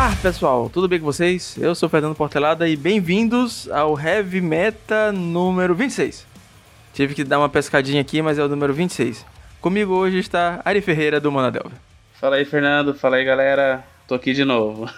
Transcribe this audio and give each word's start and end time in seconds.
Olá 0.00 0.16
pessoal, 0.22 0.70
tudo 0.70 0.88
bem 0.88 0.98
com 0.98 1.04
vocês? 1.04 1.58
Eu 1.58 1.74
sou 1.74 1.86
Fernando 1.86 2.14
Portelada 2.14 2.66
e 2.66 2.74
bem-vindos 2.74 3.70
ao 3.70 4.00
Heavy 4.00 4.40
Meta 4.40 5.12
número 5.12 5.74
26. 5.74 6.26
Tive 6.94 7.14
que 7.14 7.22
dar 7.22 7.38
uma 7.38 7.50
pescadinha 7.50 8.00
aqui, 8.00 8.22
mas 8.22 8.38
é 8.38 8.42
o 8.42 8.48
número 8.48 8.72
26. 8.72 9.26
Comigo 9.60 9.92
hoje 9.92 10.18
está 10.18 10.62
Ari 10.64 10.80
Ferreira 10.80 11.20
do 11.20 11.30
Monadelva. 11.30 11.72
Fala 12.18 12.36
aí, 12.36 12.46
Fernando. 12.46 12.94
Fala 12.94 13.16
aí, 13.16 13.24
galera. 13.26 13.84
Tô 14.08 14.14
aqui 14.14 14.32
de 14.32 14.42
novo. 14.42 14.88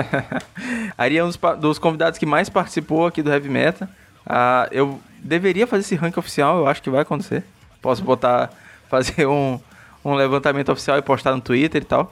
Ari 0.96 1.18
é 1.18 1.22
um 1.22 1.30
dos 1.60 1.78
convidados 1.78 2.18
que 2.18 2.24
mais 2.24 2.48
participou 2.48 3.06
aqui 3.06 3.22
do 3.22 3.30
Heavy 3.30 3.50
Meta. 3.50 3.84
Uh, 4.26 4.66
eu 4.70 5.00
deveria 5.18 5.66
fazer 5.66 5.82
esse 5.82 5.94
ranking 5.94 6.20
oficial, 6.20 6.60
eu 6.60 6.66
acho 6.66 6.82
que 6.82 6.88
vai 6.88 7.02
acontecer. 7.02 7.44
Posso 7.82 8.02
botar, 8.02 8.50
fazer 8.88 9.26
um, 9.26 9.60
um 10.02 10.14
levantamento 10.14 10.72
oficial 10.72 10.96
e 10.96 11.02
postar 11.02 11.34
no 11.34 11.42
Twitter 11.42 11.82
e 11.82 11.84
tal. 11.84 12.10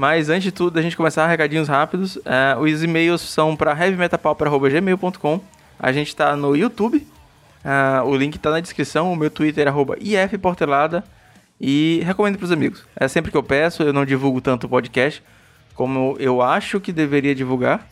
Mas 0.00 0.30
antes 0.30 0.44
de 0.44 0.50
tudo, 0.50 0.78
a 0.78 0.82
gente 0.82 0.96
começar 0.96 1.26
recadinhos 1.26 1.68
rápidos. 1.68 2.16
Uh, 2.16 2.58
os 2.62 2.82
e-mails 2.82 3.20
são 3.20 3.54
para 3.54 3.72
heavymetapau.gmail.com. 3.72 5.40
A 5.78 5.92
gente 5.92 6.08
está 6.08 6.34
no 6.34 6.56
YouTube. 6.56 7.06
Uh, 7.62 8.06
o 8.06 8.16
link 8.16 8.36
está 8.36 8.50
na 8.50 8.60
descrição. 8.60 9.12
O 9.12 9.14
meu 9.14 9.30
Twitter 9.30 9.68
é 9.68 10.24
ifportelada. 10.24 11.04
E 11.60 12.00
recomendo 12.02 12.38
para 12.38 12.46
os 12.46 12.50
amigos. 12.50 12.82
É 12.96 13.08
sempre 13.08 13.30
que 13.30 13.36
eu 13.36 13.42
peço, 13.42 13.82
eu 13.82 13.92
não 13.92 14.06
divulgo 14.06 14.40
tanto 14.40 14.64
o 14.64 14.70
podcast 14.70 15.22
como 15.74 16.16
eu 16.18 16.40
acho 16.40 16.80
que 16.80 16.94
deveria 16.94 17.34
divulgar. 17.34 17.86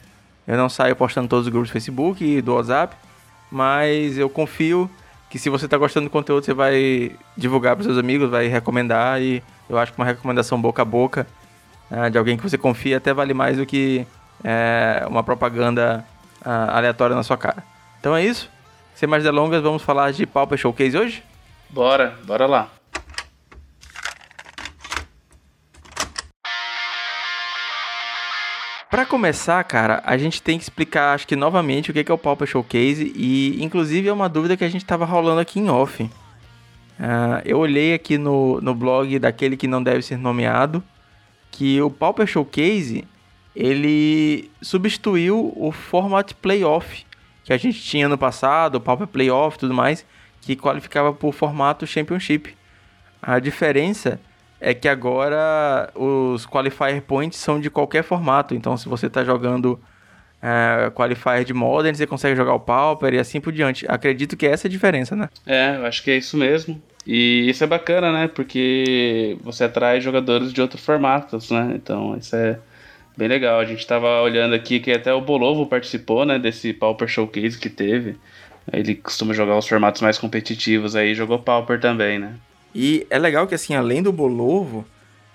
Eu 0.47 0.57
não 0.57 0.71
saio 0.71 0.97
postando 0.97 1.29
todos 1.29 1.45
os 1.45 1.53
grupos 1.53 1.69
do 1.69 1.73
Facebook 1.73 2.25
e 2.25 2.41
do 2.41 2.55
WhatsApp. 2.55 2.97
Mas 3.53 4.17
eu 4.17 4.31
confio 4.31 4.91
que 5.29 5.39
se 5.39 5.51
você 5.51 5.67
está 5.67 5.77
gostando 5.77 6.07
do 6.07 6.11
conteúdo, 6.11 6.43
você 6.43 6.55
vai 6.55 7.13
divulgar 7.37 7.77
para 7.77 7.85
seus 7.85 7.99
amigos, 7.99 8.31
vai 8.31 8.47
recomendar. 8.47 9.21
E 9.21 9.43
eu 9.69 9.77
acho 9.77 9.93
que 9.93 10.01
uma 10.01 10.07
recomendação 10.07 10.59
boca 10.59 10.81
a 10.81 10.87
boca 10.87 11.27
uh, 11.91 12.11
de 12.11 12.19
alguém 12.19 12.37
que 12.37 12.43
você 12.43 12.59
confia 12.59 12.97
até 12.97 13.13
vale 13.13 13.35
mais 13.35 13.57
do 13.57 13.67
que 13.67 14.07
uh, 14.41 15.09
uma 15.09 15.23
propaganda 15.23 16.05
uh, 16.41 16.71
aleatória 16.71 17.17
na 17.17 17.23
sua 17.23 17.37
cara. 17.37 17.63
Então 18.01 18.15
é 18.17 18.25
isso. 18.25 18.51
Sem 18.95 19.09
mais 19.09 19.23
delongas, 19.23 19.63
vamos 19.63 19.83
falar 19.83 20.13
de 20.13 20.27
Pauper 20.27 20.59
Showcase 20.59 20.97
hoje? 20.97 21.23
Bora, 21.71 22.15
bora 22.25 22.47
lá. 22.47 22.69
Para 28.91 29.05
começar, 29.05 29.63
cara, 29.65 30.03
a 30.05 30.17
gente 30.17 30.43
tem 30.43 30.57
que 30.57 30.65
explicar, 30.65 31.15
acho 31.15 31.27
que 31.27 31.37
novamente, 31.37 31.91
o 31.91 31.95
que 31.95 32.11
é 32.11 32.15
o 32.15 32.19
Pauper 32.19 32.49
Showcase 32.49 33.13
e, 33.15 33.63
inclusive, 33.63 34.09
é 34.09 34.13
uma 34.13 34.29
dúvida 34.29 34.57
que 34.57 34.65
a 34.65 34.69
gente 34.69 34.83
estava 34.83 35.05
rolando 35.05 35.41
aqui 35.41 35.61
em 35.61 35.69
off. 35.69 36.03
Uh, 36.03 36.11
eu 37.45 37.59
olhei 37.59 37.95
aqui 37.95 38.19
no, 38.19 38.61
no 38.63 38.75
blog 38.75 39.19
daquele 39.19 39.57
que 39.57 39.69
não 39.69 39.83
deve 39.83 40.03
ser 40.03 40.17
nomeado 40.17 40.83
que 41.51 41.81
o 41.81 41.91
Pauper 41.91 42.27
Showcase 42.27 43.05
ele 43.55 44.51
substituiu 44.63 45.53
o 45.57 45.73
format 45.73 46.33
playoff 46.35 47.05
que 47.49 47.53
a 47.55 47.57
gente 47.57 47.81
tinha 47.81 48.07
no 48.11 48.19
passado, 48.19 48.75
o 48.75 48.81
Pauper 48.81 49.07
Playoff 49.07 49.57
e 49.57 49.61
tudo 49.61 49.73
mais, 49.73 50.05
que 50.43 50.55
qualificava 50.55 51.15
por 51.15 51.33
formato 51.33 51.87
Championship. 51.87 52.55
A 53.23 53.39
diferença 53.39 54.21
é 54.61 54.75
que 54.75 54.87
agora 54.87 55.91
os 55.95 56.45
qualifier 56.45 57.01
points 57.01 57.39
são 57.39 57.59
de 57.59 57.71
qualquer 57.71 58.03
formato. 58.03 58.55
Então, 58.55 58.77
se 58.77 58.87
você 58.87 59.07
está 59.07 59.25
jogando 59.25 59.81
é, 60.43 60.91
qualifier 60.91 61.43
de 61.43 61.55
Modern, 61.55 61.97
você 61.97 62.07
consegue 62.07 62.37
jogar 62.37 62.53
o 62.53 62.61
Pauper 62.61 63.15
e 63.15 63.19
assim 63.19 63.41
por 63.41 63.51
diante. 63.51 63.87
Acredito 63.89 64.37
que 64.37 64.47
essa 64.47 64.67
é 64.67 64.69
a 64.69 64.71
diferença, 64.71 65.17
né? 65.17 65.31
É, 65.47 65.77
eu 65.77 65.87
acho 65.87 66.03
que 66.03 66.11
é 66.11 66.19
isso 66.19 66.37
mesmo. 66.37 66.83
E 67.09 67.49
isso 67.49 67.65
é 67.65 67.67
bacana, 67.67 68.13
né? 68.13 68.29
Porque 68.29 69.39
você 69.41 69.65
atrai 69.65 69.99
jogadores 69.99 70.53
de 70.53 70.61
outros 70.61 70.85
formatos, 70.85 71.51
né? 71.51 71.73
Então 71.75 72.15
isso 72.19 72.37
é 72.37 72.59
bem 73.17 73.27
legal. 73.27 73.59
A 73.59 73.65
gente 73.65 73.79
estava 73.79 74.21
olhando 74.21 74.55
aqui 74.55 74.79
que 74.79 74.93
até 74.93 75.11
o 75.15 75.23
Bolovo 75.23 75.65
participou, 75.65 76.27
né? 76.27 76.39
Desse 76.39 76.75
Pauper 76.75 77.09
Showcase 77.09 77.59
que 77.59 77.71
teve. 77.71 78.17
Ele 78.71 78.95
costuma 78.95 79.33
jogar 79.33 79.57
os 79.57 79.67
formatos 79.67 80.03
mais 80.03 80.19
competitivos 80.19 80.95
aí, 80.95 81.15
jogou 81.15 81.39
Pauper 81.39 81.81
também, 81.81 82.19
né? 82.19 82.35
E 82.75 83.07
é 83.09 83.19
legal 83.19 83.47
que, 83.47 83.55
assim, 83.55 83.75
além 83.75 84.03
do 84.03 84.13
Bolovo, 84.13 84.85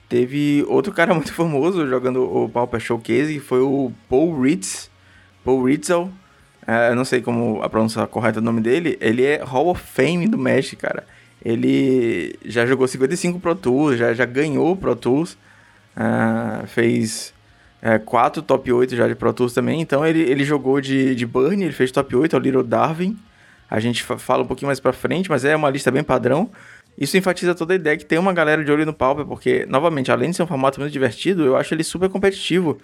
teve 0.08 0.64
outro 0.68 0.94
cara 0.94 1.12
muito 1.16 1.34
famoso 1.34 1.88
jogando 1.88 2.22
o 2.22 2.48
Pauper 2.48 2.80
Showcase, 2.80 3.34
que 3.34 3.40
foi 3.40 3.62
o 3.62 3.92
Paul 4.08 4.40
Ritz. 4.40 4.92
Paul 5.44 5.64
Ritzel. 5.64 6.12
É, 6.68 6.92
eu 6.92 6.96
não 6.96 7.04
sei 7.04 7.20
como 7.20 7.64
a 7.64 7.68
pronúncia 7.68 8.06
correta 8.06 8.40
do 8.40 8.46
nome 8.46 8.62
dele. 8.62 8.96
Ele 9.02 9.26
é 9.26 9.44
Hall 9.44 9.70
of 9.70 9.82
Fame 9.82 10.28
do 10.28 10.38
Magic, 10.38 10.76
cara. 10.76 11.04
Ele 11.44 12.36
já 12.46 12.66
jogou 12.66 12.88
55 12.88 13.40
Pro 13.40 13.56
Tools, 13.56 13.98
já, 13.98 14.14
já 14.14 14.26
ganhou 14.26 14.76
Pro 14.78 14.96
Tools, 14.96 15.38
uh, 15.98 16.66
fez 16.68 17.34
uh, 17.82 18.00
4 18.06 18.42
top 18.42 18.72
8 18.72 18.96
já 18.96 19.08
de 19.08 19.16
Pro 19.16 19.34
Tools 19.34 19.54
também. 19.54 19.82
Então 19.82 20.06
ele, 20.06 20.22
ele 20.22 20.46
jogou 20.46 20.80
de, 20.80 21.14
de 21.14 21.26
Burn, 21.26 21.62
ele 21.62 21.74
fez 21.74 21.92
top 21.92 22.16
8, 22.16 22.36
é 22.36 22.40
o 22.40 22.42
Little 22.42 22.64
Darwin. 22.64 23.18
A 23.70 23.80
gente 23.80 24.04
fala 24.04 24.44
um 24.44 24.48
pouquinho 24.48 24.68
mais 24.68 24.80
pra 24.80 24.94
frente, 24.94 25.30
mas 25.30 25.44
é 25.44 25.56
uma 25.56 25.70
lista 25.70 25.92
bem 25.92 26.04
padrão. 26.04 26.50
Isso 26.98 27.18
enfatiza 27.18 27.56
toda 27.56 27.74
a 27.74 27.76
ideia 27.76 27.98
que 27.98 28.06
tem 28.06 28.20
uma 28.20 28.32
galera 28.32 28.64
de 28.64 28.72
olho 28.72 28.86
no 28.86 28.94
Pauper, 28.94 29.26
porque, 29.26 29.66
novamente, 29.68 30.12
além 30.12 30.30
de 30.30 30.36
ser 30.36 30.44
um 30.44 30.48
formato 30.48 30.80
muito 30.80 30.94
divertido, 30.94 31.44
eu 31.44 31.58
acho 31.58 31.74
ele 31.74 31.84
super 31.84 32.08
competitivo 32.08 32.78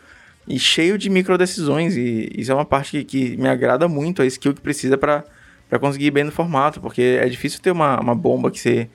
e 0.47 0.57
cheio 0.57 0.97
de 0.97 1.09
micro 1.09 1.37
decisões. 1.37 1.95
E 1.95 2.29
isso 2.35 2.51
é 2.51 2.55
uma 2.55 2.65
parte 2.65 2.91
que, 2.91 3.03
que 3.03 3.37
me 3.37 3.47
agrada 3.47 3.87
muito, 3.87 4.21
a 4.21 4.25
skill 4.25 4.53
que 4.53 4.61
precisa 4.61 4.97
para 4.97 5.23
para 5.69 5.77
conseguir 5.77 6.07
ir 6.07 6.11
bem 6.11 6.23
no 6.23 6.31
formato, 6.31 6.81
porque 6.81 7.19
é 7.21 7.29
difícil 7.29 7.61
ter 7.61 7.71
uma, 7.71 7.99
uma 7.99 8.15
bomba 8.15 8.49
que 8.49 8.59
você 8.59 8.89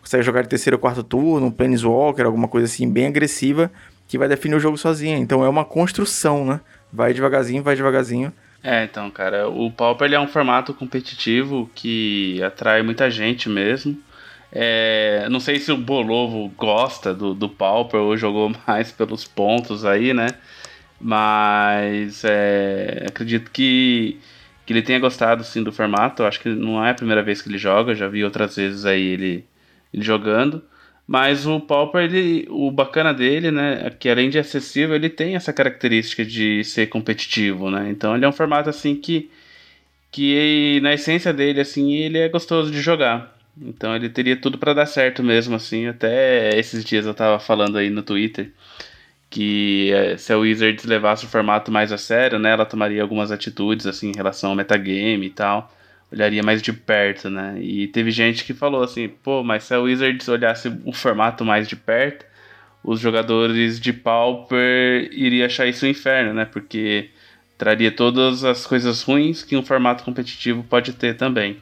consegue 0.00 0.22
jogar 0.22 0.42
de 0.42 0.48
terceiro 0.48 0.76
ou 0.76 0.80
quarto 0.80 1.02
turno, 1.02 1.46
um 1.46 1.50
Planeswalker, 1.50 2.24
alguma 2.24 2.48
coisa 2.48 2.66
assim 2.66 2.90
bem 2.90 3.06
agressiva, 3.06 3.70
que 4.06 4.16
vai 4.16 4.28
definir 4.28 4.54
o 4.54 4.60
jogo 4.60 4.78
sozinha. 4.78 5.18
Então 5.18 5.44
é 5.44 5.48
uma 5.48 5.64
construção, 5.64 6.44
né? 6.44 6.60
Vai 6.92 7.12
devagarzinho, 7.12 7.62
vai 7.62 7.74
devagarzinho. 7.74 8.32
É, 8.62 8.84
então, 8.84 9.10
cara, 9.10 9.48
o 9.48 9.70
Pauper 9.72 10.06
ele 10.06 10.14
é 10.14 10.20
um 10.20 10.28
formato 10.28 10.72
competitivo 10.72 11.68
que 11.74 12.40
atrai 12.42 12.82
muita 12.82 13.10
gente 13.10 13.48
mesmo. 13.48 13.98
É, 14.52 15.26
não 15.30 15.40
sei 15.40 15.58
se 15.58 15.72
o 15.72 15.76
Bolovo 15.76 16.52
gosta 16.56 17.14
do, 17.14 17.34
do 17.34 17.48
Pauper 17.48 18.00
ou 18.00 18.16
jogou 18.16 18.52
mais 18.66 18.92
pelos 18.92 19.24
pontos 19.24 19.84
aí, 19.84 20.14
né? 20.14 20.28
Mas 21.00 22.22
é, 22.24 23.06
acredito 23.08 23.50
que 23.50 24.20
que 24.64 24.72
ele 24.72 24.82
tenha 24.82 24.98
gostado 24.98 25.44
sim 25.44 25.62
do 25.62 25.72
formato. 25.72 26.22
Eu 26.22 26.26
acho 26.26 26.40
que 26.40 26.48
não 26.48 26.84
é 26.84 26.90
a 26.90 26.94
primeira 26.94 27.22
vez 27.22 27.42
que 27.42 27.48
ele 27.48 27.58
joga, 27.58 27.94
já 27.94 28.08
vi 28.08 28.24
outras 28.24 28.56
vezes 28.56 28.84
aí 28.84 29.02
ele, 29.02 29.44
ele 29.92 30.02
jogando. 30.02 30.62
Mas 31.06 31.46
o 31.46 31.60
Pauper, 31.60 32.04
ele, 32.04 32.46
o 32.48 32.70
bacana 32.70 33.12
dele, 33.12 33.50
né, 33.50 33.82
é 33.86 33.90
que 33.90 34.08
além 34.08 34.30
de 34.30 34.38
acessível, 34.38 34.94
ele 34.94 35.08
tem 35.10 35.34
essa 35.34 35.52
característica 35.52 36.24
de 36.24 36.62
ser 36.64 36.88
competitivo, 36.88 37.70
né? 37.70 37.90
Então 37.90 38.14
ele 38.14 38.24
é 38.24 38.28
um 38.28 38.32
formato 38.32 38.70
assim 38.70 38.94
que 38.96 39.30
que 40.10 40.78
na 40.82 40.92
essência 40.92 41.32
dele 41.32 41.60
assim, 41.60 41.94
ele 41.94 42.18
é 42.18 42.28
gostoso 42.28 42.70
de 42.70 42.80
jogar. 42.80 43.34
Então 43.60 43.96
ele 43.96 44.08
teria 44.10 44.36
tudo 44.36 44.58
para 44.58 44.74
dar 44.74 44.86
certo 44.86 45.22
mesmo 45.22 45.56
assim. 45.56 45.86
Até 45.86 46.58
esses 46.58 46.84
dias 46.84 47.06
eu 47.06 47.14
tava 47.14 47.38
falando 47.40 47.78
aí 47.78 47.90
no 47.90 48.02
Twitter 48.02 48.52
que 49.32 49.90
eh, 49.92 50.16
se 50.18 50.30
a 50.30 50.36
Wizards 50.36 50.84
levasse 50.84 51.24
o 51.24 51.28
formato 51.28 51.72
mais 51.72 51.90
a 51.90 51.96
sério, 51.96 52.38
né, 52.38 52.52
ela 52.52 52.66
tomaria 52.66 53.00
algumas 53.00 53.32
atitudes 53.32 53.86
assim 53.86 54.10
em 54.10 54.16
relação 54.16 54.50
ao 54.50 54.56
metagame 54.56 55.26
e 55.26 55.30
tal, 55.30 55.72
olharia 56.12 56.42
mais 56.42 56.60
de 56.60 56.70
perto, 56.72 57.30
né? 57.30 57.58
E 57.58 57.88
teve 57.88 58.10
gente 58.10 58.44
que 58.44 58.52
falou 58.52 58.82
assim, 58.82 59.08
pô, 59.08 59.42
mas 59.42 59.64
se 59.64 59.74
a 59.74 59.80
Wizards 59.80 60.28
olhasse 60.28 60.68
o 60.84 60.92
formato 60.92 61.44
mais 61.46 61.66
de 61.66 61.74
perto, 61.74 62.26
os 62.84 63.00
jogadores 63.00 63.80
de 63.80 63.92
Pauper 63.92 65.08
iriam 65.12 65.46
achar 65.46 65.66
isso 65.66 65.86
um 65.86 65.88
inferno, 65.88 66.34
né? 66.34 66.44
Porque 66.44 67.08
traria 67.56 67.90
todas 67.90 68.44
as 68.44 68.66
coisas 68.66 69.02
ruins 69.02 69.42
que 69.42 69.56
um 69.56 69.62
formato 69.62 70.04
competitivo 70.04 70.62
pode 70.62 70.92
ter 70.92 71.16
também. 71.16 71.56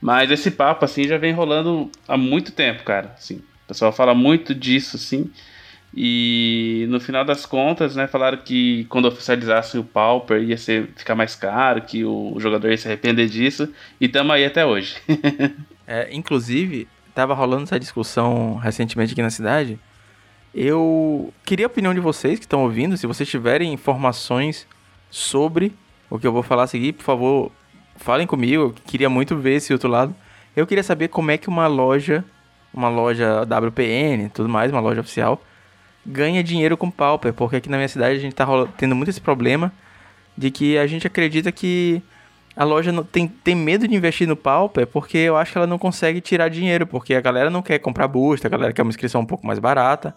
Mas 0.00 0.30
esse 0.32 0.50
papo 0.50 0.84
assim 0.84 1.04
já 1.06 1.18
vem 1.18 1.32
rolando 1.32 1.88
há 2.08 2.16
muito 2.16 2.50
tempo, 2.50 2.82
cara, 2.82 3.12
assim. 3.16 3.36
O 3.36 3.68
pessoal 3.68 3.92
fala 3.92 4.14
muito 4.14 4.52
disso, 4.54 4.96
assim. 4.96 5.30
E 5.98 6.84
no 6.90 7.00
final 7.00 7.24
das 7.24 7.46
contas, 7.46 7.96
né, 7.96 8.06
falaram 8.06 8.36
que 8.36 8.84
quando 8.90 9.08
oficializassem 9.08 9.80
o 9.80 9.84
Pauper 9.84 10.42
ia 10.42 10.58
ser, 10.58 10.90
ficar 10.94 11.14
mais 11.14 11.34
caro, 11.34 11.80
que 11.80 12.04
o 12.04 12.36
jogador 12.38 12.70
ia 12.70 12.76
se 12.76 12.86
arrepender 12.86 13.28
disso, 13.28 13.72
e 13.98 14.04
estamos 14.04 14.30
aí 14.34 14.44
até 14.44 14.66
hoje. 14.66 14.94
é, 15.88 16.14
inclusive, 16.14 16.86
estava 17.08 17.32
rolando 17.32 17.62
essa 17.62 17.80
discussão 17.80 18.56
recentemente 18.56 19.14
aqui 19.14 19.22
na 19.22 19.30
cidade. 19.30 19.78
Eu 20.54 21.32
queria 21.46 21.64
a 21.64 21.68
opinião 21.68 21.94
de 21.94 22.00
vocês 22.00 22.38
que 22.38 22.44
estão 22.44 22.62
ouvindo, 22.64 22.94
se 22.98 23.06
vocês 23.06 23.26
tiverem 23.26 23.72
informações 23.72 24.66
sobre 25.10 25.72
o 26.10 26.18
que 26.18 26.26
eu 26.26 26.32
vou 26.32 26.42
falar 26.42 26.64
a 26.64 26.66
seguir, 26.66 26.92
por 26.92 27.04
favor, 27.04 27.52
falem 27.96 28.26
comigo. 28.26 28.64
Eu 28.64 28.74
queria 28.86 29.08
muito 29.08 29.34
ver 29.34 29.54
esse 29.54 29.72
outro 29.72 29.88
lado. 29.88 30.14
Eu 30.54 30.66
queria 30.66 30.82
saber 30.82 31.08
como 31.08 31.30
é 31.30 31.38
que 31.38 31.48
uma 31.48 31.66
loja, 31.66 32.22
uma 32.72 32.90
loja 32.90 33.44
WPN, 33.44 34.28
tudo 34.28 34.48
mais, 34.48 34.70
uma 34.70 34.80
loja 34.80 35.00
oficial, 35.00 35.40
ganha 36.06 36.42
dinheiro 36.42 36.76
com 36.76 36.90
Pauper, 36.90 37.32
porque 37.32 37.56
aqui 37.56 37.68
na 37.68 37.76
minha 37.76 37.88
cidade 37.88 38.16
a 38.16 38.20
gente 38.20 38.34
tá 38.34 38.46
tendo 38.76 38.94
muito 38.94 39.08
esse 39.08 39.20
problema 39.20 39.72
de 40.36 40.50
que 40.50 40.78
a 40.78 40.86
gente 40.86 41.06
acredita 41.06 41.50
que 41.50 42.02
a 42.56 42.64
loja 42.64 42.90
não, 42.90 43.04
tem, 43.04 43.28
tem 43.28 43.54
medo 43.54 43.86
de 43.86 43.94
investir 43.94 44.26
no 44.26 44.36
Pauper 44.36 44.86
porque 44.86 45.18
eu 45.18 45.36
acho 45.36 45.52
que 45.52 45.58
ela 45.58 45.66
não 45.66 45.78
consegue 45.78 46.20
tirar 46.20 46.48
dinheiro, 46.48 46.86
porque 46.86 47.14
a 47.14 47.20
galera 47.20 47.50
não 47.50 47.62
quer 47.62 47.78
comprar 47.78 48.08
boost, 48.08 48.46
a 48.46 48.50
galera 48.50 48.72
quer 48.72 48.82
uma 48.82 48.90
inscrição 48.90 49.20
um 49.20 49.26
pouco 49.26 49.46
mais 49.46 49.58
barata. 49.58 50.14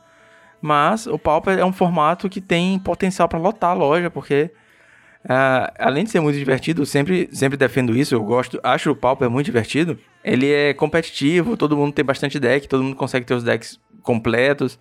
Mas 0.62 1.08
o 1.08 1.18
Pauper 1.18 1.58
é 1.58 1.66
um 1.66 1.74
formato 1.74 2.30
que 2.30 2.42
tem 2.42 2.78
potencial 2.80 3.28
para 3.28 3.40
lotar 3.40 3.72
a 3.72 3.74
loja, 3.74 4.10
porque 4.10 4.52
uh, 5.26 5.72
além 5.80 6.04
de 6.04 6.12
ser 6.12 6.20
muito 6.20 6.38
divertido, 6.38 6.86
sempre, 6.86 7.30
sempre 7.32 7.58
defendo 7.58 7.96
isso, 7.96 8.14
eu 8.14 8.24
gosto, 8.24 8.60
acho 8.64 8.92
o 8.92 8.96
Pauper 8.96 9.30
muito 9.30 9.46
divertido. 9.46 9.98
Ele 10.24 10.52
é 10.52 10.74
competitivo, 10.74 11.56
todo 11.56 11.78
mundo 11.78 11.94
tem 11.94 12.04
bastante 12.04 12.40
deck, 12.40 12.68
todo 12.68 12.84
mundo 12.84 12.96
consegue 12.96 13.26
ter 13.26 13.34
os 13.34 13.44
decks 13.44 13.80
completos. 14.02 14.78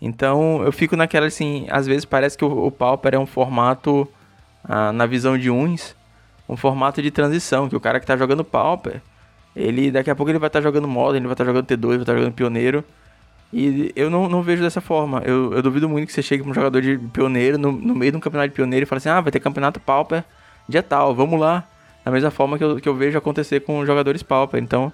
Então 0.00 0.62
eu 0.62 0.72
fico 0.72 0.96
naquela 0.96 1.26
assim, 1.26 1.66
às 1.70 1.86
vezes 1.86 2.04
parece 2.04 2.36
que 2.38 2.44
o, 2.44 2.66
o 2.66 2.70
Pauper 2.70 3.14
é 3.14 3.18
um 3.18 3.26
formato, 3.26 4.08
uh, 4.64 4.92
na 4.92 5.06
visão 5.06 5.36
de 5.36 5.50
uns, 5.50 5.96
um 6.48 6.56
formato 6.56 7.02
de 7.02 7.10
transição, 7.10 7.68
que 7.68 7.76
o 7.76 7.80
cara 7.80 7.98
que 8.00 8.06
tá 8.06 8.16
jogando 8.16 8.44
Pauper, 8.44 9.00
ele 9.56 9.90
daqui 9.90 10.10
a 10.10 10.14
pouco 10.14 10.30
ele 10.30 10.38
vai 10.38 10.48
estar 10.48 10.60
tá 10.60 10.62
jogando 10.62 10.86
Modern, 10.86 11.16
ele 11.16 11.26
vai 11.26 11.34
estar 11.34 11.44
tá 11.44 11.50
jogando 11.50 11.66
T2, 11.66 11.88
vai 11.88 11.96
estar 11.96 12.12
tá 12.12 12.18
jogando 12.18 12.34
Pioneiro. 12.34 12.84
E 13.52 13.92
eu 13.96 14.10
não, 14.10 14.28
não 14.28 14.42
vejo 14.42 14.62
dessa 14.62 14.80
forma. 14.80 15.22
Eu, 15.24 15.54
eu 15.54 15.62
duvido 15.62 15.88
muito 15.88 16.06
que 16.06 16.12
você 16.12 16.22
chegue 16.22 16.42
para 16.42 16.50
um 16.50 16.54
jogador 16.54 16.82
de 16.82 16.98
pioneiro 16.98 17.56
no, 17.56 17.72
no 17.72 17.94
meio 17.94 18.12
de 18.12 18.18
um 18.18 18.20
campeonato 18.20 18.50
de 18.50 18.54
pioneiro 18.54 18.84
e 18.84 18.86
fale 18.86 18.98
assim: 18.98 19.08
ah, 19.08 19.22
vai 19.22 19.32
ter 19.32 19.40
campeonato 19.40 19.80
Pauper 19.80 20.22
dia 20.68 20.82
tal, 20.82 21.14
vamos 21.14 21.40
lá. 21.40 21.64
Da 22.04 22.10
mesma 22.10 22.30
forma 22.30 22.58
que 22.58 22.64
eu, 22.64 22.76
que 22.76 22.88
eu 22.88 22.94
vejo 22.94 23.16
acontecer 23.16 23.60
com 23.60 23.84
jogadores 23.86 24.22
Pauper. 24.22 24.62
Então, 24.62 24.92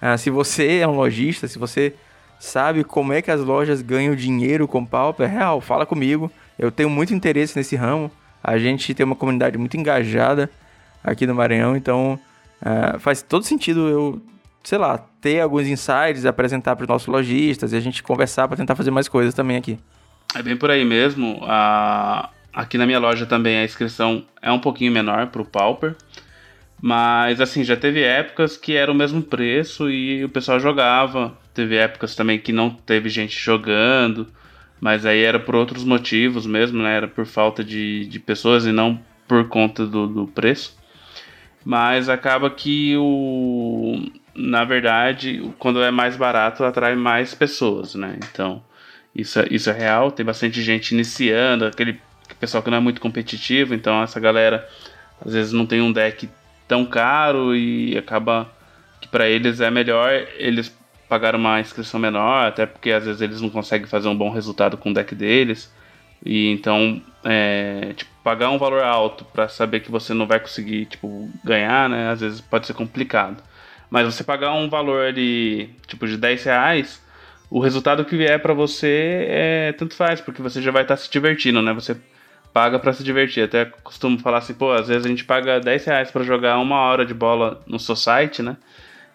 ah, 0.00 0.18
se 0.18 0.30
você 0.30 0.78
é 0.78 0.86
um 0.86 0.96
lojista, 0.96 1.48
se 1.48 1.58
você 1.58 1.94
sabe 2.38 2.84
como 2.84 3.12
é 3.12 3.22
que 3.22 3.30
as 3.30 3.40
lojas 3.40 3.82
ganham 3.82 4.14
dinheiro 4.14 4.68
com 4.68 4.84
Pauper, 4.84 5.30
real, 5.30 5.60
fala 5.60 5.86
comigo. 5.86 6.30
Eu 6.58 6.70
tenho 6.70 6.90
muito 6.90 7.14
interesse 7.14 7.56
nesse 7.56 7.76
ramo. 7.76 8.10
A 8.42 8.58
gente 8.58 8.94
tem 8.94 9.04
uma 9.04 9.16
comunidade 9.16 9.56
muito 9.56 9.76
engajada 9.76 10.50
aqui 11.02 11.26
no 11.26 11.34
Maranhão, 11.34 11.76
então 11.76 12.18
uh, 12.60 12.98
faz 12.98 13.22
todo 13.22 13.44
sentido 13.44 13.88
eu, 13.88 14.22
sei 14.62 14.78
lá, 14.78 14.98
ter 15.20 15.40
alguns 15.40 15.66
insights, 15.66 16.26
apresentar 16.26 16.76
para 16.76 16.84
os 16.84 16.88
nossos 16.88 17.08
lojistas 17.08 17.72
e 17.72 17.76
a 17.76 17.80
gente 17.80 18.02
conversar 18.02 18.46
para 18.48 18.56
tentar 18.56 18.74
fazer 18.74 18.90
mais 18.90 19.08
coisas 19.08 19.34
também 19.34 19.56
aqui. 19.56 19.78
É 20.34 20.42
bem 20.42 20.56
por 20.56 20.70
aí 20.70 20.84
mesmo. 20.84 21.40
Aqui 22.52 22.76
na 22.78 22.86
minha 22.86 22.98
loja 22.98 23.26
também 23.26 23.58
a 23.58 23.64
inscrição 23.64 24.24
é 24.42 24.50
um 24.50 24.58
pouquinho 24.58 24.92
menor 24.92 25.28
para 25.28 25.42
o 25.42 25.44
Pauper. 25.44 25.96
Mas 26.86 27.40
assim, 27.40 27.64
já 27.64 27.78
teve 27.78 28.02
épocas 28.02 28.58
que 28.58 28.76
era 28.76 28.92
o 28.92 28.94
mesmo 28.94 29.22
preço 29.22 29.88
e 29.88 30.22
o 30.22 30.28
pessoal 30.28 30.60
jogava. 30.60 31.32
Teve 31.54 31.76
épocas 31.76 32.14
também 32.14 32.38
que 32.38 32.52
não 32.52 32.68
teve 32.68 33.08
gente 33.08 33.34
jogando, 33.40 34.26
mas 34.78 35.06
aí 35.06 35.22
era 35.22 35.40
por 35.40 35.54
outros 35.54 35.82
motivos 35.82 36.46
mesmo, 36.46 36.82
né? 36.82 36.94
Era 36.94 37.08
por 37.08 37.24
falta 37.24 37.64
de, 37.64 38.04
de 38.04 38.20
pessoas 38.20 38.66
e 38.66 38.70
não 38.70 39.00
por 39.26 39.48
conta 39.48 39.86
do, 39.86 40.06
do 40.06 40.26
preço. 40.26 40.76
Mas 41.64 42.10
acaba 42.10 42.50
que 42.50 42.94
o. 42.98 44.06
Na 44.34 44.64
verdade, 44.64 45.42
quando 45.58 45.82
é 45.82 45.90
mais 45.90 46.18
barato, 46.18 46.64
atrai 46.64 46.94
mais 46.94 47.34
pessoas, 47.34 47.94
né? 47.94 48.18
Então, 48.30 48.62
isso 49.16 49.40
é, 49.40 49.46
isso 49.50 49.70
é 49.70 49.72
real. 49.72 50.10
Tem 50.10 50.26
bastante 50.26 50.60
gente 50.62 50.92
iniciando, 50.92 51.64
aquele 51.64 51.98
pessoal 52.38 52.62
que 52.62 52.68
não 52.68 52.76
é 52.76 52.80
muito 52.80 53.00
competitivo, 53.00 53.74
então 53.74 54.02
essa 54.02 54.20
galera 54.20 54.68
às 55.24 55.32
vezes 55.32 55.50
não 55.54 55.64
tem 55.64 55.80
um 55.80 55.90
deck 55.90 56.28
tão 56.66 56.84
caro 56.84 57.54
e 57.54 57.96
acaba 57.96 58.50
que 59.00 59.08
para 59.08 59.28
eles 59.28 59.60
é 59.60 59.70
melhor 59.70 60.10
eles 60.36 60.74
pagar 61.08 61.34
uma 61.34 61.60
inscrição 61.60 62.00
menor, 62.00 62.46
até 62.46 62.66
porque 62.66 62.90
às 62.90 63.04
vezes 63.04 63.20
eles 63.20 63.40
não 63.40 63.50
conseguem 63.50 63.86
fazer 63.86 64.08
um 64.08 64.16
bom 64.16 64.30
resultado 64.30 64.76
com 64.76 64.90
o 64.90 64.94
deck 64.94 65.14
deles. 65.14 65.72
E 66.24 66.50
então, 66.50 67.02
é, 67.22 67.92
tipo, 67.94 68.10
pagar 68.22 68.50
um 68.50 68.58
valor 68.58 68.82
alto 68.82 69.24
para 69.26 69.48
saber 69.48 69.80
que 69.80 69.90
você 69.90 70.14
não 70.14 70.26
vai 70.26 70.40
conseguir, 70.40 70.86
tipo, 70.86 71.30
ganhar, 71.44 71.88
né? 71.88 72.10
Às 72.10 72.20
vezes 72.20 72.40
pode 72.40 72.66
ser 72.66 72.74
complicado. 72.74 73.42
Mas 73.90 74.06
você 74.06 74.24
pagar 74.24 74.54
um 74.54 74.68
valor 74.68 75.04
ali, 75.04 75.70
tipo, 75.86 76.06
de 76.06 76.16
10 76.16 76.44
reais, 76.44 77.02
o 77.50 77.60
resultado 77.60 78.04
que 78.04 78.16
vier 78.16 78.40
para 78.40 78.54
você 78.54 79.26
é 79.28 79.72
tanto 79.72 79.94
faz, 79.94 80.20
porque 80.20 80.42
você 80.42 80.62
já 80.62 80.70
vai 80.70 80.82
estar 80.82 80.96
tá 80.96 81.02
se 81.02 81.10
divertindo, 81.10 81.60
né? 81.62 81.72
Você 81.74 81.96
paga 82.54 82.78
para 82.78 82.92
se 82.92 83.02
divertir. 83.02 83.42
Até 83.42 83.64
costumo 83.64 84.16
falar 84.20 84.38
assim, 84.38 84.54
pô, 84.54 84.70
às 84.70 84.86
vezes 84.86 85.04
a 85.04 85.08
gente 85.08 85.24
paga 85.24 85.58
10 85.58 85.84
reais 85.84 86.10
pra 86.12 86.22
jogar 86.22 86.56
uma 86.58 86.76
hora 86.76 87.04
de 87.04 87.12
bola 87.12 87.60
no 87.66 87.80
society, 87.80 88.42
né? 88.42 88.56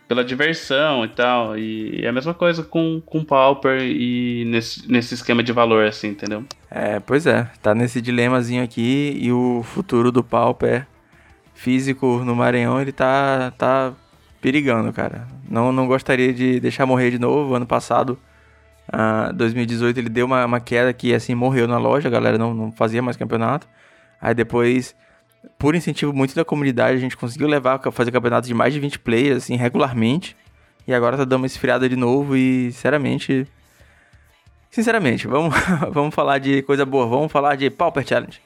Pela 0.10 0.26
diversão 0.26 1.06
e 1.06 1.08
tal. 1.08 1.58
E 1.58 2.02
é 2.04 2.10
a 2.10 2.12
mesma 2.12 2.34
coisa 2.34 2.64
com, 2.64 3.02
com 3.06 3.24
Pauper 3.24 3.82
e 3.82 4.44
nesse, 4.46 4.92
nesse 4.92 5.14
esquema 5.14 5.42
de 5.42 5.54
valor, 5.54 5.86
assim, 5.86 6.10
entendeu? 6.10 6.44
É, 6.70 7.00
pois 7.00 7.26
é. 7.26 7.50
Tá 7.62 7.74
nesse 7.74 8.02
dilemazinho 8.02 8.62
aqui 8.62 9.18
e 9.22 9.32
o 9.32 9.64
futuro 9.64 10.12
do 10.12 10.24
Pauper 10.24 10.86
físico 11.54 12.22
no 12.26 12.36
Maranhão, 12.36 12.82
ele 12.82 12.92
tá, 12.92 13.52
tá 13.58 13.94
perigando, 14.42 14.92
cara. 14.92 15.28
Não, 15.50 15.72
não 15.72 15.88
gostaria 15.88 16.34
de 16.34 16.60
deixar 16.60 16.86
morrer 16.86 17.12
de 17.12 17.20
novo. 17.20 17.56
Ano 17.56 17.66
passado 17.66 18.18
Uh, 18.90 19.34
2018 19.34 20.00
ele 20.00 20.10
deu 20.10 20.26
uma, 20.26 20.46
uma, 20.46 20.60
queda 20.60 20.92
que 20.92 21.14
assim 21.14 21.36
morreu 21.36 21.68
na 21.68 21.78
loja, 21.78 22.08
a 22.08 22.12
galera 22.12 22.38
não, 22.38 22.54
não 22.54 22.72
fazia 22.72 23.02
mais 23.02 23.16
campeonato. 23.16 23.68
Aí 24.20 24.34
depois, 24.34 24.96
por 25.58 25.76
incentivo 25.76 26.12
muito 26.12 26.36
da 26.36 26.44
comunidade, 26.44 26.98
a 26.98 27.00
gente 27.00 27.16
conseguiu 27.16 27.48
levar 27.48 27.80
fazer 27.92 28.12
campeonato 28.12 28.48
de 28.48 28.54
mais 28.54 28.74
de 28.74 28.80
20 28.80 29.00
players 29.00 29.38
assim 29.38 29.56
regularmente. 29.56 30.36
E 30.88 30.94
agora 30.94 31.18
tá 31.18 31.24
dando 31.24 31.42
uma 31.42 31.46
esfriada 31.46 31.88
de 31.88 31.96
novo 31.96 32.36
e 32.36 32.72
sinceramente 32.72 33.48
Sinceramente, 34.70 35.28
vamos, 35.28 35.54
vamos 35.92 36.14
falar 36.14 36.38
de 36.38 36.62
coisa 36.62 36.86
boa, 36.86 37.08
vamos 37.08 37.32
falar 37.32 37.56
de 37.56 37.70
Pauper 37.70 38.06
Challenge. 38.06 38.40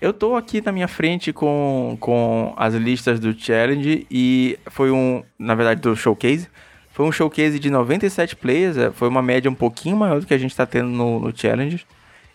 Eu 0.00 0.12
tô 0.12 0.34
aqui 0.36 0.60
na 0.60 0.72
minha 0.72 0.88
frente 0.88 1.32
com, 1.32 1.96
com 2.00 2.54
as 2.56 2.74
listas 2.74 3.20
do 3.20 3.38
Challenge 3.38 4.06
e 4.10 4.58
foi 4.66 4.90
um, 4.90 5.22
na 5.38 5.54
verdade, 5.54 5.80
do 5.80 5.94
Showcase. 5.94 6.48
Foi 6.92 7.06
um 7.06 7.12
showcase 7.12 7.58
de 7.58 7.70
97 7.70 8.36
players, 8.36 8.76
é, 8.76 8.90
foi 8.90 9.08
uma 9.08 9.22
média 9.22 9.50
um 9.50 9.54
pouquinho 9.54 9.96
maior 9.96 10.20
do 10.20 10.26
que 10.26 10.34
a 10.34 10.38
gente 10.38 10.50
está 10.50 10.66
tendo 10.66 10.88
no, 10.88 11.20
no 11.20 11.36
Challenge. 11.36 11.86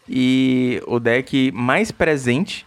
E 0.08 0.82
o 0.88 1.00
deck 1.00 1.52
mais 1.52 1.92
presente, 1.92 2.66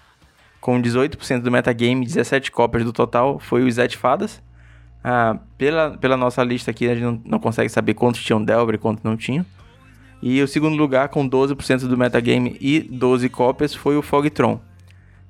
com 0.61 0.81
18% 0.81 1.41
do 1.41 1.51
metagame, 1.51 2.05
17 2.05 2.51
cópias 2.51 2.85
do 2.85 2.93
total, 2.93 3.39
foi 3.39 3.63
o 3.63 3.71
Zet 3.71 3.97
Fadas. 3.97 4.43
Ah, 5.03 5.39
pela, 5.57 5.97
pela 5.97 6.17
nossa 6.17 6.43
lista 6.43 6.71
aqui, 6.71 6.89
a 6.89 6.95
gente 6.95 7.05
não, 7.05 7.23
não 7.25 7.39
consegue 7.39 7.69
saber 7.69 7.95
quantos 7.95 8.23
tinham 8.23 8.43
Delver 8.43 8.75
e 8.75 8.79
quantos 8.79 9.03
não 9.05 9.17
tinham. 9.17 9.47
E 10.21 10.43
o 10.43 10.49
segundo 10.49 10.77
lugar, 10.77 11.09
com 11.09 11.29
12% 11.29 11.87
do 11.87 11.97
metagame 11.97 12.57
e 12.61 12.81
12 12.81 13.29
cópias, 13.29 13.73
foi 13.73 13.97
o 13.97 14.03
Fogtron. 14.03 14.61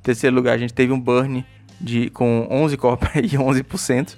Terceiro 0.03 0.35
lugar, 0.35 0.55
a 0.55 0.59
gente 0.59 0.73
teve 0.73 0.93
um 0.93 0.99
Burn 1.01 1.45
de, 1.79 2.09
com 2.11 2.49
11 2.51 2.77
cópias 2.79 3.13
e 3.33 3.37
11%. 3.37 4.17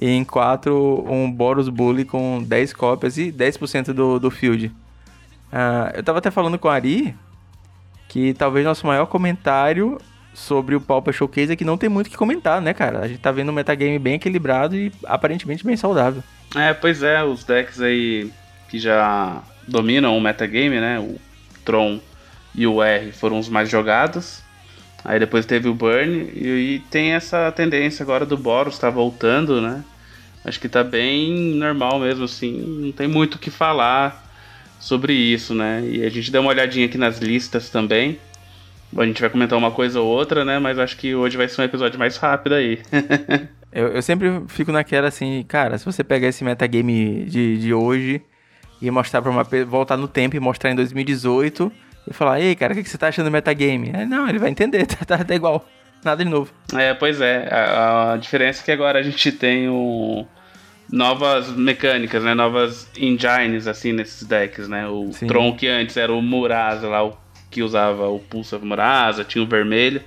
E 0.00 0.08
em 0.08 0.24
4, 0.24 1.04
um 1.08 1.30
Boros 1.30 1.68
Bully 1.68 2.04
com 2.04 2.42
10 2.42 2.72
cópias 2.72 3.16
e 3.16 3.30
10% 3.32 3.92
do, 3.92 4.18
do 4.18 4.30
field. 4.30 4.66
Uh, 5.52 5.94
eu 5.94 6.02
tava 6.02 6.18
até 6.18 6.30
falando 6.30 6.58
com 6.58 6.68
a 6.68 6.74
Ari 6.74 7.14
que 8.08 8.32
talvez 8.34 8.64
nosso 8.64 8.86
maior 8.86 9.06
comentário 9.06 9.98
sobre 10.32 10.76
o 10.76 10.80
Pauper 10.80 11.12
Showcase 11.12 11.52
é 11.52 11.56
que 11.56 11.64
não 11.64 11.76
tem 11.76 11.88
muito 11.88 12.06
o 12.06 12.10
que 12.10 12.16
comentar, 12.16 12.60
né, 12.60 12.72
cara? 12.72 13.00
A 13.00 13.08
gente 13.08 13.18
tá 13.18 13.32
vendo 13.32 13.48
um 13.48 13.52
metagame 13.54 13.98
bem 13.98 14.14
equilibrado 14.14 14.76
e 14.76 14.92
aparentemente 15.04 15.64
bem 15.64 15.76
saudável. 15.76 16.22
É, 16.54 16.72
pois 16.72 17.02
é, 17.02 17.24
os 17.24 17.42
decks 17.42 17.80
aí 17.80 18.30
que 18.68 18.78
já 18.78 19.42
dominam 19.66 20.16
o 20.16 20.20
metagame, 20.20 20.80
né? 20.80 21.00
O 21.00 21.16
Tron 21.64 21.98
e 22.54 22.66
o 22.68 22.80
R 22.80 23.10
foram 23.10 23.36
os 23.38 23.48
mais 23.48 23.68
jogados. 23.68 24.43
Aí 25.04 25.18
depois 25.18 25.44
teve 25.44 25.68
o 25.68 25.74
Burn 25.74 26.30
e, 26.34 26.48
e 26.48 26.78
tem 26.90 27.12
essa 27.12 27.52
tendência 27.52 28.02
agora 28.02 28.24
do 28.24 28.38
Boros 28.38 28.78
tá 28.78 28.88
voltando, 28.88 29.60
né? 29.60 29.84
Acho 30.44 30.58
que 30.58 30.68
tá 30.68 30.82
bem 30.82 31.54
normal 31.56 32.00
mesmo, 32.00 32.24
assim. 32.24 32.52
Não 32.86 32.92
tem 32.92 33.06
muito 33.06 33.34
o 33.34 33.38
que 33.38 33.50
falar 33.50 34.24
sobre 34.80 35.12
isso, 35.12 35.54
né? 35.54 35.82
E 35.86 36.04
a 36.04 36.08
gente 36.08 36.30
deu 36.30 36.40
uma 36.40 36.50
olhadinha 36.50 36.86
aqui 36.86 36.96
nas 36.96 37.18
listas 37.18 37.68
também. 37.68 38.18
A 38.96 39.04
gente 39.04 39.20
vai 39.20 39.28
comentar 39.28 39.58
uma 39.58 39.70
coisa 39.70 40.00
ou 40.00 40.06
outra, 40.06 40.44
né? 40.44 40.58
Mas 40.58 40.78
acho 40.78 40.96
que 40.96 41.14
hoje 41.14 41.36
vai 41.36 41.48
ser 41.48 41.60
um 41.60 41.64
episódio 41.64 41.98
mais 41.98 42.16
rápido 42.16 42.54
aí. 42.54 42.78
eu, 43.72 43.88
eu 43.88 44.02
sempre 44.02 44.42
fico 44.48 44.72
naquela 44.72 45.08
assim, 45.08 45.44
cara, 45.46 45.76
se 45.76 45.84
você 45.84 46.02
pegar 46.04 46.28
esse 46.28 46.44
metagame 46.44 47.24
de, 47.24 47.58
de 47.58 47.74
hoje 47.74 48.22
e 48.80 48.90
mostrar 48.90 49.20
pra 49.20 49.30
uma 49.30 49.44
voltar 49.66 49.96
no 49.96 50.08
tempo 50.08 50.36
e 50.36 50.40
mostrar 50.40 50.70
em 50.70 50.76
2018 50.76 51.72
e 52.08 52.12
falar, 52.12 52.40
ei, 52.40 52.54
cara, 52.54 52.72
o 52.72 52.76
que, 52.76 52.84
você 52.84 52.98
tá 52.98 53.08
achando 53.08 53.26
do 53.26 53.32
metagame? 53.32 53.90
É, 53.92 54.04
não, 54.04 54.28
ele 54.28 54.38
vai 54.38 54.50
entender, 54.50 54.86
tá, 54.86 55.04
tá, 55.04 55.24
tá, 55.24 55.34
igual. 55.34 55.66
Nada 56.04 56.22
de 56.22 56.30
novo. 56.30 56.52
É, 56.74 56.92
pois 56.92 57.20
é. 57.20 57.48
A, 57.50 58.12
a 58.12 58.16
diferença 58.18 58.62
é 58.62 58.64
que 58.64 58.72
agora 58.72 58.98
a 58.98 59.02
gente 59.02 59.32
tem 59.32 59.68
o, 59.68 60.26
novas 60.90 61.48
mecânicas, 61.48 62.22
né? 62.22 62.34
Novas 62.34 62.88
engines, 62.96 63.66
assim, 63.66 63.92
nesses 63.92 64.26
decks, 64.26 64.68
né? 64.68 64.86
O 64.86 65.10
Sim. 65.12 65.26
Tron, 65.26 65.56
que 65.56 65.66
antes 65.66 65.96
era 65.96 66.12
o 66.12 66.20
Murasa 66.20 66.88
lá, 66.88 67.02
o 67.04 67.16
que 67.50 67.62
usava 67.62 68.08
o 68.08 68.18
Pulsa 68.18 68.58
Murasa, 68.58 69.24
tinha 69.24 69.42
o 69.42 69.46
vermelho. 69.46 70.02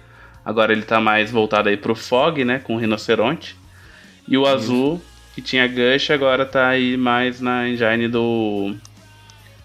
Agora 0.45 0.71
ele 0.71 0.83
tá 0.83 1.01
mais 1.01 1.31
voltado 1.31 1.67
aí 1.67 1.77
pro 1.77 1.95
Fog, 1.95 2.45
né? 2.45 2.59
Com 2.59 2.75
o 2.75 2.77
Rinoceronte. 2.77 3.55
E 4.27 4.37
o 4.37 4.43
Isso. 4.43 4.51
azul, 4.51 5.01
que 5.33 5.41
tinha 5.41 5.67
Gush, 5.67 6.11
agora 6.11 6.45
tá 6.45 6.67
aí 6.67 6.95
mais 6.95 7.41
na 7.41 7.67
engine 7.67 8.07
do, 8.07 8.75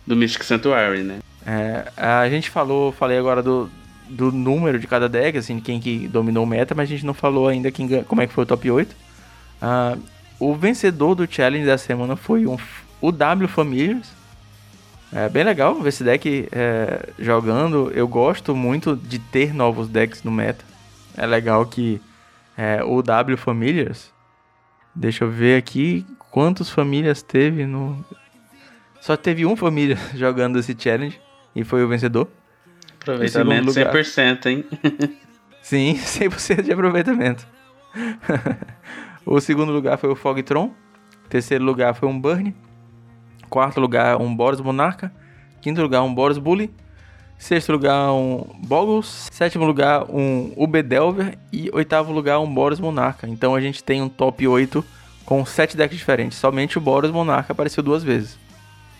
do 0.06 0.16
Mystic 0.16 0.44
Sanctuary, 0.44 1.02
né? 1.02 1.18
É, 1.46 1.92
a 1.96 2.28
gente 2.28 2.50
falou, 2.50 2.92
falei 2.92 3.18
agora 3.18 3.42
do, 3.42 3.70
do 4.08 4.30
número 4.30 4.78
de 4.78 4.86
cada 4.86 5.08
deck, 5.08 5.36
assim, 5.38 5.60
quem 5.60 5.80
que 5.80 6.06
dominou 6.08 6.44
o 6.44 6.46
meta, 6.46 6.74
mas 6.74 6.88
a 6.88 6.92
gente 6.92 7.06
não 7.06 7.14
falou 7.14 7.48
ainda 7.48 7.70
quem, 7.70 8.04
como 8.04 8.22
é 8.22 8.26
que 8.26 8.32
foi 8.32 8.44
o 8.44 8.46
top 8.46 8.70
8. 8.70 8.92
Uh, 8.92 8.94
ah, 9.60 9.98
o 10.38 10.54
vencedor 10.54 11.14
do 11.14 11.32
challenge 11.32 11.66
da 11.66 11.78
semana 11.78 12.16
foi 12.16 12.46
um, 12.46 12.56
o 13.00 13.12
W 13.12 13.48
Familiars. 13.48 14.12
É 15.12 15.28
bem 15.28 15.44
legal 15.44 15.74
ver 15.74 15.90
esse 15.90 16.02
deck 16.02 16.48
é, 16.50 17.10
jogando. 17.18 17.92
Eu 17.94 18.08
gosto 18.08 18.56
muito 18.56 18.96
de 18.96 19.18
ter 19.18 19.52
novos 19.52 19.88
decks 19.88 20.22
no 20.22 20.30
meta. 20.30 20.64
É 21.16 21.26
legal 21.26 21.66
que 21.66 22.00
é, 22.56 22.82
o 22.82 23.02
W 23.02 23.36
Familiars. 23.36 24.10
Deixa 24.94 25.24
eu 25.24 25.30
ver 25.30 25.58
aqui 25.58 26.06
quantos 26.30 26.70
famílias 26.70 27.22
teve 27.22 27.66
no. 27.66 28.04
Só 29.00 29.16
teve 29.16 29.44
um 29.44 29.54
família 29.54 29.98
jogando 30.14 30.58
esse 30.58 30.74
challenge 30.78 31.20
e 31.54 31.64
foi 31.64 31.84
o 31.84 31.88
vencedor. 31.88 32.28
Aproveitamento 33.00 33.66
lugar... 33.66 33.92
100%, 33.92 34.46
hein? 34.46 34.64
Sim, 35.60 35.94
100% 36.02 36.62
de 36.62 36.72
aproveitamento. 36.72 37.46
o 39.24 39.40
segundo 39.40 39.72
lugar 39.72 39.98
foi 39.98 40.10
o 40.10 40.16
Fogtron. 40.16 40.72
Terceiro 41.28 41.64
lugar 41.64 41.94
foi 41.94 42.08
um 42.08 42.18
Burn. 42.18 42.54
Quarto 43.48 43.80
lugar, 43.80 44.20
um 44.20 44.34
Boros 44.34 44.60
Monarca. 44.60 45.12
Quinto 45.60 45.80
lugar, 45.80 46.02
um 46.02 46.14
Boros 46.14 46.38
Bully. 46.38 46.72
Sexto 47.38 47.72
lugar, 47.72 48.12
um 48.12 48.44
Boggles. 48.66 49.28
Sétimo 49.32 49.64
lugar, 49.64 50.04
um 50.08 50.52
Ubedelver. 50.56 51.36
E 51.52 51.70
oitavo 51.72 52.12
lugar, 52.12 52.38
um 52.38 52.52
Boros 52.52 52.78
Monarca. 52.78 53.26
Então 53.28 53.54
a 53.54 53.60
gente 53.60 53.82
tem 53.82 54.00
um 54.00 54.08
top 54.08 54.46
8 54.46 54.84
com 55.24 55.44
sete 55.44 55.76
decks 55.76 55.98
diferentes. 55.98 56.38
Somente 56.38 56.78
o 56.78 56.80
Boros 56.80 57.10
Monarca 57.10 57.52
apareceu 57.52 57.82
duas 57.82 58.04
vezes. 58.04 58.38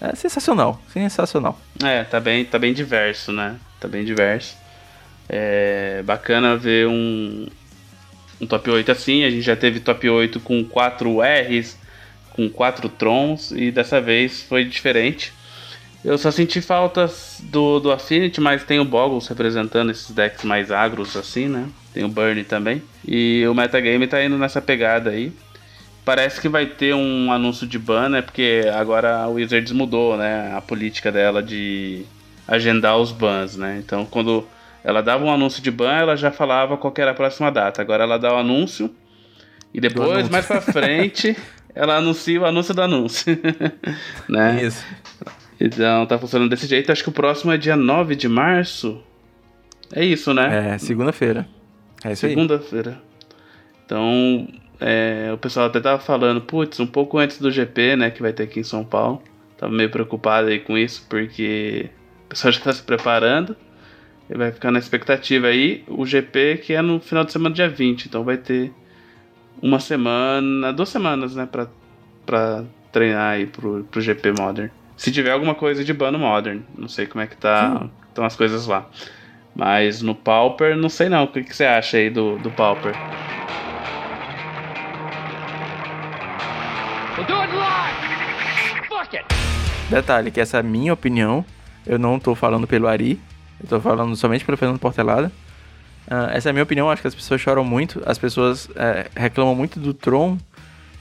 É 0.03 0.17
sensacional, 0.17 0.83
sensacional. 0.93 1.57
É, 1.81 2.03
tá 2.03 2.19
bem, 2.19 2.45
tá 2.45 2.59
bem 2.59 2.75
diverso, 2.75 3.31
né? 3.31 3.55
Tá 3.79 3.87
bem 3.87 4.05
diverso. 4.05 4.57
É 5.29 6.03
bacana 6.05 6.57
ver 6.57 6.89
um, 6.89 7.47
um 8.41 8.47
top 8.47 8.69
8 8.69 8.91
assim. 8.91 9.23
A 9.23 9.31
gente 9.31 9.43
já 9.43 9.55
teve 9.55 9.79
top 9.79 10.09
8 10.09 10.41
com 10.41 10.65
4 10.65 11.21
R's, 11.21 11.79
com 12.31 12.51
4 12.51 12.89
Trons, 12.89 13.53
e 13.53 13.71
dessa 13.71 14.01
vez 14.01 14.43
foi 14.43 14.65
diferente. 14.65 15.33
Eu 16.05 16.19
só 16.19 16.33
senti 16.33 16.61
faltas 16.61 17.41
do, 17.45 17.79
do 17.79 17.93
Affinity, 17.93 18.41
mas 18.41 18.65
tem 18.65 18.81
o 18.81 18.85
Boggles 18.85 19.29
representando 19.29 19.93
esses 19.93 20.11
decks 20.11 20.43
mais 20.43 20.73
agros 20.73 21.17
assim, 21.17 21.47
né? 21.47 21.69
Tem 21.95 22.03
o 22.03 22.09
Burn 22.09 22.43
também. 22.43 22.83
E 23.07 23.47
o 23.47 23.55
metagame 23.55 24.09
tá 24.09 24.23
indo 24.25 24.37
nessa 24.37 24.61
pegada 24.61 25.11
aí. 25.11 25.33
Parece 26.05 26.41
que 26.41 26.49
vai 26.49 26.67
ter 26.67 26.95
um 26.95 27.31
anúncio 27.31 27.67
de 27.67 27.79
ban, 27.79 28.09
né? 28.09 28.23
Porque 28.23 28.63
agora 28.75 29.19
a 29.19 29.29
Wizards 29.29 29.73
mudou, 29.73 30.17
né? 30.17 30.53
A 30.57 30.61
política 30.61 31.13
dela 31.13 31.43
de 31.43 32.05
agendar 32.47 32.99
os 32.99 33.13
bans, 33.13 33.57
né? 33.57 33.81
Então 33.85 34.05
quando 34.05 34.47
ela 34.83 35.01
dava 35.01 35.25
um 35.25 35.33
anúncio 35.33 35.63
de 35.63 35.71
ban, 35.71 35.93
ela 35.93 36.17
já 36.17 36.33
falava 36.33 36.77
qual 36.77 36.93
era 36.97 37.13
a 37.13 37.15
próxima 37.15 37.53
data. 37.53 37.81
Agora 37.81 38.03
ela 38.03 38.19
dá 38.19 38.35
o 38.35 38.39
anúncio 38.39 38.93
e 39.73 39.81
depois, 39.81 40.11
anúncio. 40.11 40.33
mais 40.33 40.47
pra 40.47 40.61
frente, 40.73 41.37
ela 41.75 41.97
anuncia 41.97 42.41
o 42.41 42.45
anúncio 42.45 42.75
do 42.75 42.83
anúncio. 42.83 43.39
né? 44.29 44.65
Isso. 44.65 44.85
Então 45.61 46.05
tá 46.07 46.19
funcionando 46.19 46.51
desse 46.51 46.67
jeito. 46.67 46.91
Acho 46.91 47.05
que 47.05 47.11
o 47.11 47.13
próximo 47.13 47.53
é 47.53 47.57
dia 47.57 47.77
9 47.77 48.17
de 48.17 48.29
março. 48.29 49.01
É 49.95 50.05
isso, 50.05 50.35
né? 50.35 50.75
É, 50.75 50.79
segunda-feira. 50.79 51.47
É 52.03 52.13
isso 52.13 52.27
Segunda-feira. 52.27 53.01
Então, 53.85 54.49
é, 54.83 55.31
o 55.33 55.39
pessoal 55.39 55.67
até 55.67 55.81
tava 55.81 56.01
falando, 56.01 56.41
putz, 56.41 56.81
um 56.81 56.87
pouco 56.87 57.19
antes 57.19 57.39
do 57.39 57.51
GP, 57.51 57.97
né, 57.97 58.11
que 58.11 58.21
vai 58.21 58.33
ter 58.33 58.45
aqui 58.45 58.61
em 58.61 58.65
São 58.65 58.85
Paulo. 58.85 59.23
Tava 59.57 59.73
meio 59.73 59.91
preocupado 59.91 60.49
aí 60.49 60.59
com 60.59 60.77
isso, 60.77 61.07
porque 61.09 61.89
o 62.27 62.29
pessoal 62.31 62.51
já 62.53 62.61
tá 62.61 62.73
se 62.73 62.83
preparando. 62.83 63.57
E 64.29 64.37
vai 64.37 64.51
ficar 64.51 64.71
na 64.71 64.79
expectativa 64.79 65.47
aí. 65.47 65.85
O 65.87 66.05
GP 66.05 66.59
que 66.59 66.73
é 66.73 66.83
no 66.83 66.99
final 67.01 67.25
de 67.25 67.33
semana, 67.33 67.55
dia 67.55 67.69
20. 67.69 68.07
Então 68.07 68.25
vai 68.25 68.37
ter 68.37 68.73
uma 69.61 69.79
semana, 69.79 70.73
duas 70.73 70.89
semanas, 70.89 71.37
né, 71.37 71.47
pra, 71.47 71.69
pra 72.27 72.65
treinar 72.91 73.35
aí 73.35 73.47
pro, 73.47 73.85
pro 73.85 74.01
GP 74.01 74.33
Modern. 74.33 74.71
Se 74.97 75.13
tiver 75.13 75.31
alguma 75.31 75.55
coisa 75.55 75.85
de 75.85 75.93
bano 75.93 76.19
Modern. 76.19 76.61
Não 76.77 76.89
sei 76.89 77.07
como 77.07 77.23
é 77.23 77.27
que 77.27 77.37
tá, 77.37 77.89
estão 78.09 78.25
as 78.25 78.35
coisas 78.35 78.67
lá. 78.67 78.89
Mas 79.55 80.03
no 80.03 80.15
Pauper, 80.15 80.77
não 80.77 80.89
sei 80.89 81.09
não. 81.09 81.25
O 81.25 81.29
que, 81.29 81.45
que 81.45 81.55
você 81.55 81.65
acha 81.65 81.99
aí 81.99 82.11
do, 82.11 82.39
do 82.39 82.51
Pauper? 82.51 82.95
Detalhe, 89.93 90.31
que 90.31 90.41
essa 90.41 90.57
é 90.57 90.61
a 90.61 90.63
minha 90.63 90.91
opinião. 90.91 91.45
Eu 91.87 91.99
não 91.99 92.19
tô 92.19 92.35
falando 92.35 92.67
pelo 92.67 92.89
Ari. 92.89 93.21
Eu 93.63 93.69
tô 93.69 93.79
falando 93.79 94.17
somente 94.17 94.43
pelo 94.43 94.57
Fernando 94.57 94.79
Portelada. 94.79 95.31
Uh, 96.11 96.33
essa 96.33 96.49
é 96.49 96.51
a 96.51 96.53
minha 96.55 96.63
opinião. 96.63 96.91
Acho 96.91 97.03
que 97.03 97.09
as 97.09 97.15
pessoas 97.15 97.43
choram 97.43 97.63
muito. 97.63 98.03
As 98.07 98.17
pessoas 98.17 98.71
é, 98.75 99.11
reclamam 99.15 99.55
muito 99.55 99.79
do 99.79 99.93
Tron. 99.93 100.39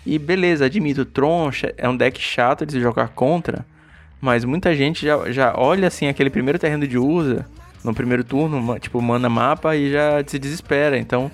E 0.06 0.20
beleza, 0.20 0.66
admito, 0.66 1.06
Tron 1.06 1.50
é 1.78 1.88
um 1.88 1.96
deck 1.96 2.20
chato 2.20 2.66
de 2.66 2.74
se 2.74 2.82
jogar 2.82 3.08
contra. 3.10 3.66
Mas 4.20 4.44
muita 4.44 4.76
gente 4.76 5.06
já, 5.06 5.32
já 5.32 5.54
olha 5.56 5.88
assim 5.88 6.08
aquele 6.08 6.30
primeiro 6.30 6.60
terreno 6.60 6.86
de 6.86 6.98
usa 6.98 7.46
no 7.86 7.94
primeiro 7.94 8.26
turno, 8.26 8.78
tipo, 8.78 9.02
manda 9.02 9.30
mapa 9.30 9.74
e 9.74 9.90
já 9.90 10.22
se 10.28 10.38
desespera. 10.38 10.98
Então, 10.98 11.32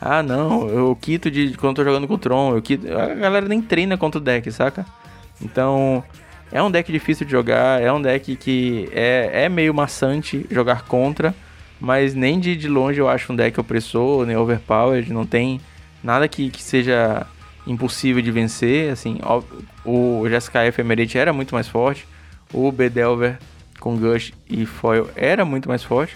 ah 0.00 0.22
não, 0.22 0.68
eu 0.68 0.96
quito 1.00 1.28
de 1.28 1.56
quando 1.56 1.76
tô 1.76 1.84
jogando 1.84 2.06
com 2.06 2.14
o 2.14 2.18
Tron, 2.18 2.54
eu 2.54 2.62
quito. 2.62 2.86
A 2.96 3.14
galera 3.14 3.48
nem 3.48 3.60
treina 3.60 3.98
contra 3.98 4.20
o 4.20 4.24
deck, 4.24 4.50
saca? 4.52 4.86
Então, 5.42 6.04
é 6.52 6.62
um 6.62 6.70
deck 6.70 6.90
difícil 6.90 7.26
de 7.26 7.32
jogar, 7.32 7.80
é 7.80 7.92
um 7.92 8.00
deck 8.00 8.36
que 8.36 8.88
é, 8.92 9.44
é 9.44 9.48
meio 9.48 9.74
maçante 9.74 10.46
jogar 10.50 10.82
contra, 10.82 11.34
mas 11.80 12.14
nem 12.14 12.38
de, 12.38 12.56
de 12.56 12.68
longe 12.68 13.00
eu 13.00 13.08
acho 13.08 13.32
um 13.32 13.36
deck 13.36 13.58
opressor, 13.58 14.26
nem 14.26 14.36
overpowered, 14.36 15.12
não 15.12 15.26
tem 15.26 15.60
nada 16.02 16.28
que, 16.28 16.50
que 16.50 16.62
seja 16.62 17.26
impossível 17.66 18.22
de 18.22 18.30
vencer, 18.30 18.92
assim, 18.92 19.18
ó, 19.22 19.42
o 19.84 20.28
Jeskai 20.28 20.68
Ephemerate 20.68 21.18
era 21.18 21.32
muito 21.32 21.54
mais 21.54 21.66
forte, 21.66 22.06
o 22.52 22.70
Bedelver 22.70 23.38
com 23.80 23.96
Gush 23.96 24.32
e 24.48 24.66
Foil 24.66 25.08
era 25.16 25.44
muito 25.44 25.68
mais 25.68 25.82
forte, 25.82 26.14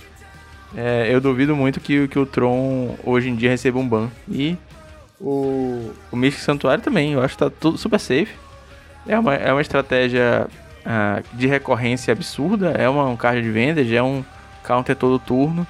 é, 0.77 1.09
eu 1.11 1.21
duvido 1.21 1.57
muito 1.57 1.81
que, 1.81 2.09
que 2.09 2.19
o 2.19 2.27
Tron 2.27 2.97
hoje 3.05 3.29
em 3.29 3.35
dia 3.35 3.51
receba 3.51 3.79
um 3.79 3.89
ban. 3.89 4.11
E 4.29 4.57
o, 5.21 5.93
o 6.11 6.17
Mystic 6.17 6.43
Santuário 6.43 6.83
também, 6.83 7.13
eu 7.13 7.23
acho 7.23 7.35
que 7.35 7.45
tá 7.45 7.51
tudo 7.51 7.79
super 7.79 7.99
safe. 7.99 8.35
É 9.09 9.19
uma, 9.19 9.35
é 9.35 9.53
uma 9.53 9.62
estratégia 9.62 10.47
uh, 10.85 11.37
de 11.37 11.47
recorrência 11.47 12.12
absurda, 12.12 12.71
é 12.73 12.88
uma, 12.88 13.07
um 13.07 13.17
card 13.17 13.43
de 13.43 13.50
vendas, 13.50 13.91
é 13.91 14.03
um 14.03 14.25
counter 14.62 14.95
todo 14.95 15.19
turno. 15.19 15.67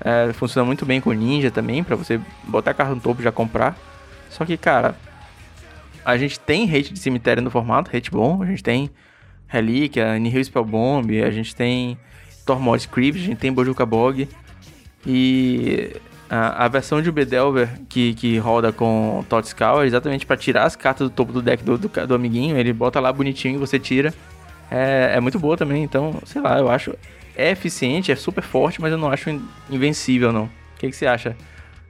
É, 0.00 0.32
funciona 0.32 0.64
muito 0.64 0.86
bem 0.86 1.00
com 1.00 1.10
Ninja 1.12 1.50
também, 1.50 1.82
para 1.82 1.96
você 1.96 2.20
botar 2.44 2.70
a 2.70 2.74
carta 2.74 2.94
no 2.94 3.00
topo 3.00 3.20
e 3.20 3.24
já 3.24 3.32
comprar. 3.32 3.76
Só 4.30 4.44
que, 4.44 4.56
cara, 4.56 4.94
a 6.04 6.16
gente 6.16 6.38
tem 6.38 6.64
hate 6.64 6.92
de 6.92 6.98
cemitério 6.98 7.42
no 7.42 7.50
formato, 7.50 7.94
hate 7.94 8.10
bom, 8.10 8.42
a 8.42 8.46
gente 8.46 8.62
tem 8.62 8.90
Relíquia, 9.48 10.18
Nihil 10.18 10.44
Spellbomb, 10.44 11.22
a 11.22 11.30
gente 11.30 11.54
tem 11.54 11.98
Tormod 12.44 12.80
Script, 12.80 13.20
a 13.20 13.24
gente 13.24 13.38
tem 13.38 13.52
Bojuka 13.52 13.84
Bog. 13.84 14.28
E 15.04 15.96
a, 16.28 16.64
a, 16.64 16.68
versão 16.68 17.00
de 17.00 17.10
Bedelver 17.10 17.68
que, 17.88 18.14
que 18.14 18.38
roda 18.38 18.72
com 18.72 19.24
Totscal 19.28 19.82
é 19.82 19.86
exatamente 19.86 20.26
para 20.26 20.36
tirar 20.36 20.64
as 20.64 20.74
cartas 20.74 21.08
do 21.08 21.14
topo 21.14 21.32
do 21.32 21.40
deck 21.40 21.62
do, 21.62 21.78
do, 21.78 21.88
do, 21.88 22.14
amiguinho. 22.14 22.56
Ele 22.56 22.72
bota 22.72 23.00
lá 23.00 23.12
bonitinho 23.12 23.56
e 23.56 23.58
você 23.58 23.78
tira. 23.78 24.12
É, 24.70 25.12
é 25.14 25.20
muito 25.20 25.38
boa 25.38 25.56
também, 25.56 25.84
então, 25.84 26.20
sei 26.24 26.40
lá, 26.40 26.58
eu 26.58 26.70
acho. 26.70 26.94
É 27.36 27.50
eficiente, 27.50 28.10
é 28.10 28.16
super 28.16 28.42
forte, 28.42 28.80
mas 28.80 28.90
eu 28.90 28.98
não 28.98 29.10
acho 29.10 29.28
invencível, 29.70 30.32
não. 30.32 30.44
O 30.44 30.78
que, 30.78 30.88
que 30.88 30.96
você 30.96 31.06
acha 31.06 31.36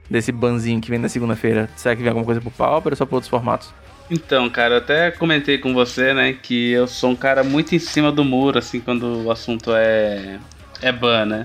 desse 0.09 0.31
banzinho 0.31 0.81
que 0.81 0.89
vem 0.89 0.99
na 0.99 1.09
segunda-feira? 1.09 1.69
Será 1.75 1.95
que 1.95 2.01
vem 2.01 2.09
alguma 2.09 2.25
coisa 2.25 2.41
pro 2.41 2.51
Pauper 2.51 2.91
ou 2.91 2.97
só 2.97 3.05
pra 3.05 3.15
outros 3.15 3.29
formatos? 3.29 3.73
Então, 4.09 4.49
cara, 4.49 4.75
eu 4.75 4.77
até 4.77 5.11
comentei 5.11 5.57
com 5.57 5.73
você, 5.73 6.13
né, 6.13 6.33
que 6.33 6.71
eu 6.71 6.87
sou 6.87 7.11
um 7.11 7.15
cara 7.15 7.43
muito 7.43 7.75
em 7.75 7.79
cima 7.79 8.11
do 8.11 8.23
muro, 8.23 8.57
assim, 8.57 8.79
quando 8.79 9.25
o 9.25 9.31
assunto 9.31 9.71
é, 9.73 10.39
é 10.81 10.91
ban, 10.91 11.25
né? 11.25 11.43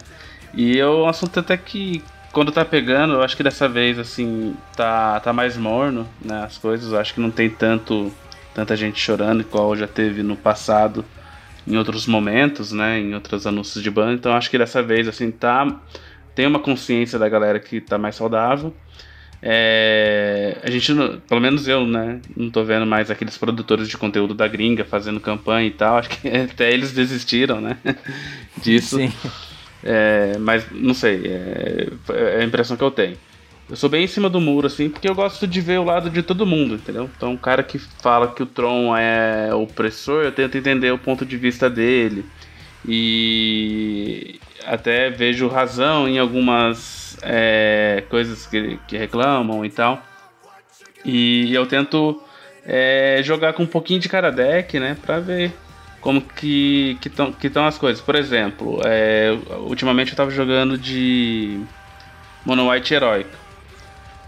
E 0.54 0.78
é 0.78 0.86
um 0.86 1.08
assunto 1.08 1.40
até 1.40 1.56
que, 1.56 2.02
quando 2.32 2.50
tá 2.50 2.64
pegando, 2.64 3.14
eu 3.14 3.22
acho 3.22 3.36
que 3.36 3.42
dessa 3.42 3.68
vez, 3.68 3.98
assim, 3.98 4.56
tá, 4.74 5.20
tá 5.20 5.32
mais 5.32 5.56
morno, 5.56 6.08
né, 6.24 6.42
as 6.44 6.56
coisas. 6.56 6.92
Eu 6.92 6.98
acho 6.98 7.12
que 7.14 7.20
não 7.20 7.30
tem 7.30 7.50
tanto, 7.50 8.12
tanta 8.54 8.74
gente 8.74 8.98
chorando, 8.98 9.42
igual 9.42 9.76
já 9.76 9.86
teve 9.86 10.22
no 10.22 10.34
passado, 10.34 11.04
em 11.66 11.76
outros 11.76 12.06
momentos, 12.06 12.72
né, 12.72 12.98
em 12.98 13.14
outros 13.14 13.46
anúncios 13.46 13.82
de 13.82 13.90
ban. 13.90 14.14
Então, 14.14 14.32
acho 14.32 14.50
que 14.50 14.58
dessa 14.58 14.82
vez, 14.82 15.06
assim, 15.06 15.30
tá... 15.30 15.80
Tem 16.34 16.46
uma 16.46 16.58
consciência 16.58 17.18
da 17.18 17.28
galera 17.28 17.60
que 17.60 17.78
tá 17.78 17.98
mais 17.98 18.16
saudável. 18.16 18.74
É, 19.42 20.56
a 20.62 20.70
gente, 20.70 20.94
pelo 21.28 21.40
menos 21.42 21.68
eu, 21.68 21.86
né, 21.86 22.20
não 22.34 22.48
tô 22.48 22.64
vendo 22.64 22.86
mais 22.86 23.10
aqueles 23.10 23.36
produtores 23.36 23.86
de 23.86 23.98
conteúdo 23.98 24.32
da 24.32 24.48
gringa 24.48 24.82
fazendo 24.82 25.20
campanha 25.20 25.66
e 25.66 25.72
tal. 25.72 25.98
Acho 25.98 26.08
que 26.08 26.26
até 26.28 26.72
eles 26.72 26.92
desistiram, 26.92 27.60
né, 27.60 27.76
disso. 28.56 28.96
Sim. 28.96 29.12
É, 29.84 30.36
mas 30.38 30.64
não 30.70 30.94
sei, 30.94 31.22
é, 31.26 31.88
é, 32.10 32.40
a 32.40 32.44
impressão 32.44 32.76
que 32.76 32.84
eu 32.84 32.90
tenho. 32.90 33.16
Eu 33.68 33.76
sou 33.76 33.88
bem 33.88 34.04
em 34.04 34.08
cima 34.08 34.28
do 34.28 34.40
muro, 34.40 34.66
assim, 34.66 34.88
porque 34.88 35.08
eu 35.08 35.14
gosto 35.14 35.46
de 35.46 35.60
ver 35.60 35.78
o 35.78 35.84
lado 35.84 36.10
de 36.10 36.22
todo 36.22 36.46
mundo, 36.46 36.74
entendeu? 36.74 37.08
Então, 37.16 37.32
o 37.34 37.38
cara 37.38 37.62
que 37.62 37.78
fala 37.78 38.28
que 38.28 38.42
o 38.42 38.46
Tron 38.46 38.96
é 38.96 39.54
opressor, 39.54 40.24
eu 40.24 40.32
tento 40.32 40.58
entender 40.58 40.92
o 40.92 40.98
ponto 40.98 41.24
de 41.24 41.36
vista 41.36 41.70
dele. 41.70 42.24
E 42.86 44.38
até 44.66 45.08
vejo 45.10 45.48
razão 45.48 46.08
em 46.08 46.18
algumas 46.18 47.16
é, 47.22 48.04
coisas 48.10 48.46
que, 48.46 48.78
que 48.86 48.96
reclamam 48.96 49.64
e 49.64 49.70
tal. 49.70 50.02
E 51.04 51.52
eu 51.54 51.66
tento 51.66 52.20
é, 52.64 53.20
jogar 53.22 53.52
com 53.54 53.62
um 53.62 53.66
pouquinho 53.66 54.00
de 54.00 54.08
cada 54.08 54.30
deck, 54.30 54.78
né? 54.78 54.96
Pra 55.00 55.18
ver 55.18 55.52
como 56.02 56.20
que 56.20 56.98
estão 57.06 57.32
que 57.32 57.48
que 57.48 57.58
as 57.58 57.78
coisas. 57.78 58.02
Por 58.02 58.16
exemplo, 58.16 58.80
é, 58.84 59.38
ultimamente 59.60 60.08
eu 60.08 60.14
estava 60.14 60.30
jogando 60.30 60.76
de 60.76 61.60
Mono 62.44 62.68
White 62.68 62.92
Heróico. 62.92 63.42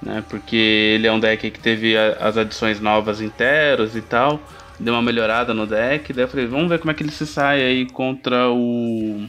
Né, 0.00 0.23
porque 0.28 0.57
ele 0.57 1.07
é 1.07 1.12
um 1.12 1.19
deck 1.19 1.50
que 1.50 1.59
teve 1.59 1.97
a, 1.97 2.12
as 2.21 2.37
adições 2.37 2.81
novas 2.81 3.21
inteiros 3.21 3.97
e 3.97 4.00
tal. 4.00 4.40
Deu 4.78 4.95
uma 4.95 5.02
melhorada 5.02 5.52
no 5.52 5.66
deck. 5.66 6.12
Daí 6.12 6.25
eu 6.25 6.28
falei, 6.28 6.47
vamos 6.47 6.69
ver 6.69 6.78
como 6.78 6.90
é 6.90 6.95
que 6.95 7.02
ele 7.02 7.11
se 7.11 7.26
sai 7.26 7.62
aí 7.62 7.87
contra 7.87 8.49
o. 8.50 9.26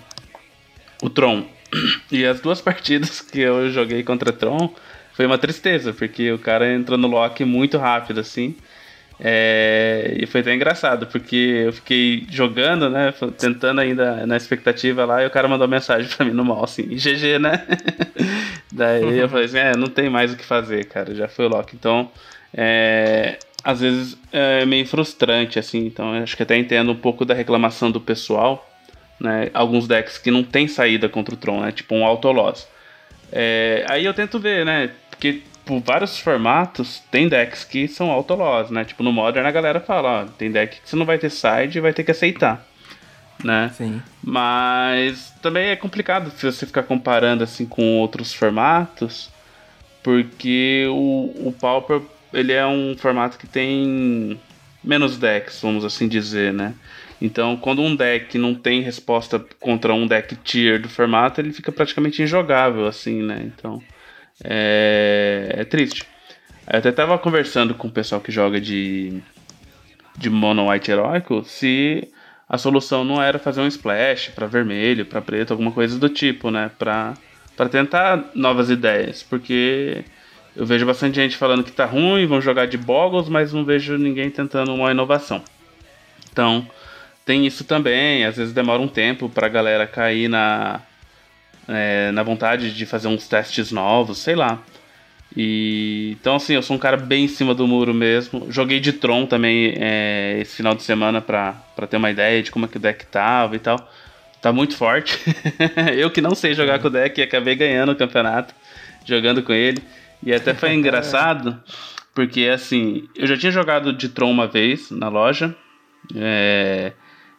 O 1.02 1.10
Tron. 1.10 1.46
E 2.12 2.25
as 2.25 2.40
duas 2.40 2.62
partidas 2.62 3.22
que 3.22 3.40
eu 3.40 3.70
joguei 3.72 4.04
contra 4.04 4.32
Tron 4.32 4.74
foi 5.14 5.25
uma 5.25 5.38
tristeza, 5.38 5.94
porque 5.94 6.32
o 6.32 6.38
cara 6.38 6.74
entrou 6.74 6.98
no 6.98 7.08
lock 7.08 7.44
muito 7.44 7.78
rápido, 7.78 8.20
assim. 8.20 8.56
É, 9.20 10.18
e 10.20 10.26
foi 10.26 10.42
até 10.42 10.54
engraçado, 10.54 11.08
porque 11.08 11.64
eu 11.66 11.74
fiquei 11.74 12.28
jogando, 12.30 12.90
né? 12.90 13.14
Tentando 13.38 13.80
ainda 13.80 14.26
na 14.26 14.36
expectativa 14.36 15.06
lá, 15.06 15.24
e 15.24 15.28
o 15.28 15.32
cara 15.32 15.48
mandou 15.48 15.68
mensagem 15.68 16.10
pra 16.16 16.26
mim 16.26 16.34
no 16.34 16.44
mal, 16.44 16.64
assim, 16.64 16.84
GG, 16.84 17.40
né? 17.40 17.66
Daí 18.72 19.04
uhum. 19.04 19.12
eu 19.16 19.30
falei 19.30 19.46
assim, 19.46 19.58
é, 19.58 19.76
não 19.76 19.88
tem 19.88 20.10
mais 20.10 20.34
o 20.34 20.38
que 20.38 20.44
fazer, 20.44 20.86
cara, 20.86 21.16
já 21.16 21.28
foi 21.28 21.46
o 21.46 21.50
lock. 21.50 21.74
Então, 21.76 22.12
é, 22.54 23.38
às 23.64 23.80
vezes 23.80 24.18
é 24.32 24.66
meio 24.66 24.86
frustrante, 24.86 25.58
assim, 25.58 25.86
então 25.86 26.14
acho 26.14 26.36
que 26.36 26.44
até 26.44 26.58
entendo 26.58 26.92
um 26.92 26.96
pouco 26.96 27.24
da 27.24 27.34
reclamação 27.34 27.90
do 27.90 28.02
pessoal, 28.02 28.70
né? 29.20 29.50
Alguns 29.54 29.88
decks 29.88 30.18
que 30.18 30.30
não 30.30 30.44
tem 30.44 30.68
saída 30.68 31.08
contra 31.08 31.34
o 31.34 31.38
Tron, 31.38 31.62
né? 31.62 31.72
Tipo 31.72 31.96
um 31.96 32.06
Autoloss. 32.06 32.68
É, 33.32 33.86
aí 33.88 34.04
eu 34.04 34.14
tento 34.14 34.40
ver, 34.40 34.66
né? 34.66 34.92
Porque 35.10 35.42
por 35.66 35.80
vários 35.82 36.20
formatos, 36.20 37.02
tem 37.12 37.28
decks 37.28 37.64
que 37.64 37.88
são 37.88 38.12
autoloss, 38.12 38.70
né? 38.70 38.86
Tipo, 38.86 39.04
no 39.04 39.12
Modern 39.12 39.46
a 39.46 39.52
galera 39.52 39.80
fala, 39.80 40.22
ó, 40.22 40.26
tem 40.26 40.52
deck 40.52 40.80
que 40.80 40.90
você 40.90 40.96
não 40.96 41.06
vai 41.06 41.18
ter 41.18 41.32
side 41.32 41.78
e 41.78 41.82
vai 41.82 41.92
ter 41.92 42.04
que 42.04 42.12
aceitar, 42.12 42.66
né? 43.44 43.72
Sim. 43.76 44.02
Mas 44.24 45.34
também 45.42 45.70
é 45.70 45.76
complicado 45.76 46.32
se 46.32 46.46
você 46.46 46.66
ficar 46.66 46.84
comparando 46.84 47.44
assim 47.44 47.66
com 47.66 47.98
outros 47.98 48.34
formatos, 48.34 49.32
porque 50.04 50.86
o, 50.90 51.48
o 51.48 51.56
Pauper, 51.60 52.02
ele 52.32 52.54
é 52.54 52.66
um 52.66 52.96
formato 52.96 53.38
que 53.38 53.48
tem 53.48 54.40
menos 54.84 55.18
decks, 55.18 55.60
vamos 55.62 55.84
assim 55.84 56.08
dizer, 56.08 56.54
né? 56.54 56.76
Então, 57.20 57.58
quando 57.58 57.82
um 57.82 57.96
deck 57.96 58.38
não 58.38 58.54
tem 58.54 58.82
resposta 58.82 59.44
contra 59.60 59.94
um 59.94 60.06
deck 60.06 60.36
tier 60.36 60.80
do 60.80 60.90
formato, 60.90 61.42
ele 61.42 61.54
fica 61.54 61.72
praticamente 61.72 62.22
injogável, 62.22 62.86
assim, 62.86 63.24
né? 63.24 63.42
Então, 63.46 63.82
é, 64.44 65.56
é 65.58 65.63
triste. 65.63 66.06
Eu 66.72 66.80
até 66.80 66.92
tava 66.92 67.18
conversando 67.18 67.74
com 67.74 67.88
o 67.88 67.92
pessoal 67.92 68.20
que 68.20 68.32
joga 68.32 68.60
de, 68.60 69.22
de 70.18 70.30
Mono 70.30 70.70
White 70.70 70.92
Heróico 70.92 71.44
se 71.46 72.08
a 72.48 72.58
solução 72.58 73.04
não 73.04 73.22
era 73.22 73.39
fazer 73.39 73.62
um 73.62 73.68
splash 73.68 74.30
para 74.30 74.48
vermelho, 74.48 75.06
para 75.06 75.22
preto, 75.22 75.51
alguma 75.51 75.72
coisa 75.72 75.98
do 75.98 76.10
tipo, 76.10 76.51
né? 76.51 76.72
Pra, 76.77 77.13
pra 77.56 77.70
tentar 77.70 78.32
novas 78.34 78.70
ideias, 78.70 79.24
porque 79.24 80.04
eu 80.56 80.65
vejo 80.65 80.86
bastante 80.86 81.15
gente 81.15 81.38
falando 81.38 81.63
que 81.63 81.72
tá 81.72 81.86
ruim, 81.86 82.25
vão 82.25 82.39
jogar 82.39 82.65
de 82.65 82.77
boggles, 82.77 83.30
mas 83.30 83.51
não 83.51 83.65
vejo 83.65 83.98
ninguém 83.98 84.30
tentando 84.30 84.74
uma 84.74 84.92
inovação. 84.92 85.44
Então, 86.32 86.68
tem 87.25 87.46
isso 87.46 87.63
também, 87.63 88.25
às 88.25 88.38
vezes 88.38 88.54
demora 88.54 88.82
um 88.82 88.88
tempo 88.88 89.27
pra 89.27 89.48
galera 89.50 89.88
cair 89.88 90.27
na, 90.27 90.82
é, 91.68 92.12
na 92.12 92.24
vontade 92.24 92.74
de 92.74 92.86
fazer 92.86 93.08
uns 93.08 93.28
testes 93.28 93.72
novos, 93.72 94.18
sei 94.20 94.36
lá. 94.36 94.62
E 95.36 96.16
então 96.20 96.36
assim, 96.36 96.54
eu 96.54 96.62
sou 96.62 96.76
um 96.76 96.80
cara 96.80 96.96
bem 96.96 97.26
em 97.26 97.28
cima 97.28 97.54
do 97.54 97.68
muro 97.68 97.94
mesmo. 97.94 98.48
Joguei 98.50 98.80
de 98.80 98.94
Tron 98.94 99.26
também 99.26 99.74
é, 99.78 100.38
esse 100.40 100.56
final 100.56 100.74
de 100.74 100.84
semana 100.84 101.22
pra, 101.22 101.54
pra 101.76 101.88
ter 101.88 101.98
uma 101.98 102.10
ideia 102.10 102.42
de 102.42 102.52
como 102.52 102.66
é 102.66 102.68
que 102.68 102.78
o 102.78 102.80
deck 102.80 103.06
tava 103.08 103.56
e 103.56 103.60
tal. 103.60 103.92
Tá 104.42 104.54
muito 104.54 104.76
forte. 104.78 105.20
eu 105.98 106.10
que 106.10 106.22
não 106.22 106.36
sei 106.36 106.54
jogar 106.54 106.80
com 106.80 106.88
o 106.88 106.92
deck 106.92 107.22
acabei 107.22 107.56
ganhando 107.56 107.92
o 107.92 107.96
campeonato 107.96 108.54
jogando 109.06 109.44
com 109.44 109.54
ele. 109.54 109.82
E 110.24 110.34
até 110.34 110.54
foi 110.54 110.72
engraçado, 110.74 111.62
porque 112.14 112.46
assim, 112.46 113.08
eu 113.16 113.28
já 113.28 113.38
tinha 113.38 113.51
jogado 113.51 113.92
de 113.92 114.10
Tron 114.10 114.32
uma 114.32 114.48
vez 114.48 114.90
na 114.92 115.10
loja. 115.10 115.56
É, 116.16 116.94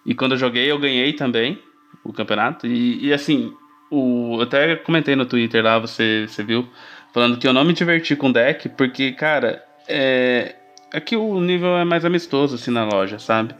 e 0.05 0.15
quando 0.15 0.33
eu 0.33 0.39
joguei, 0.39 0.71
eu 0.71 0.79
ganhei 0.79 1.13
também 1.13 1.59
o 2.05 2.13
campeonato. 2.13 2.67
E, 2.67 3.07
e 3.07 3.13
assim, 3.13 3.53
o, 3.91 4.41
até 4.41 4.77
comentei 4.77 5.15
no 5.17 5.27
Twitter 5.27 5.63
lá, 5.63 5.79
você, 5.79 6.27
você 6.29 6.43
viu, 6.43 6.69
falando 7.13 7.39
que 7.39 7.47
eu 7.47 7.53
não 7.53 7.65
me 7.65 7.73
diverti 7.73 8.17
com 8.17 8.29
o 8.29 8.33
deck, 8.33 8.69
porque, 8.71 9.13
cara, 9.13 9.65
é, 9.89 10.55
aqui 10.93 11.15
é 11.15 11.19
o 11.19 11.41
nível 11.41 11.77
é 11.77 11.85
mais 11.85 12.05
amistoso, 12.05 12.57
assim, 12.57 12.71
na 12.71 12.85
loja, 12.85 13.19
sabe? 13.19 13.55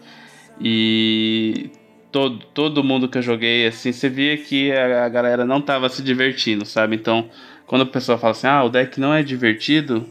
E 0.61 1.71
todo, 2.11 2.39
todo 2.55 2.85
mundo 2.85 3.09
que 3.09 3.19
eu 3.19 3.23
joguei, 3.23 3.67
assim, 3.67 3.93
você 3.93 4.09
via 4.09 4.37
que 4.37 4.73
a, 4.73 5.05
a 5.05 5.09
galera 5.09 5.45
não 5.45 5.61
tava 5.61 5.89
se 5.89 6.03
divertindo, 6.03 6.65
sabe? 6.65 6.97
Então, 6.97 7.29
quando 7.67 7.83
a 7.83 7.87
pessoa 7.87 8.19
fala 8.19 8.33
assim, 8.33 8.47
ah, 8.47 8.65
o 8.65 8.69
deck 8.69 8.99
não 8.99 9.13
é 9.13 9.23
divertido, 9.23 10.07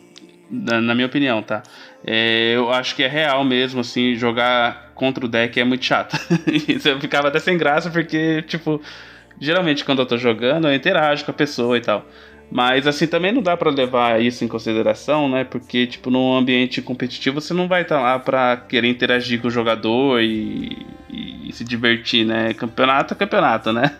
na, 0.49 0.79
na 0.79 0.93
minha 0.93 1.07
opinião, 1.07 1.41
tá? 1.41 1.63
É, 2.05 2.53
eu 2.55 2.71
acho 2.71 2.95
que 2.95 3.03
é 3.03 3.07
real 3.07 3.43
mesmo, 3.43 3.81
assim, 3.81 4.15
jogar 4.15 4.91
contra 4.93 5.25
o 5.25 5.27
deck 5.27 5.59
é 5.59 5.63
muito 5.63 5.83
chato. 5.83 6.15
eu 6.85 6.99
ficava 6.99 7.29
até 7.29 7.39
sem 7.39 7.57
graça, 7.57 7.89
porque, 7.89 8.43
tipo, 8.43 8.81
geralmente 9.39 9.83
quando 9.85 9.99
eu 9.99 10.05
tô 10.05 10.17
jogando, 10.17 10.67
eu 10.67 10.73
interajo 10.73 11.25
com 11.25 11.31
a 11.31 11.33
pessoa 11.33 11.77
e 11.77 11.81
tal. 11.81 12.05
Mas 12.51 12.85
assim, 12.85 13.07
também 13.07 13.31
não 13.31 13.41
dá 13.41 13.57
para 13.57 13.71
levar 13.71 14.21
isso 14.21 14.43
em 14.43 14.47
consideração, 14.47 15.27
né? 15.29 15.43
Porque, 15.43 15.87
tipo, 15.87 16.11
num 16.11 16.35
ambiente 16.35 16.81
competitivo 16.81 17.41
você 17.41 17.53
não 17.53 17.67
vai 17.67 17.81
estar 17.81 17.97
tá 17.97 18.01
lá 18.01 18.19
pra 18.19 18.57
querer 18.57 18.87
interagir 18.87 19.41
com 19.41 19.47
o 19.47 19.51
jogador 19.51 20.21
e, 20.21 20.77
e, 21.09 21.49
e, 21.49 21.53
se 21.53 21.63
divertir, 21.63 22.25
né? 22.25 22.53
Campeonato 22.53 23.13
é 23.13 23.17
campeonato, 23.17 23.73
né? 23.73 23.95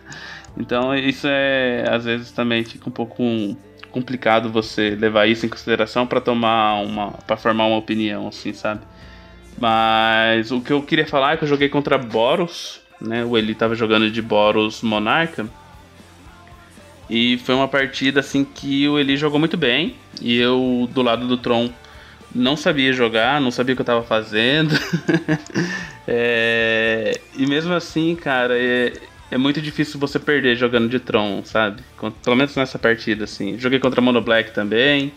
Então 0.58 0.96
isso 0.96 1.28
é, 1.28 1.86
às 1.90 2.06
vezes 2.06 2.32
também 2.32 2.64
fica 2.64 2.88
um 2.88 2.92
pouco 2.92 3.24
complicado 3.92 4.50
você 4.50 4.92
levar 4.92 5.26
isso 5.26 5.46
em 5.46 5.50
consideração 5.50 6.06
para 6.08 6.22
tomar 6.22 6.82
uma, 6.82 7.12
para 7.12 7.36
formar 7.38 7.66
uma 7.66 7.78
opinião, 7.78 8.28
assim, 8.28 8.54
sabe? 8.54 8.82
Mas 9.58 10.52
o 10.52 10.62
que 10.62 10.72
eu 10.72 10.82
queria 10.82 11.08
falar 11.08 11.34
é 11.34 11.38
que 11.38 11.44
eu 11.44 11.48
joguei 11.48 11.70
contra 11.70 11.98
Boros, 11.98 12.82
né? 13.06 13.24
O 13.24 13.38
Eli 13.38 13.56
tava 13.56 13.76
jogando 13.76 14.10
de 14.10 14.22
Boros 14.22 14.82
Monarca. 14.82 15.48
E 17.10 17.38
foi 17.40 17.54
uma 17.54 17.68
partida 17.68 18.20
assim 18.20 18.44
que 18.44 18.88
o 18.88 18.98
Eli 18.98 19.16
jogou 19.16 19.40
muito 19.40 19.56
bem. 19.56 19.96
E 20.22 20.38
eu, 20.38 20.90
do 20.92 21.02
lado 21.02 21.28
do 21.28 21.38
Tron, 21.38 21.70
não 22.34 22.58
sabia 22.58 22.92
jogar, 22.92 23.40
não 23.40 23.52
sabia 23.52 23.74
o 23.74 23.76
que 23.76 23.82
eu 23.82 23.86
tava 23.86 24.04
fazendo. 24.04 24.76
é... 26.08 27.20
E 27.38 27.46
mesmo 27.46 27.74
assim, 27.74 28.16
cara, 28.16 28.58
é... 28.58 28.94
é, 29.30 29.38
muito 29.38 29.62
difícil 29.62 30.00
você 30.00 30.20
perder 30.20 30.56
jogando 30.56 30.90
de 30.90 31.00
Tron, 31.00 31.44
sabe? 31.46 31.84
Pelo 32.24 32.36
menos 32.36 32.56
nessa 32.56 32.80
partida, 32.80 33.26
assim. 33.26 33.58
Joguei 33.60 33.80
contra 33.80 34.02
Mono 34.02 34.22
Black 34.22 34.54
também. 34.54 35.14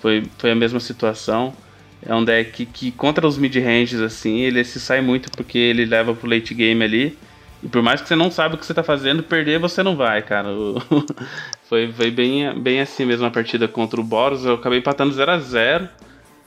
Foi, 0.00 0.24
foi 0.38 0.50
a 0.50 0.54
mesma 0.54 0.80
situação. 0.80 1.54
É 2.02 2.14
um 2.14 2.24
deck 2.24 2.66
que 2.66 2.90
contra 2.92 3.26
os 3.26 3.36
mid-ranges, 3.36 4.00
assim, 4.00 4.40
ele 4.40 4.62
se 4.64 4.78
sai 4.78 5.00
muito 5.00 5.30
porque 5.32 5.58
ele 5.58 5.84
leva 5.84 6.14
pro 6.14 6.28
late 6.28 6.54
game 6.54 6.84
ali. 6.84 7.18
E 7.62 7.68
por 7.68 7.82
mais 7.82 8.00
que 8.00 8.08
você 8.08 8.14
não 8.14 8.30
saiba 8.30 8.54
o 8.54 8.58
que 8.58 8.64
você 8.64 8.74
tá 8.74 8.82
fazendo, 8.82 9.22
perder 9.22 9.58
você 9.58 9.82
não 9.82 9.96
vai, 9.96 10.22
cara. 10.22 10.48
foi, 11.68 11.92
foi 11.92 12.10
bem, 12.10 12.58
bem 12.60 12.80
assim 12.80 13.04
mesmo 13.04 13.26
a 13.26 13.30
partida 13.30 13.66
contra 13.66 14.00
o 14.00 14.04
Boros. 14.04 14.44
Eu 14.44 14.54
acabei 14.54 14.78
empatando 14.78 15.12
0 15.12 15.30
a 15.30 15.38
0 15.38 15.88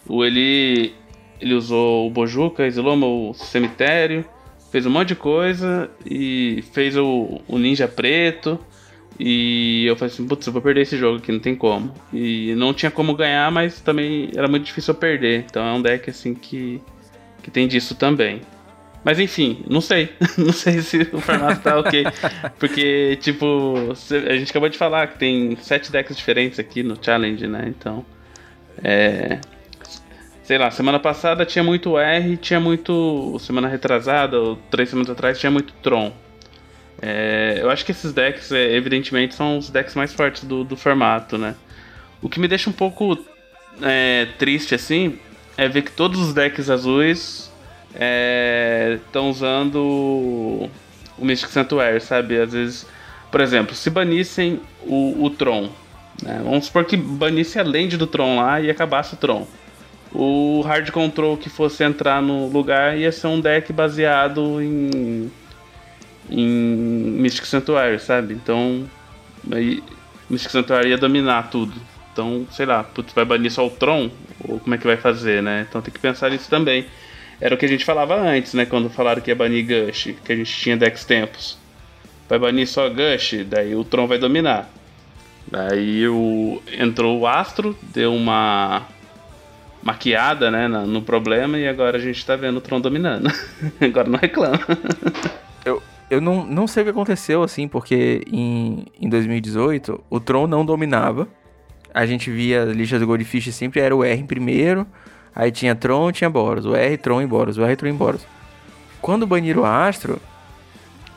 O 0.08 0.24
ele, 0.24 0.94
ele 1.40 1.54
usou 1.54 2.08
o 2.08 2.10
Bojuka, 2.10 2.66
exilou 2.66 2.96
meu 2.96 3.34
cemitério, 3.36 4.24
fez 4.72 4.86
um 4.86 4.90
monte 4.90 5.10
de 5.10 5.16
coisa 5.16 5.90
e 6.06 6.64
fez 6.72 6.96
o, 6.96 7.42
o 7.48 7.58
Ninja 7.58 7.88
Preto. 7.88 8.58
E 9.20 9.86
eu 9.86 9.96
falei 9.96 10.12
assim, 10.14 10.26
putz, 10.26 10.48
eu 10.48 10.54
vou 10.54 10.62
perder 10.62 10.82
esse 10.82 10.98
jogo 10.98 11.18
aqui, 11.18 11.32
não 11.32 11.40
tem 11.40 11.56
como. 11.56 11.94
E 12.14 12.56
não 12.56 12.74
tinha 12.74 12.90
como 12.90 13.14
ganhar, 13.14 13.52
mas 13.52 13.82
também 13.82 14.32
era 14.36 14.48
muito 14.48 14.64
difícil 14.64 14.94
eu 14.94 15.00
perder. 15.00 15.46
Então 15.48 15.64
é 15.64 15.74
um 15.74 15.82
deck 15.82 16.10
assim 16.10 16.34
que, 16.34 16.82
que 17.44 17.52
tem 17.52 17.68
disso 17.68 17.94
também. 17.96 18.42
Mas 19.04 19.20
enfim, 19.20 19.64
não 19.68 19.82
sei. 19.82 20.14
não 20.38 20.54
sei 20.54 20.82
se 20.82 21.10
o 21.12 21.20
formato 21.20 21.62
tá 21.62 21.80
ok. 21.80 22.06
Porque, 22.60 23.18
tipo, 23.22 23.76
a 24.30 24.36
gente 24.36 24.52
acabou 24.52 24.70
de 24.70 24.78
falar 24.78 25.08
que 25.08 25.18
tem 25.18 25.56
sete 25.58 25.92
decks 25.92 26.16
diferentes 26.16 26.60
aqui 26.60 26.84
no 26.84 26.98
Challenge, 27.02 27.48
né? 27.48 27.66
Então. 27.68 28.06
É. 28.84 29.40
Sei 30.44 30.58
lá, 30.58 30.70
semana 30.70 31.00
passada 31.00 31.46
tinha 31.46 31.64
muito 31.64 31.98
R, 31.98 32.38
tinha 32.38 32.60
muito. 32.60 33.38
Semana 33.40 33.68
retrasada, 33.68 34.40
ou 34.40 34.56
três 34.70 34.90
semanas 34.90 35.10
atrás, 35.10 35.40
tinha 35.40 35.52
muito 35.52 35.74
Tron. 35.82 36.14
É, 37.02 37.58
eu 37.60 37.70
acho 37.72 37.84
que 37.84 37.92
esses 37.92 38.14
decks, 38.14 38.52
é, 38.52 38.76
evidentemente, 38.76 39.34
são 39.34 39.58
os 39.58 39.70
decks 39.72 39.96
mais 39.96 40.14
fortes 40.14 40.44
do, 40.44 40.64
do 40.64 40.78
formato, 40.78 41.38
né? 41.38 41.56
O 42.22 42.30
que 42.30 42.40
me 42.40 42.48
deixa 42.48 42.70
um 42.70 42.74
pouco 42.74 43.18
é, 43.82 44.28
triste, 44.38 44.76
assim, 44.76 45.18
é 45.58 45.68
ver 45.68 45.82
que 45.82 45.92
todos 45.92 46.20
os 46.20 46.34
decks 46.34 46.70
azuis 46.70 47.51
estão 47.94 49.28
é, 49.28 49.30
usando 49.30 50.70
o 51.18 51.26
Mystic 51.26 51.50
Sanctuary, 51.52 52.02
sabe? 52.02 52.40
Às 52.40 52.54
vezes, 52.54 52.88
por 53.32 53.42
exemplo, 53.42 53.76
se 53.76 53.90
banissem 53.90 54.60
o, 54.84 55.26
o 55.26 55.30
Tron, 55.30 55.70
né? 56.22 56.42
vamos 56.44 56.66
supor 56.66 56.86
que 56.86 56.98
banisse 56.98 57.60
a 57.60 57.64
land 57.64 57.98
do 57.98 58.08
Tron 58.08 58.38
lá 58.38 58.62
e 58.62 58.70
acabasse 58.70 59.14
o 59.14 59.18
Tron. 59.18 59.48
o 60.14 60.62
hard 60.62 60.90
control 60.92 61.38
que 61.38 61.50
fosse 61.50 61.84
entrar 61.84 62.22
no 62.22 62.48
lugar 62.48 62.98
ia 62.98 63.12
ser 63.12 63.28
um 63.28 63.40
deck 63.40 63.72
baseado 63.72 64.62
em 64.62 65.32
em 66.30 66.48
Mystic 66.48 67.46
Sanctuary, 67.46 68.00
sabe? 68.00 68.34
Então, 68.34 68.86
aí 69.52 69.84
Mystic 70.30 70.52
Sanctuary 70.52 70.90
ia 70.90 70.98
dominar 70.98 71.50
tudo. 71.50 71.74
Então, 72.14 72.46
sei 72.52 72.66
lá, 72.66 72.84
putz, 72.84 73.14
vai 73.14 73.26
banir 73.26 73.52
só 73.52 73.66
o 73.66 73.70
Tron? 73.70 74.10
Ou 74.48 74.60
como 74.60 74.76
é 74.76 74.78
que 74.78 74.86
vai 74.86 74.98
fazer, 74.98 75.42
né? 75.44 75.66
Então 75.68 75.82
tem 75.82 75.94
que 75.94 76.00
pensar 76.00 76.30
nisso 76.30 76.50
também. 76.50 76.86
Era 77.42 77.56
o 77.56 77.58
que 77.58 77.66
a 77.66 77.70
gente 77.70 77.84
falava 77.84 78.16
antes, 78.16 78.54
né? 78.54 78.68
Quando 78.68 78.88
falaram 78.88 79.20
que 79.20 79.32
ia 79.32 79.36
banir 79.36 79.66
Gush, 79.66 80.14
que 80.24 80.32
a 80.32 80.36
gente 80.36 80.54
tinha 80.54 80.78
Dex 80.78 81.04
Tempos. 81.04 81.58
Vai 82.30 82.38
banir 82.38 82.68
só 82.68 82.88
Gush, 82.88 83.44
daí 83.48 83.76
o 83.76 83.84
Tron 83.84 84.06
vai 84.06 84.20
dominar. 84.20 84.70
Daí 85.50 86.08
o, 86.08 86.62
entrou 86.72 87.20
o 87.20 87.28
Astro, 87.28 87.76
deu 87.82 88.14
uma 88.14 88.84
maquiada 89.82 90.52
né, 90.52 90.68
no 90.68 91.02
problema 91.02 91.58
e 91.58 91.68
agora 91.68 91.98
a 91.98 92.00
gente 92.00 92.24
tá 92.24 92.36
vendo 92.36 92.58
o 92.58 92.62
Tron 92.62 92.80
dominando. 92.80 93.28
agora 93.82 94.08
não 94.08 94.20
reclama. 94.20 94.60
eu, 95.66 95.82
eu 96.12 96.22
não, 96.22 96.46
não 96.46 96.68
sei 96.68 96.84
o 96.84 96.86
que 96.86 96.92
aconteceu, 96.92 97.42
assim, 97.42 97.68
porque 97.68 98.22
em, 98.32 98.86
em 99.00 99.10
2018 99.10 100.04
o 100.10 100.20
Tron 100.20 100.46
não 100.46 100.64
dominava. 100.64 101.28
A 101.92 102.06
gente 102.06 102.30
via 102.30 102.62
a 102.62 102.66
lista 102.66 103.00
do 103.00 103.08
Goldfish 103.08 103.54
sempre 103.54 103.82
era 103.82 103.96
o 103.96 104.04
R 104.04 104.22
em 104.22 104.26
primeiro, 104.26 104.86
aí 105.36 105.52
tinha 105.52 105.76
Tron, 105.76 106.12
tinha 106.12 106.30
Boros, 106.30 106.66
o 106.66 106.76
R, 106.76 106.98
Tron 106.98 107.22
e 107.22 107.28
Boros, 107.28 107.58
o 107.58 107.64
R, 107.64 107.76
Tron 107.76 107.90
e 107.90 107.94
Boros. 107.94 108.26
Quando 109.02 109.26
baniram 109.26 109.64
o 109.64 109.66
Astro, 109.66 110.22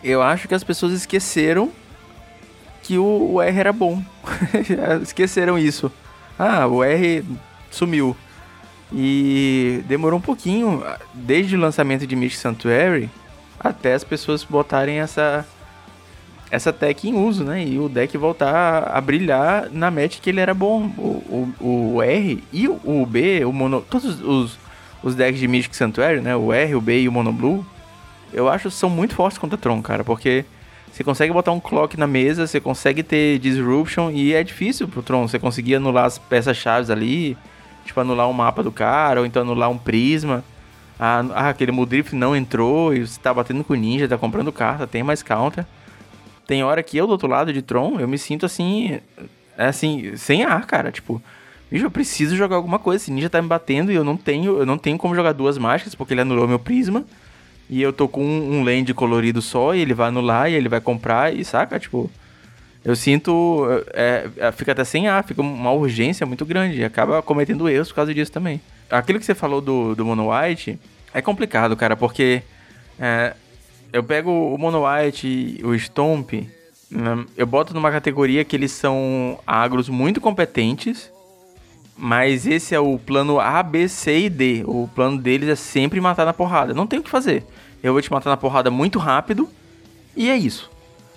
eu 0.02 0.22
acho 0.22 0.48
que 0.48 0.54
as 0.54 0.64
pessoas 0.64 0.92
esqueceram 0.92 1.70
que 2.82 2.98
o, 2.98 3.32
o 3.32 3.42
R 3.42 3.58
era 3.58 3.72
bom. 3.72 4.02
esqueceram 5.02 5.58
isso. 5.58 5.90
Ah, 6.38 6.66
o 6.66 6.84
R 6.84 7.24
sumiu. 7.70 8.16
E 8.92 9.82
demorou 9.86 10.18
um 10.18 10.22
pouquinho, 10.22 10.84
desde 11.12 11.56
o 11.56 11.60
lançamento 11.60 12.06
de 12.06 12.14
Mystic 12.14 12.40
Sanctuary, 12.40 13.10
até 13.58 13.94
as 13.94 14.04
pessoas 14.04 14.44
botarem 14.44 15.00
essa 15.00 15.46
essa 16.50 16.72
tech 16.72 17.08
em 17.08 17.14
uso, 17.14 17.44
né? 17.44 17.64
E 17.64 17.78
o 17.78 17.88
deck 17.88 18.16
voltar 18.16 18.84
a 18.84 19.00
brilhar 19.00 19.68
na 19.70 19.90
match 19.90 20.20
que 20.20 20.30
ele 20.30 20.40
era 20.40 20.54
bom. 20.54 20.86
O, 20.98 21.52
o, 21.60 21.94
o 21.96 22.02
R 22.02 22.42
e 22.52 22.68
o 22.68 23.06
B, 23.06 23.44
o 23.44 23.52
Mono. 23.52 23.80
Todos 23.88 24.20
os, 24.20 24.58
os 25.02 25.14
decks 25.14 25.40
de 25.40 25.48
Mystic 25.48 25.74
Sanctuary, 25.74 26.20
né? 26.20 26.36
O 26.36 26.52
R, 26.52 26.74
o 26.74 26.80
B 26.80 27.02
e 27.02 27.08
o 27.08 27.12
Mono 27.12 27.32
Blue, 27.32 27.66
eu 28.32 28.48
acho 28.48 28.68
que 28.68 28.74
são 28.74 28.90
muito 28.90 29.14
fortes 29.14 29.38
contra 29.38 29.58
Tron, 29.58 29.82
cara. 29.82 30.04
Porque 30.04 30.44
você 30.92 31.02
consegue 31.02 31.32
botar 31.32 31.52
um 31.52 31.60
clock 31.60 31.98
na 31.98 32.06
mesa, 32.06 32.46
você 32.46 32.60
consegue 32.60 33.02
ter 33.02 33.38
disruption 33.38 34.10
e 34.10 34.32
é 34.32 34.42
difícil 34.42 34.86
pro 34.86 35.02
Tron. 35.02 35.26
Você 35.26 35.38
conseguir 35.38 35.76
anular 35.76 36.04
as 36.04 36.18
peças-chave 36.18 36.92
ali 36.92 37.36
tipo, 37.84 38.00
anular 38.00 38.28
um 38.28 38.32
mapa 38.32 38.62
do 38.62 38.72
cara, 38.72 39.20
ou 39.20 39.26
então 39.26 39.42
anular 39.42 39.70
um 39.70 39.78
prisma. 39.78 40.42
Ah, 40.98 41.24
ah 41.34 41.48
aquele 41.50 41.72
Mudrift 41.72 42.14
não 42.14 42.34
entrou 42.34 42.94
e 42.94 43.06
você 43.06 43.20
tá 43.20 43.32
batendo 43.32 43.62
com 43.62 43.74
ninja, 43.74 44.08
tá 44.08 44.18
comprando 44.18 44.52
carta, 44.52 44.86
tem 44.86 45.02
mais 45.02 45.22
counter. 45.22 45.66
Tem 46.46 46.62
hora 46.62 46.82
que 46.82 46.96
eu 46.96 47.06
do 47.06 47.12
outro 47.12 47.28
lado 47.28 47.52
de 47.52 47.62
Tron, 47.62 47.98
eu 47.98 48.08
me 48.08 48.18
sinto 48.18 48.44
assim, 48.44 49.00
é 49.56 49.66
assim, 49.66 50.16
sem 50.16 50.44
ar, 50.44 50.66
cara, 50.66 50.92
tipo, 50.92 51.22
bicho, 51.70 51.86
eu 51.86 51.90
preciso 51.90 52.36
jogar 52.36 52.56
alguma 52.56 52.78
coisa, 52.78 53.02
esse 53.02 53.10
ninja 53.10 53.30
tá 53.30 53.40
me 53.40 53.48
batendo 53.48 53.90
e 53.90 53.94
eu 53.94 54.04
não 54.04 54.16
tenho, 54.16 54.58
eu 54.58 54.66
não 54.66 54.76
tenho 54.76 54.98
como 54.98 55.14
jogar 55.14 55.32
duas 55.32 55.56
mágicas 55.56 55.94
porque 55.94 56.14
ele 56.14 56.20
anulou 56.20 56.46
meu 56.46 56.58
prisma. 56.58 57.04
E 57.68 57.80
eu 57.80 57.94
tô 57.94 58.06
com 58.06 58.22
um, 58.22 58.58
um 58.58 58.62
land 58.62 58.92
colorido 58.92 59.40
só 59.40 59.74
e 59.74 59.80
ele 59.80 59.94
vai 59.94 60.08
anular 60.08 60.50
e 60.50 60.54
ele 60.54 60.68
vai 60.68 60.82
comprar 60.82 61.34
e 61.34 61.42
saca, 61.44 61.80
tipo, 61.80 62.10
eu 62.84 62.94
sinto. 62.94 63.66
É, 63.94 64.28
é, 64.36 64.52
fica 64.52 64.72
até 64.72 64.84
sem 64.84 65.08
ar, 65.08 65.24
fica 65.24 65.40
uma 65.40 65.72
urgência 65.72 66.26
muito 66.26 66.44
grande. 66.44 66.80
E 66.80 66.84
acaba 66.84 67.22
cometendo 67.22 67.68
erros 67.68 67.88
por 67.88 67.94
causa 67.94 68.12
disso 68.12 68.30
também. 68.30 68.60
Aquilo 68.90 69.18
que 69.18 69.24
você 69.24 69.34
falou 69.34 69.62
do, 69.62 69.94
do 69.94 70.04
Mono 70.04 70.30
White 70.30 70.78
é 71.14 71.22
complicado, 71.22 71.74
cara, 71.74 71.96
porque 71.96 72.42
é, 73.00 73.34
eu 73.94 74.02
pego 74.02 74.30
o 74.30 74.58
Mono 74.58 74.82
White 74.86 75.26
e 75.26 75.64
o 75.64 75.74
Stomp, 75.78 76.32
hum, 76.34 77.24
eu 77.36 77.46
boto 77.46 77.72
numa 77.72 77.90
categoria 77.90 78.44
que 78.44 78.54
eles 78.54 78.72
são 78.72 79.38
agros 79.46 79.88
muito 79.88 80.20
competentes, 80.20 81.10
mas 81.96 82.46
esse 82.46 82.74
é 82.74 82.80
o 82.80 82.98
plano 82.98 83.40
A, 83.40 83.62
B, 83.62 83.88
C 83.88 84.26
e 84.26 84.28
D. 84.28 84.64
O 84.66 84.88
plano 84.94 85.16
deles 85.16 85.48
é 85.48 85.54
sempre 85.54 86.00
matar 86.00 86.26
na 86.26 86.32
porrada. 86.32 86.74
Não 86.74 86.86
tem 86.86 86.98
o 86.98 87.02
que 87.02 87.08
fazer. 87.08 87.44
Eu 87.82 87.92
vou 87.92 88.02
te 88.02 88.10
matar 88.10 88.30
na 88.30 88.36
porrada 88.36 88.70
muito 88.70 88.98
rápido 88.98 89.48
e 90.16 90.28
é 90.28 90.36
isso. 90.36 90.70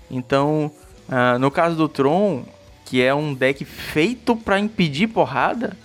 Então, 0.10 0.72
Uh, 1.08 1.40
no 1.40 1.50
caso 1.50 1.76
do 1.76 1.88
Tron, 1.88 2.44
que 2.84 3.02
é 3.02 3.16
um 3.16 3.34
deck 3.34 3.64
feito 3.64 4.36
para 4.36 4.60
impedir 4.60 5.08
porrada, 5.08 5.78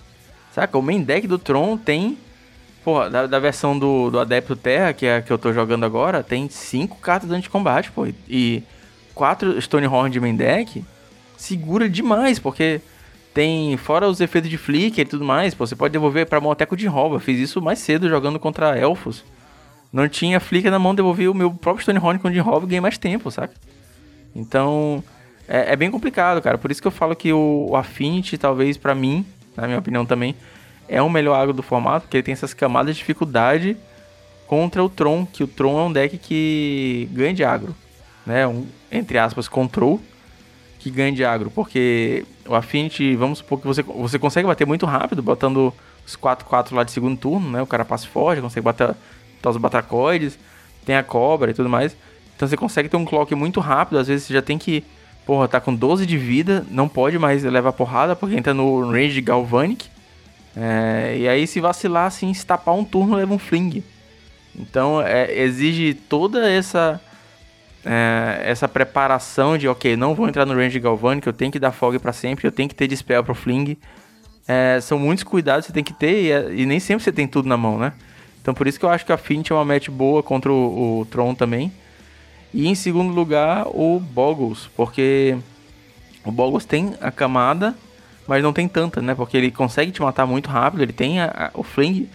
saca? 0.51 0.77
O 0.77 0.81
main 0.81 1.01
deck 1.01 1.27
do 1.27 1.39
Tron 1.39 1.77
tem, 1.77 2.17
porra, 2.83 3.09
da, 3.09 3.27
da, 3.27 3.39
versão 3.39 3.77
do, 3.77 4.09
do 4.09 4.19
Adepto 4.19 4.55
Terra, 4.55 4.93
que 4.93 5.05
é 5.05 5.17
a 5.17 5.21
que 5.21 5.31
eu 5.31 5.37
tô 5.37 5.53
jogando 5.53 5.85
agora, 5.85 6.23
tem 6.23 6.49
cinco 6.49 6.97
cartas 6.97 7.31
anti-combate, 7.31 7.91
pô. 7.91 8.07
E 8.27 8.63
quatro 9.13 9.59
Stonehorn 9.61 10.11
de 10.11 10.19
main 10.19 10.35
deck 10.35 10.83
segura 11.37 11.89
demais, 11.89 12.39
porque 12.39 12.81
tem, 13.33 13.75
fora 13.77 14.07
os 14.07 14.21
efeitos 14.21 14.49
de 14.49 14.57
flicker 14.57 15.05
e 15.05 15.09
tudo 15.09 15.25
mais, 15.25 15.53
pô, 15.53 15.65
você 15.65 15.75
pode 15.75 15.91
devolver 15.91 16.27
pra 16.27 16.39
com 16.39 16.75
de 16.75 16.87
rouba. 16.87 17.19
Fiz 17.19 17.39
isso 17.39 17.61
mais 17.61 17.79
cedo 17.79 18.07
jogando 18.07 18.39
contra 18.39 18.77
elfos. 18.77 19.23
Não 19.91 20.07
tinha 20.07 20.39
flicker 20.39 20.71
na 20.71 20.79
mão, 20.79 20.95
devolvi 20.95 21.27
o 21.27 21.33
meu 21.33 21.51
próprio 21.51 21.81
Stonehorn 21.81 22.19
com 22.19 22.31
de 22.31 22.39
rouba 22.39 22.65
e 22.65 22.69
ganhei 22.69 22.81
mais 22.81 22.97
tempo, 22.97 23.29
saca? 23.29 23.53
Então, 24.35 25.03
é, 25.47 25.73
é, 25.73 25.75
bem 25.75 25.91
complicado, 25.91 26.41
cara. 26.41 26.57
Por 26.57 26.71
isso 26.71 26.81
que 26.81 26.87
eu 26.87 26.91
falo 26.91 27.15
que 27.15 27.31
o, 27.31 27.67
o 27.69 27.75
Affinity, 27.75 28.37
talvez 28.37 28.77
para 28.77 28.95
mim, 28.95 29.25
na 29.55 29.67
minha 29.67 29.79
opinião 29.79 30.05
também, 30.05 30.35
é 30.87 31.01
o 31.01 31.09
melhor 31.09 31.35
agro 31.35 31.53
do 31.53 31.63
formato, 31.63 32.01
porque 32.01 32.17
ele 32.17 32.23
tem 32.23 32.33
essas 32.33 32.53
camadas 32.53 32.95
de 32.95 32.99
dificuldade 32.99 33.77
contra 34.47 34.83
o 34.83 34.89
Tron, 34.89 35.25
que 35.25 35.43
o 35.43 35.47
Tron 35.47 35.79
é 35.79 35.83
um 35.83 35.91
deck 35.91 36.17
que 36.17 37.09
ganha 37.11 37.33
de 37.33 37.43
agro, 37.43 37.75
né? 38.25 38.45
Um, 38.45 38.65
entre 38.91 39.17
aspas, 39.17 39.47
control, 39.47 39.99
que 40.79 40.89
ganha 40.89 41.11
de 41.11 41.23
agro, 41.23 41.49
porque 41.49 42.25
o 42.45 42.53
Affinity, 42.53 43.15
vamos 43.15 43.39
supor 43.39 43.59
que 43.59 43.67
você, 43.67 43.81
você 43.81 44.19
consegue 44.19 44.47
bater 44.47 44.67
muito 44.67 44.85
rápido, 44.85 45.23
botando 45.23 45.73
os 46.05 46.15
4-4 46.15 46.73
lá 46.73 46.83
de 46.83 46.91
segundo 46.91 47.17
turno, 47.17 47.49
né? 47.51 47.61
O 47.61 47.67
cara 47.67 47.85
passa 47.85 48.07
forte, 48.07 48.41
consegue 48.41 48.65
bater, 48.65 48.87
botar 49.35 49.49
os 49.49 49.57
batacoides, 49.57 50.37
tem 50.85 50.95
a 50.95 51.03
cobra 51.03 51.51
e 51.51 51.53
tudo 51.53 51.69
mais. 51.69 51.95
Então 52.35 52.47
você 52.47 52.57
consegue 52.57 52.89
ter 52.89 52.97
um 52.97 53.05
clock 53.05 53.33
muito 53.35 53.59
rápido, 53.59 53.97
às 53.97 54.07
vezes 54.07 54.27
você 54.27 54.33
já 54.33 54.41
tem 54.41 54.57
que 54.57 54.83
porra, 55.25 55.47
tá 55.47 55.59
com 55.59 55.73
12 55.73 56.05
de 56.05 56.17
vida, 56.17 56.65
não 56.69 56.87
pode 56.87 57.17
mais 57.17 57.43
levar 57.43 57.73
porrada 57.73 58.15
porque 58.15 58.35
entra 58.35 58.53
no 58.53 58.91
range 58.91 59.13
de 59.13 59.21
Galvanic. 59.21 59.89
É, 60.55 61.15
e 61.17 61.27
aí 61.27 61.47
se 61.47 61.59
vacilar 61.59 62.05
assim, 62.05 62.33
se 62.33 62.45
tapar 62.45 62.75
um 62.75 62.83
turno, 62.83 63.15
leva 63.15 63.33
um 63.33 63.39
fling. 63.39 63.83
Então 64.55 65.01
é, 65.01 65.33
exige 65.41 65.93
toda 65.93 66.49
essa 66.49 67.01
é, 67.85 68.41
essa 68.45 68.67
preparação 68.67 69.57
de 69.57 69.67
ok, 69.67 69.97
não 69.97 70.15
vou 70.15 70.27
entrar 70.27 70.45
no 70.45 70.53
range 70.53 70.71
de 70.71 70.79
Galvanic, 70.79 71.25
eu 71.27 71.33
tenho 71.33 71.51
que 71.51 71.59
dar 71.59 71.71
fog 71.71 71.97
para 71.99 72.13
sempre, 72.13 72.47
eu 72.47 72.51
tenho 72.51 72.69
que 72.69 72.75
ter 72.75 72.87
dispel 72.87 73.23
pro 73.23 73.35
fling. 73.35 73.77
É, 74.47 74.79
são 74.81 74.99
muitos 74.99 75.23
cuidados 75.23 75.65
que 75.65 75.71
você 75.71 75.73
tem 75.73 75.83
que 75.83 75.93
ter 75.93 76.23
e, 76.23 76.31
é, 76.31 76.53
e, 76.53 76.65
nem 76.65 76.79
sempre 76.79 77.03
você 77.03 77.11
tem 77.11 77.27
tudo 77.27 77.47
na 77.47 77.57
mão, 77.57 77.77
né? 77.77 77.93
Então 78.41 78.53
por 78.53 78.67
isso 78.67 78.77
que 78.77 78.85
eu 78.85 78.89
acho 78.89 79.05
que 79.05 79.11
a 79.11 79.17
Fint 79.17 79.49
é 79.49 79.53
uma 79.53 79.63
match 79.63 79.89
boa 79.89 80.21
contra 80.21 80.51
o, 80.51 80.99
o 80.99 81.05
Tron 81.05 81.33
também. 81.33 81.71
E 82.53 82.67
em 82.67 82.75
segundo 82.75 83.13
lugar, 83.13 83.65
o 83.67 83.99
Boggles, 83.99 84.69
porque 84.75 85.35
o 86.23 86.31
Boggles 86.31 86.65
tem 86.65 86.93
a 87.01 87.09
camada, 87.09 87.73
mas 88.27 88.41
não 88.43 88.53
tem 88.53 88.67
tanta, 88.67 89.01
né? 89.01 89.13
Porque 89.15 89.37
ele 89.37 89.51
consegue 89.51 89.91
te 89.91 90.01
matar 90.01 90.25
muito 90.25 90.49
rápido, 90.49 90.81
ele 90.81 90.93
tem 90.93 91.19
a, 91.19 91.51
a, 91.53 91.59
o 91.59 91.63
fling. 91.63 92.09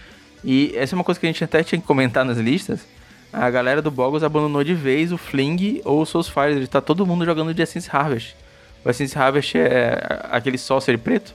E 0.45 0.73
essa 0.77 0.95
é 0.95 0.97
uma 0.97 1.05
coisa 1.05 1.19
que 1.21 1.27
a 1.27 1.29
gente 1.29 1.43
até 1.43 1.63
tinha 1.63 1.81
que 1.81 1.87
comentar 1.87 2.25
nas 2.25 2.39
listas. 2.39 2.87
A 3.33 3.51
galera 3.51 3.83
do 3.83 3.91
Boggles 3.91 4.23
abandonou 4.23 4.65
de 4.65 4.75
vez 4.75 5.13
o 5.13 5.19
fling 5.19 5.83
ou 5.85 6.01
os 6.01 6.09
seus 6.09 6.29
fires. 6.29 6.67
Tá 6.69 6.81
todo 6.81 7.07
mundo 7.07 7.25
jogando 7.25 7.53
de 7.53 7.63
Essence 7.63 7.89
Harvest. 7.93 8.35
O 8.85 8.89
Essence 8.89 9.19
Harvest 9.19 9.57
é 9.57 9.99
aquele 10.31 10.57
sorcery 10.57 10.97
preto. 10.97 11.35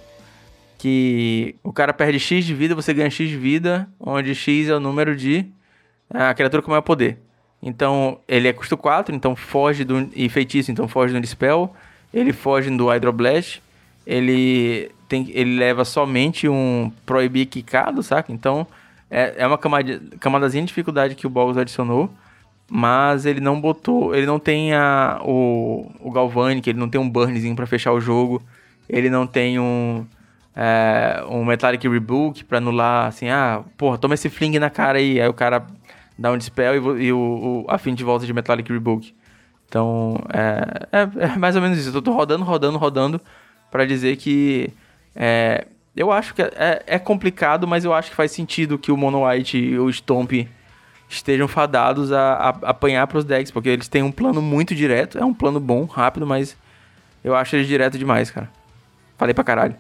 Que 0.78 1.56
o 1.64 1.72
cara 1.72 1.94
perde 1.94 2.20
X 2.20 2.44
de 2.44 2.54
vida, 2.54 2.76
você 2.76 2.94
ganha 2.94 3.10
X 3.10 3.30
de 3.30 3.38
vida, 3.38 3.88
onde 4.00 4.34
X 4.36 4.68
é 4.68 4.76
o 4.76 4.80
número 4.80 5.16
de 5.16 5.46
é, 6.14 6.24
a 6.24 6.34
criatura 6.34 6.62
com 6.62 6.72
maior 6.72 6.82
poder. 6.82 7.18
Então, 7.62 8.20
ele 8.28 8.48
é 8.48 8.54
custo 8.54 8.76
4, 8.76 9.16
então 9.16 9.36
foge 9.36 9.86
do. 9.86 10.10
E 10.14 10.28
feitiço, 10.28 10.72
então 10.72 10.88
foge 10.88 11.14
do 11.14 11.22
Dispel. 11.22 11.74
Ele 12.14 12.34
foge 12.34 12.70
do 12.70 12.90
Hydroblast. 12.90 13.62
Ele, 14.06 14.92
tem, 15.08 15.30
ele 15.32 15.58
leva 15.58 15.86
somente 15.86 16.48
um 16.48 16.92
Proibir 17.06 17.48
Quicado, 17.48 18.04
saca? 18.04 18.32
Então, 18.32 18.68
é, 19.10 19.36
é 19.38 19.48
uma 19.48 19.58
camada, 19.58 20.02
camadazinha 20.20 20.64
de 20.64 20.68
dificuldade 20.68 21.16
que 21.16 21.28
o 21.28 21.30
Bogus 21.30 21.58
adicionou. 21.58 22.10
Mas 22.70 23.26
ele 23.26 23.40
não 23.40 23.60
botou. 23.60 24.16
Ele 24.16 24.26
não 24.26 24.40
tem 24.40 24.74
a, 24.74 25.20
o, 25.24 25.92
o 26.00 26.12
Galvanic, 26.12 26.68
ele 26.70 26.80
não 26.80 26.90
tem 26.90 27.00
um 27.00 27.10
burnzinho 27.10 27.56
para 27.56 27.68
fechar 27.68 27.92
o 27.94 28.02
jogo. 28.02 28.42
Ele 28.90 29.10
não 29.10 29.28
tem 29.28 29.60
um. 29.60 30.06
É, 30.56 31.24
um 31.30 31.44
Metallic 31.44 31.88
Rebook 31.88 32.44
pra 32.44 32.60
anular, 32.60 33.08
assim, 33.08 33.28
ah, 33.28 33.64
porra, 33.76 33.98
toma 33.98 34.14
esse 34.14 34.30
fling 34.30 34.60
na 34.60 34.70
cara 34.70 35.00
aí. 35.00 35.20
Aí 35.20 35.28
o 35.28 35.34
cara 35.34 35.66
dá 36.18 36.32
um 36.32 36.38
dispel 36.38 36.98
e, 36.98 37.06
e 37.06 37.14
o, 37.14 37.18
o, 37.18 37.66
a 37.68 37.78
fim 37.78 37.94
de 37.94 38.04
volta 38.04 38.26
de 38.26 38.34
Metallic 38.34 38.72
Rebook. 38.72 39.14
Então, 39.68 40.16
é, 40.32 40.88
é, 40.92 41.26
é, 41.26 41.38
mais 41.38 41.56
ou 41.56 41.62
menos 41.62 41.78
isso. 41.78 41.96
Eu 41.96 42.02
tô 42.02 42.14
rodando, 42.14 42.44
rodando, 42.44 42.78
rodando 42.78 43.22
para 43.74 43.86
dizer 43.86 44.18
que 44.18 44.70
é, 45.16 45.66
Eu 45.96 46.12
acho 46.12 46.36
que 46.36 46.44
é, 46.44 46.84
é 46.86 47.00
complicado, 47.00 47.68
mas 47.68 47.84
eu 47.84 47.92
acho 47.92 48.12
que 48.12 48.16
faz 48.16 48.32
sentido 48.32 48.78
que 48.78 48.92
o 48.92 48.96
Mono 48.96 49.28
White 49.28 49.58
e 49.58 49.80
o 49.80 49.92
Stomp 49.92 50.32
estejam 51.10 51.48
fadados 51.48 52.12
a, 52.12 52.34
a, 52.34 52.50
a 52.50 52.70
apanhar 52.70 53.08
pros 53.08 53.26
decks, 53.26 53.52
porque 53.52 53.70
eles 53.70 53.88
têm 53.88 54.04
um 54.04 54.12
plano 54.12 54.44
muito 54.44 54.76
direto. 54.76 55.18
É 55.18 55.26
um 55.26 55.34
plano 55.34 55.60
bom, 55.60 55.86
rápido, 55.86 56.28
mas 56.28 56.56
eu 57.24 57.36
acho 57.36 57.56
eles 57.56 57.68
direto 57.68 57.98
demais, 57.98 58.30
cara. 58.30 58.48
Falei 59.18 59.34
pra 59.34 59.44
caralho. 59.44 59.76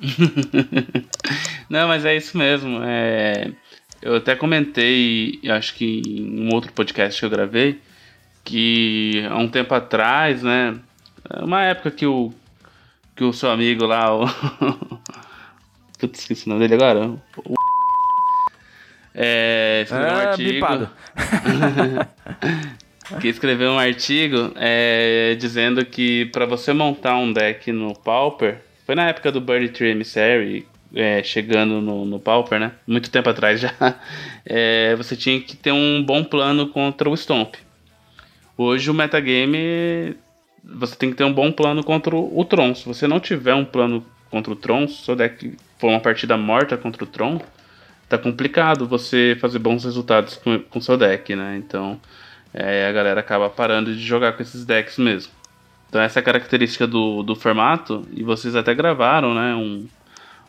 Não, 1.70 1.86
mas 1.86 2.04
é 2.04 2.16
isso 2.16 2.36
mesmo. 2.36 2.80
É... 2.82 3.52
Eu 4.00 4.16
até 4.16 4.34
comentei, 4.34 5.38
acho 5.48 5.76
que 5.76 6.02
em 6.04 6.48
um 6.48 6.52
outro 6.52 6.72
podcast 6.72 7.20
que 7.20 7.24
eu 7.24 7.30
gravei, 7.30 7.80
que 8.42 9.24
há 9.30 9.36
um 9.36 9.46
tempo 9.46 9.72
atrás, 9.74 10.42
né? 10.42 10.74
Uma 11.40 11.62
época 11.62 11.92
que 11.92 12.04
o, 12.04 12.34
que 13.14 13.24
o 13.24 13.32
seu 13.32 13.50
amigo 13.50 13.86
lá, 13.86 14.14
o. 14.14 14.26
Putz, 15.98 16.20
esqueci 16.20 16.46
o 16.46 16.50
nome 16.50 16.66
dele 16.66 16.82
agora. 16.82 17.08
O... 17.08 17.54
É, 19.14 19.82
escreveu 19.84 20.12
um 20.12 20.16
artigo. 20.16 20.66
que 23.20 23.28
escreveu 23.28 23.70
um 23.72 23.78
artigo 23.78 24.52
é, 24.56 25.36
dizendo 25.38 25.84
que 25.84 26.26
para 26.26 26.46
você 26.46 26.72
montar 26.72 27.16
um 27.16 27.32
deck 27.32 27.70
no 27.70 27.94
Pauper, 27.94 28.62
foi 28.86 28.94
na 28.94 29.08
época 29.08 29.30
do 29.30 29.40
Birdie 29.40 29.68
Tree 29.68 29.90
Emissary, 29.90 30.66
é, 30.94 31.22
chegando 31.22 31.80
no, 31.80 32.04
no 32.04 32.18
Pauper, 32.18 32.58
né? 32.58 32.72
Muito 32.86 33.10
tempo 33.10 33.28
atrás 33.28 33.60
já. 33.60 33.72
É, 34.44 34.96
você 34.96 35.14
tinha 35.14 35.40
que 35.40 35.56
ter 35.56 35.70
um 35.70 36.02
bom 36.02 36.24
plano 36.24 36.66
contra 36.66 37.08
o 37.08 37.16
Stomp. 37.16 37.54
Hoje 38.58 38.90
o 38.90 38.94
metagame 38.94 40.16
você 40.64 40.94
tem 40.96 41.10
que 41.10 41.16
ter 41.16 41.24
um 41.24 41.32
bom 41.32 41.50
plano 41.50 41.82
contra 41.82 42.14
o 42.14 42.44
Tron. 42.44 42.74
Se 42.74 42.86
você 42.86 43.06
não 43.06 43.18
tiver 43.18 43.54
um 43.54 43.64
plano 43.64 44.04
contra 44.30 44.52
o 44.52 44.56
Tron, 44.56 44.86
se 44.86 45.04
seu 45.04 45.16
deck 45.16 45.56
for 45.78 45.88
uma 45.88 46.00
partida 46.00 46.36
morta 46.36 46.76
contra 46.76 47.04
o 47.04 47.06
Tron, 47.06 47.40
tá 48.08 48.16
complicado 48.16 48.86
você 48.86 49.36
fazer 49.40 49.58
bons 49.58 49.84
resultados 49.84 50.36
com 50.36 50.78
o 50.78 50.82
seu 50.82 50.96
deck, 50.96 51.34
né? 51.34 51.56
Então 51.56 52.00
é, 52.54 52.86
a 52.86 52.92
galera 52.92 53.20
acaba 53.20 53.48
parando 53.50 53.94
de 53.94 54.00
jogar 54.00 54.32
com 54.32 54.42
esses 54.42 54.64
decks 54.64 54.98
mesmo. 54.98 55.32
Então 55.88 56.00
essa 56.00 56.18
é 56.18 56.20
a 56.20 56.24
característica 56.24 56.86
do, 56.86 57.22
do 57.22 57.34
formato, 57.34 58.06
e 58.12 58.22
vocês 58.22 58.56
até 58.56 58.74
gravaram, 58.74 59.34
né? 59.34 59.54
Um, 59.54 59.86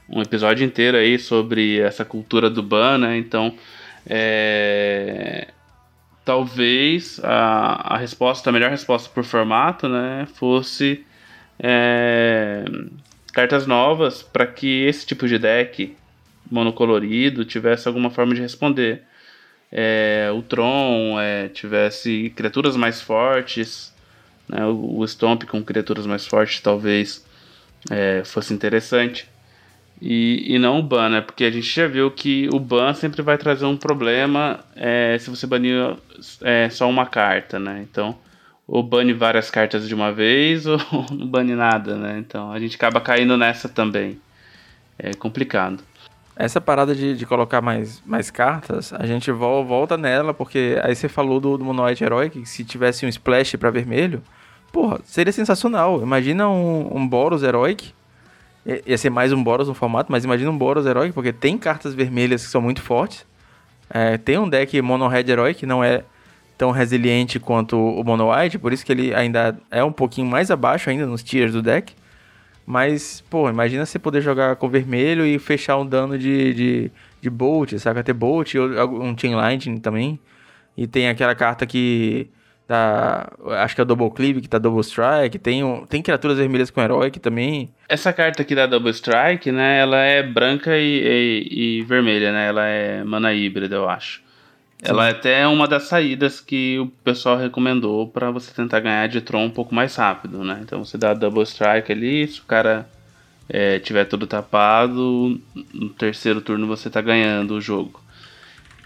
um 0.10 0.21
episódio 0.21 0.65
inteiro 0.65 0.97
aí 0.97 1.17
sobre 1.17 1.80
essa 1.80 2.06
cultura 2.06 2.49
do 2.49 2.62
ban, 2.62 2.97
né? 2.97 3.17
Então 3.17 3.54
é, 4.06 5.47
talvez 6.26 7.20
a, 7.24 7.96
a 7.96 7.98
resposta, 7.98 8.50
a 8.50 8.54
melhor 8.54 8.70
resposta 8.70 9.10
por 9.10 9.24
formato, 9.24 9.90
né, 9.90 10.28
fosse 10.36 11.06
é, 11.60 12.64
cartas 13.34 13.68
novas 13.68 14.22
para 14.22 14.46
que 14.46 14.86
esse 14.86 15.06
tipo 15.06 15.28
de 15.28 15.38
deck 15.38 15.96
monocolorido 16.50 17.44
tivesse 17.46 17.88
alguma 17.88 18.10
forma 18.10 18.34
de 18.34 18.42
responder. 18.42 19.04
É, 19.72 20.30
o 20.34 20.42
Tron 20.42 21.20
é, 21.20 21.50
tivesse 21.50 22.32
criaturas 22.36 22.76
mais 22.76 23.02
fortes, 23.02 23.94
né, 24.48 24.66
o, 24.66 25.00
o 25.00 25.08
Stomp 25.08 25.44
com 25.44 25.64
criaturas 25.64 26.06
mais 26.06 26.28
fortes 26.28 26.62
talvez 26.62 27.26
é, 27.90 28.24
fosse 28.24 28.54
interessante 28.54 29.33
e, 30.06 30.56
e 30.56 30.60
não 30.60 30.80
o 30.80 30.84
ban, 30.84 31.08
né? 31.08 31.22
Porque 31.22 31.46
a 31.46 31.50
gente 31.50 31.66
já 31.66 31.88
viu 31.88 32.12
que 32.12 32.50
o 32.52 32.60
ban 32.60 32.94
sempre 32.94 33.22
vai 33.22 33.38
trazer 33.38 33.63
um 33.63 33.78
problema 33.78 34.60
é, 34.76 35.18
se 35.18 35.30
você 35.30 35.48
banir 35.48 35.96
é, 36.42 36.70
só 36.70 36.89
uma 36.89 37.06
carta, 37.06 37.58
né? 37.58 37.86
Então, 37.89 38.13
ou 38.68 38.84
bane 38.84 39.13
várias 39.13 39.50
cartas 39.50 39.88
de 39.88 39.96
uma 39.96 40.12
vez 40.12 40.66
ou 40.68 40.78
não 41.10 41.26
bane 41.26 41.56
nada, 41.56 41.96
né? 41.96 42.18
Então 42.20 42.52
a 42.52 42.60
gente 42.60 42.76
acaba 42.76 43.00
caindo 43.00 43.38
nessa 43.38 43.70
também. 43.70 44.20
É 45.00 45.13
complicado. 45.13 45.82
Essa 46.36 46.60
parada 46.60 46.94
de, 46.94 47.16
de 47.16 47.26
colocar 47.26 47.62
mais, 47.62 48.04
mais 48.06 48.30
cartas, 48.30 48.92
a 48.92 49.06
gente 49.06 49.32
volta 49.32 49.96
nela, 49.96 50.34
porque 50.34 50.82
aí 50.84 50.94
você 50.94 51.08
falou 51.08 51.39
do, 51.39 51.58
do 51.58 51.63
Monoite 51.63 52.04
Herói, 52.04 52.30
que 52.30 52.46
se 52.46 52.66
tivesse 52.66 53.06
um 53.06 53.10
splash 53.10 53.56
para 53.56 53.70
vermelho, 53.70 54.22
porra, 54.70 55.00
seria 55.06 55.32
sensacional. 55.32 56.02
Imagina 56.02 56.50
um, 56.50 56.98
um 56.98 57.08
Boros 57.08 57.42
Heroic 57.42 57.94
Ia 58.65 58.97
ser 58.97 59.10
mais 59.10 59.34
um 59.34 59.43
Boros 59.43 59.67
no 59.67 59.73
formato, 59.73 60.12
mas 60.12 60.23
imagina 60.23 60.49
um 60.49 60.58
Boros 60.58 60.86
Herói, 60.86 61.12
porque 61.12 61.34
tem 61.34 61.58
cartas 61.58 61.93
vermelhas 61.93 62.45
que 62.45 62.52
são 62.52 62.62
muito 62.62 62.82
fortes. 62.82 63.26
É, 63.89 64.17
tem 64.17 64.38
um 64.38 64.47
deck 64.47 64.82
Mono 64.82 65.08
Red 65.08 65.30
Herói 65.30 65.54
que 65.54 65.65
não 65.65 65.84
é 65.84 66.04
tão 66.58 66.71
resiliente 66.71 67.39
quanto 67.39 67.78
o 67.78 68.04
Mono 68.04 68.32
White, 68.32 68.58
por 68.58 68.71
isso 68.71 68.86
que 68.86 68.91
ele 68.91 69.13
ainda 69.13 69.58
é 69.69 69.84
um 69.84 69.91
pouquinho 69.91 70.28
mais 70.28 70.49
abaixo 70.49 70.89
ainda 70.89 71.06
nos 71.06 71.21
tiers 71.21 71.52
do 71.52 71.62
deck. 71.62 71.93
Mas, 72.65 73.21
pô, 73.30 73.49
imagina 73.49 73.86
você 73.86 73.99
poder 73.99 74.21
jogar 74.21 74.56
com 74.56 74.69
vermelho 74.69 75.26
e 75.26 75.38
fechar 75.38 75.78
um 75.78 75.86
dano 75.86 76.17
de, 76.17 76.54
de, 76.54 76.91
de 77.21 77.30
Bolt, 77.30 77.73
saca? 77.78 78.02
Ter 78.02 78.13
Bolt, 78.13 78.56
um 78.56 79.17
Chain 79.17 79.36
Lightning 79.36 79.78
também. 79.80 80.17
E 80.78 80.88
tem 80.88 81.10
aquela 81.10 81.36
carta 81.36 81.65
que 81.65 82.30
Tá, 82.74 83.32
acho 83.62 83.76
que 83.76 83.82
é 83.82 83.84
o 83.84 83.86
Double 83.86 84.10
Clive, 84.10 84.42
que 84.42 84.50
tá 84.50 84.58
Double 84.58 84.82
Strike. 84.82 85.38
Tem, 85.38 85.64
um, 85.64 85.86
tem 85.86 86.02
criaturas 86.02 86.40
vermelhas 86.40 86.72
com 86.72 86.82
Heroic 86.82 87.20
também. 87.20 87.70
Essa 87.88 88.12
carta 88.12 88.42
aqui 88.42 88.56
da 88.56 88.66
Double 88.66 88.90
Strike, 88.90 89.52
né? 89.52 89.78
Ela 89.78 89.98
é 89.98 90.24
branca 90.24 90.76
e, 90.76 91.04
e, 91.52 91.80
e 91.80 91.82
vermelha, 91.84 92.32
né? 92.32 92.48
Ela 92.48 92.66
é 92.66 93.04
mana 93.04 93.32
híbrida, 93.32 93.76
eu 93.76 93.88
acho. 93.88 94.24
Sim. 94.80 94.90
Ela 94.90 95.08
é 95.08 95.12
até 95.12 95.48
uma 95.48 95.68
das 95.68 95.84
saídas 95.84 96.42
que 96.42 96.80
o 96.80 96.88
pessoal 97.04 97.38
recomendou 97.38 98.08
para 98.08 98.32
você 98.32 98.52
tentar 98.52 98.80
ganhar 98.80 99.08
de 99.08 99.22
Tron 99.22 99.46
um 99.46 99.52
pouco 99.52 99.76
mais 99.76 99.96
rápido, 99.96 100.44
né? 100.44 100.60
Então 100.64 100.84
você 100.84 100.98
dá 100.98 101.12
a 101.12 101.14
Double 101.14 101.44
Strike 101.44 101.92
ali, 101.92 102.28
se 102.28 102.40
o 102.40 102.46
cara 102.46 102.90
é, 103.48 103.78
tiver 103.78 104.06
tudo 104.06 104.26
tapado, 104.26 105.40
no 105.72 105.90
terceiro 105.90 106.42
turno 106.42 106.66
você 106.66 106.90
tá 106.90 107.02
ganhando 107.02 107.54
o 107.54 107.62
jogo. 107.62 108.02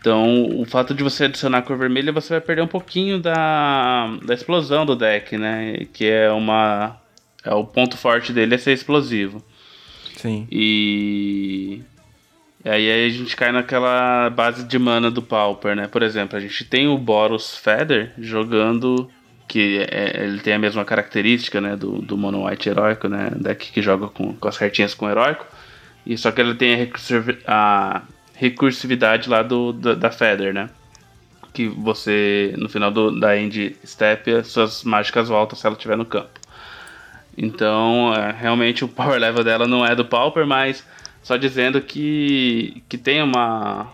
Então, 0.08 0.62
o 0.62 0.64
fato 0.64 0.94
de 0.94 1.04
você 1.04 1.26
adicionar 1.26 1.64
cor 1.64 1.78
vermelha, 1.78 2.14
você 2.14 2.30
vai 2.30 2.40
perder 2.40 2.62
um 2.62 2.68
pouquinho 2.68 3.20
da, 3.20 4.08
da 4.24 4.34
explosão 4.34 4.86
do 4.86 4.96
deck, 4.96 5.38
né? 5.38 5.86
Que 5.92 6.06
é 6.06 6.32
uma. 6.32 6.96
É 7.44 7.54
o 7.54 7.66
ponto 7.66 7.98
forte 7.98 8.32
dele 8.32 8.56
é 8.56 8.58
ser 8.58 8.72
explosivo. 8.72 9.44
Sim. 10.16 10.48
E. 10.50 11.82
E 12.64 12.70
aí 12.70 13.06
a 13.06 13.10
gente 13.10 13.36
cai 13.36 13.52
naquela 13.52 14.30
base 14.30 14.64
de 14.64 14.80
mana 14.80 15.12
do 15.12 15.22
Pauper, 15.22 15.76
né? 15.76 15.90
Por 15.90 16.02
exemplo, 16.02 16.38
a 16.38 16.40
gente 16.40 16.64
tem 16.64 16.88
o 16.88 16.98
Boros 16.98 17.58
Feather 17.58 18.14
jogando. 18.18 19.12
Que 19.46 19.86
é, 19.92 20.24
ele 20.24 20.40
tem 20.40 20.54
a 20.54 20.60
mesma 20.60 20.86
característica, 20.86 21.60
né? 21.60 21.76
Do, 21.76 22.02
do 22.02 22.18
Mono 22.18 22.48
White 22.48 22.70
heróico, 22.70 23.10
né? 23.10 23.30
Deck 23.36 23.74
que 23.74 23.82
joga 23.82 24.08
com, 24.08 24.34
com 24.34 24.48
as 24.48 24.58
cartinhas 24.58 24.94
com 24.94 25.10
heróico. 25.10 25.46
E 26.06 26.18
só 26.18 26.32
que 26.32 26.40
ele 26.40 26.56
tem 26.56 26.90
a, 27.46 27.98
a 27.98 28.02
recursividade 28.38 29.30
lá 29.30 29.42
do, 29.42 29.74
da, 29.74 29.96
da 29.96 30.12
Feather, 30.12 30.54
né? 30.54 30.70
Que 31.54 31.68
você, 31.68 32.54
no 32.58 32.70
final 32.70 32.92
do, 32.92 33.20
da 33.20 33.36
end 33.36 33.76
step, 33.84 34.44
suas 34.46 34.84
mágicas 34.84 35.28
voltam 35.28 35.58
se 35.58 35.66
ela 35.66 35.76
estiver 35.76 35.98
no 35.98 36.06
campo. 36.06 36.40
Então, 37.36 38.14
é, 38.14 38.32
realmente 38.32 38.86
o 38.86 38.88
power 38.88 39.20
level 39.20 39.44
dela 39.44 39.68
não 39.68 39.86
é 39.86 39.96
do 39.96 40.06
Pauper, 40.06 40.46
mas 40.46 40.86
só 41.24 41.36
dizendo 41.36 41.82
que, 41.82 42.84
que 42.88 42.98
tem 42.98 43.22
uma. 43.22 43.92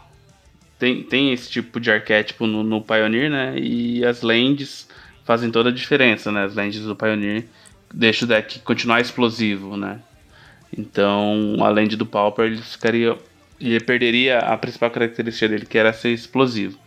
Tem, 0.78 1.02
tem 1.04 1.32
esse 1.32 1.50
tipo 1.50 1.80
de 1.80 1.90
arquétipo 1.90 2.46
no, 2.46 2.64
no 2.64 2.82
Pioneer, 2.82 3.30
né? 3.30 3.58
E 3.58 4.04
as 4.06 4.22
lands 4.22 4.90
fazem 5.24 5.50
toda 5.50 5.70
a 5.70 5.74
diferença, 5.74 6.32
né? 6.32 6.44
As 6.44 6.56
lands 6.56 6.82
do 6.82 6.96
Pioneer 6.96 7.46
deixam 7.94 8.26
o 8.26 8.30
deck 8.30 8.60
continuar 8.60 9.00
explosivo, 9.00 9.78
né? 9.78 10.02
Então, 10.78 11.56
a 11.62 11.70
land 11.70 11.96
do 11.96 12.06
Pauper 12.06 12.48
ele 12.48 12.62
ficaria 12.62 13.18
ele 13.72 13.84
perderia 13.84 14.40
a 14.40 14.58
principal 14.58 14.92
característica 14.92 15.48
dele, 15.48 15.66
que 15.66 15.78
era 15.78 15.94
ser 15.94 16.10
explosivo. 16.10 16.78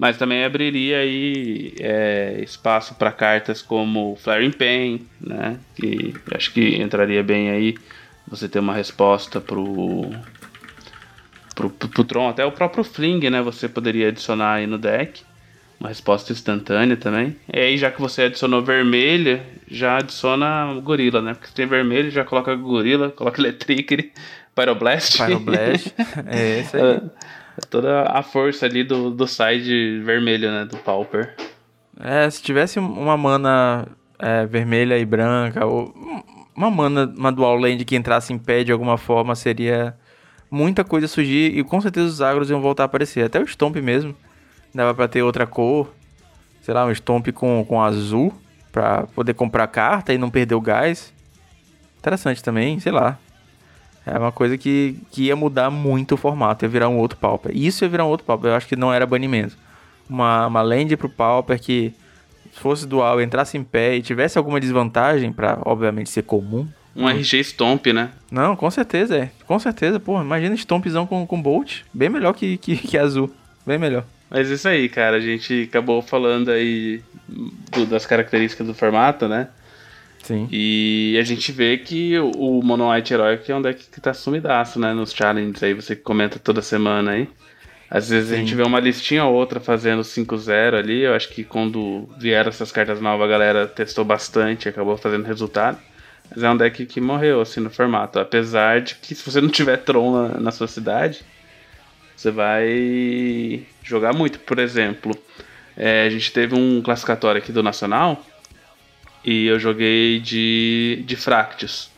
Mas 0.00 0.16
também 0.16 0.44
abriria 0.44 0.98
aí 0.98 1.74
é, 1.78 2.40
espaço 2.42 2.94
para 2.94 3.12
cartas 3.12 3.60
como 3.60 4.16
Flaring 4.16 4.50
Pain, 4.50 5.06
né? 5.20 5.58
Que 5.76 6.14
acho 6.34 6.52
que 6.52 6.80
entraria 6.80 7.22
bem 7.22 7.50
aí. 7.50 7.74
Você 8.26 8.48
ter 8.48 8.60
uma 8.60 8.72
resposta 8.72 9.42
pro, 9.42 10.10
pro, 11.54 11.68
pro, 11.68 11.88
pro 11.88 12.04
Tron, 12.04 12.30
até 12.30 12.46
o 12.46 12.52
próprio 12.52 12.82
Fling, 12.82 13.28
né? 13.28 13.42
Você 13.42 13.68
poderia 13.68 14.08
adicionar 14.08 14.54
aí 14.54 14.66
no 14.66 14.78
deck. 14.78 15.22
Uma 15.78 15.88
resposta 15.90 16.32
instantânea 16.32 16.96
também. 16.96 17.36
E 17.52 17.58
aí, 17.58 17.76
já 17.76 17.90
que 17.90 18.00
você 18.00 18.22
adicionou 18.22 18.62
vermelha, 18.62 19.42
já 19.70 19.98
adiciona 19.98 20.80
gorila, 20.82 21.20
né? 21.20 21.34
Porque 21.34 21.48
se 21.48 21.54
tem 21.54 21.66
vermelho, 21.66 22.10
já 22.10 22.24
coloca 22.24 22.54
gorila, 22.54 23.10
coloca 23.10 23.40
Electric, 23.40 24.12
Pyroblast. 24.60 25.16
Pyroblast, 25.18 25.94
é 26.26 26.60
isso 26.60 26.76
aí. 26.76 26.82
É, 26.82 27.00
toda 27.68 28.02
a 28.02 28.22
força 28.22 28.66
ali 28.66 28.84
do, 28.84 29.10
do 29.10 29.26
side 29.26 30.00
vermelho, 30.00 30.50
né? 30.50 30.64
Do 30.64 30.76
Pauper. 30.78 31.34
É, 31.98 32.28
se 32.30 32.42
tivesse 32.42 32.78
uma 32.78 33.16
mana 33.16 33.86
é, 34.18 34.46
vermelha 34.46 34.98
e 34.98 35.04
branca, 35.04 35.64
ou 35.66 35.94
uma 36.54 36.70
mana, 36.70 37.12
uma 37.16 37.32
dual 37.32 37.56
land 37.56 37.84
que 37.84 37.96
entrasse 37.96 38.32
em 38.32 38.38
pé 38.38 38.62
de 38.64 38.72
alguma 38.72 38.98
forma, 38.98 39.34
seria 39.34 39.96
muita 40.50 40.84
coisa 40.84 41.08
surgir 41.08 41.56
e 41.56 41.64
com 41.64 41.80
certeza 41.80 42.06
os 42.06 42.20
agros 42.20 42.50
iam 42.50 42.60
voltar 42.60 42.84
a 42.84 42.86
aparecer. 42.86 43.24
Até 43.24 43.40
o 43.40 43.46
Stomp 43.46 43.76
mesmo. 43.76 44.14
Dava 44.74 44.94
pra 44.94 45.08
ter 45.08 45.22
outra 45.22 45.46
cor. 45.46 45.92
Sei 46.62 46.74
lá, 46.74 46.84
um 46.84 46.94
Stomp 46.94 47.28
com, 47.32 47.64
com 47.66 47.82
azul. 47.82 48.32
Pra 48.70 49.06
poder 49.14 49.34
comprar 49.34 49.66
carta 49.66 50.12
e 50.12 50.18
não 50.18 50.30
perder 50.30 50.54
o 50.54 50.60
gás. 50.60 51.12
Interessante 51.98 52.42
também, 52.42 52.78
sei 52.78 52.92
lá. 52.92 53.18
É 54.10 54.18
uma 54.18 54.32
coisa 54.32 54.58
que, 54.58 54.96
que 55.10 55.24
ia 55.24 55.36
mudar 55.36 55.70
muito 55.70 56.14
o 56.14 56.18
formato, 56.18 56.64
ia 56.64 56.68
virar 56.68 56.88
um 56.88 56.98
outro 56.98 57.16
Pauper. 57.16 57.56
Isso 57.56 57.84
ia 57.84 57.88
virar 57.88 58.04
um 58.04 58.08
outro 58.08 58.26
Pauper, 58.26 58.50
eu 58.50 58.54
acho 58.56 58.66
que 58.66 58.76
não 58.76 58.92
era 58.92 59.06
banimento. 59.06 59.56
Uma, 60.08 60.48
uma 60.48 60.62
land 60.62 60.96
pro 60.96 61.08
Pauper 61.08 61.60
que 61.60 61.92
fosse 62.52 62.86
dual, 62.86 63.20
entrasse 63.20 63.56
em 63.56 63.62
pé 63.62 63.96
e 63.96 64.02
tivesse 64.02 64.36
alguma 64.36 64.58
desvantagem 64.58 65.32
para 65.32 65.58
obviamente 65.64 66.10
ser 66.10 66.22
comum. 66.22 66.66
Um 66.94 67.08
RG 67.08 67.44
Stomp, 67.44 67.86
né? 67.86 68.10
Não, 68.30 68.56
com 68.56 68.68
certeza, 68.70 69.16
é. 69.16 69.30
Com 69.46 69.58
certeza, 69.58 70.00
pô, 70.00 70.20
imagina 70.20 70.54
Stompzão 70.56 71.06
com, 71.06 71.24
com 71.26 71.40
Bolt. 71.40 71.82
Bem 71.94 72.08
melhor 72.08 72.34
que, 72.34 72.56
que, 72.58 72.76
que 72.76 72.98
azul. 72.98 73.30
Bem 73.64 73.78
melhor. 73.78 74.04
Mas 74.28 74.48
isso 74.48 74.68
aí, 74.68 74.88
cara, 74.88 75.16
a 75.16 75.20
gente 75.20 75.68
acabou 75.68 76.02
falando 76.02 76.50
aí 76.50 77.00
do, 77.28 77.86
das 77.86 78.06
características 78.06 78.66
do 78.66 78.74
formato, 78.74 79.28
né? 79.28 79.48
Sim. 80.30 80.46
E 80.48 81.18
a 81.18 81.24
gente 81.24 81.50
vê 81.50 81.76
que 81.76 82.16
o 82.20 82.62
Mono 82.62 82.92
White 82.92 83.12
Heroic 83.12 83.50
é 83.50 83.56
um 83.56 83.60
deck 83.60 83.84
que 83.90 84.00
tá 84.00 84.14
sumidaço, 84.14 84.78
né? 84.78 84.94
Nos 84.94 85.12
challenges 85.12 85.60
aí, 85.60 85.74
você 85.74 85.96
comenta 85.96 86.38
toda 86.38 86.62
semana 86.62 87.10
aí. 87.10 87.28
Às 87.90 88.10
vezes 88.10 88.28
Sim. 88.28 88.36
a 88.36 88.38
gente 88.38 88.54
vê 88.54 88.62
uma 88.62 88.78
listinha 88.78 89.24
ou 89.24 89.34
outra 89.34 89.58
fazendo 89.58 90.02
5-0 90.02 90.74
ali. 90.74 91.00
Eu 91.00 91.14
acho 91.14 91.30
que 91.30 91.42
quando 91.42 92.08
vieram 92.16 92.48
essas 92.48 92.70
cartas 92.70 93.00
novas, 93.00 93.26
a 93.26 93.28
galera 93.28 93.66
testou 93.66 94.04
bastante 94.04 94.66
e 94.66 94.68
acabou 94.68 94.96
fazendo 94.96 95.24
resultado. 95.24 95.78
Mas 96.30 96.44
é 96.44 96.48
um 96.48 96.56
deck 96.56 96.86
que 96.86 97.00
morreu 97.00 97.40
assim 97.40 97.58
no 97.58 97.68
formato. 97.68 98.20
Apesar 98.20 98.82
de 98.82 98.94
que 98.94 99.16
se 99.16 99.28
você 99.28 99.40
não 99.40 99.48
tiver 99.48 99.78
Tron 99.78 100.12
na, 100.12 100.40
na 100.40 100.50
sua 100.52 100.68
cidade, 100.68 101.22
você 102.16 102.30
vai 102.30 103.66
jogar 103.82 104.14
muito. 104.14 104.38
Por 104.38 104.60
exemplo, 104.60 105.12
é, 105.76 106.04
a 106.06 106.10
gente 106.10 106.32
teve 106.32 106.54
um 106.54 106.80
classificatório 106.80 107.40
aqui 107.40 107.50
do 107.50 107.64
Nacional 107.64 108.24
e 109.24 109.46
eu 109.46 109.58
joguei 109.58 110.20
de, 110.20 111.02
de 111.06 111.16
Fractus. 111.16 111.90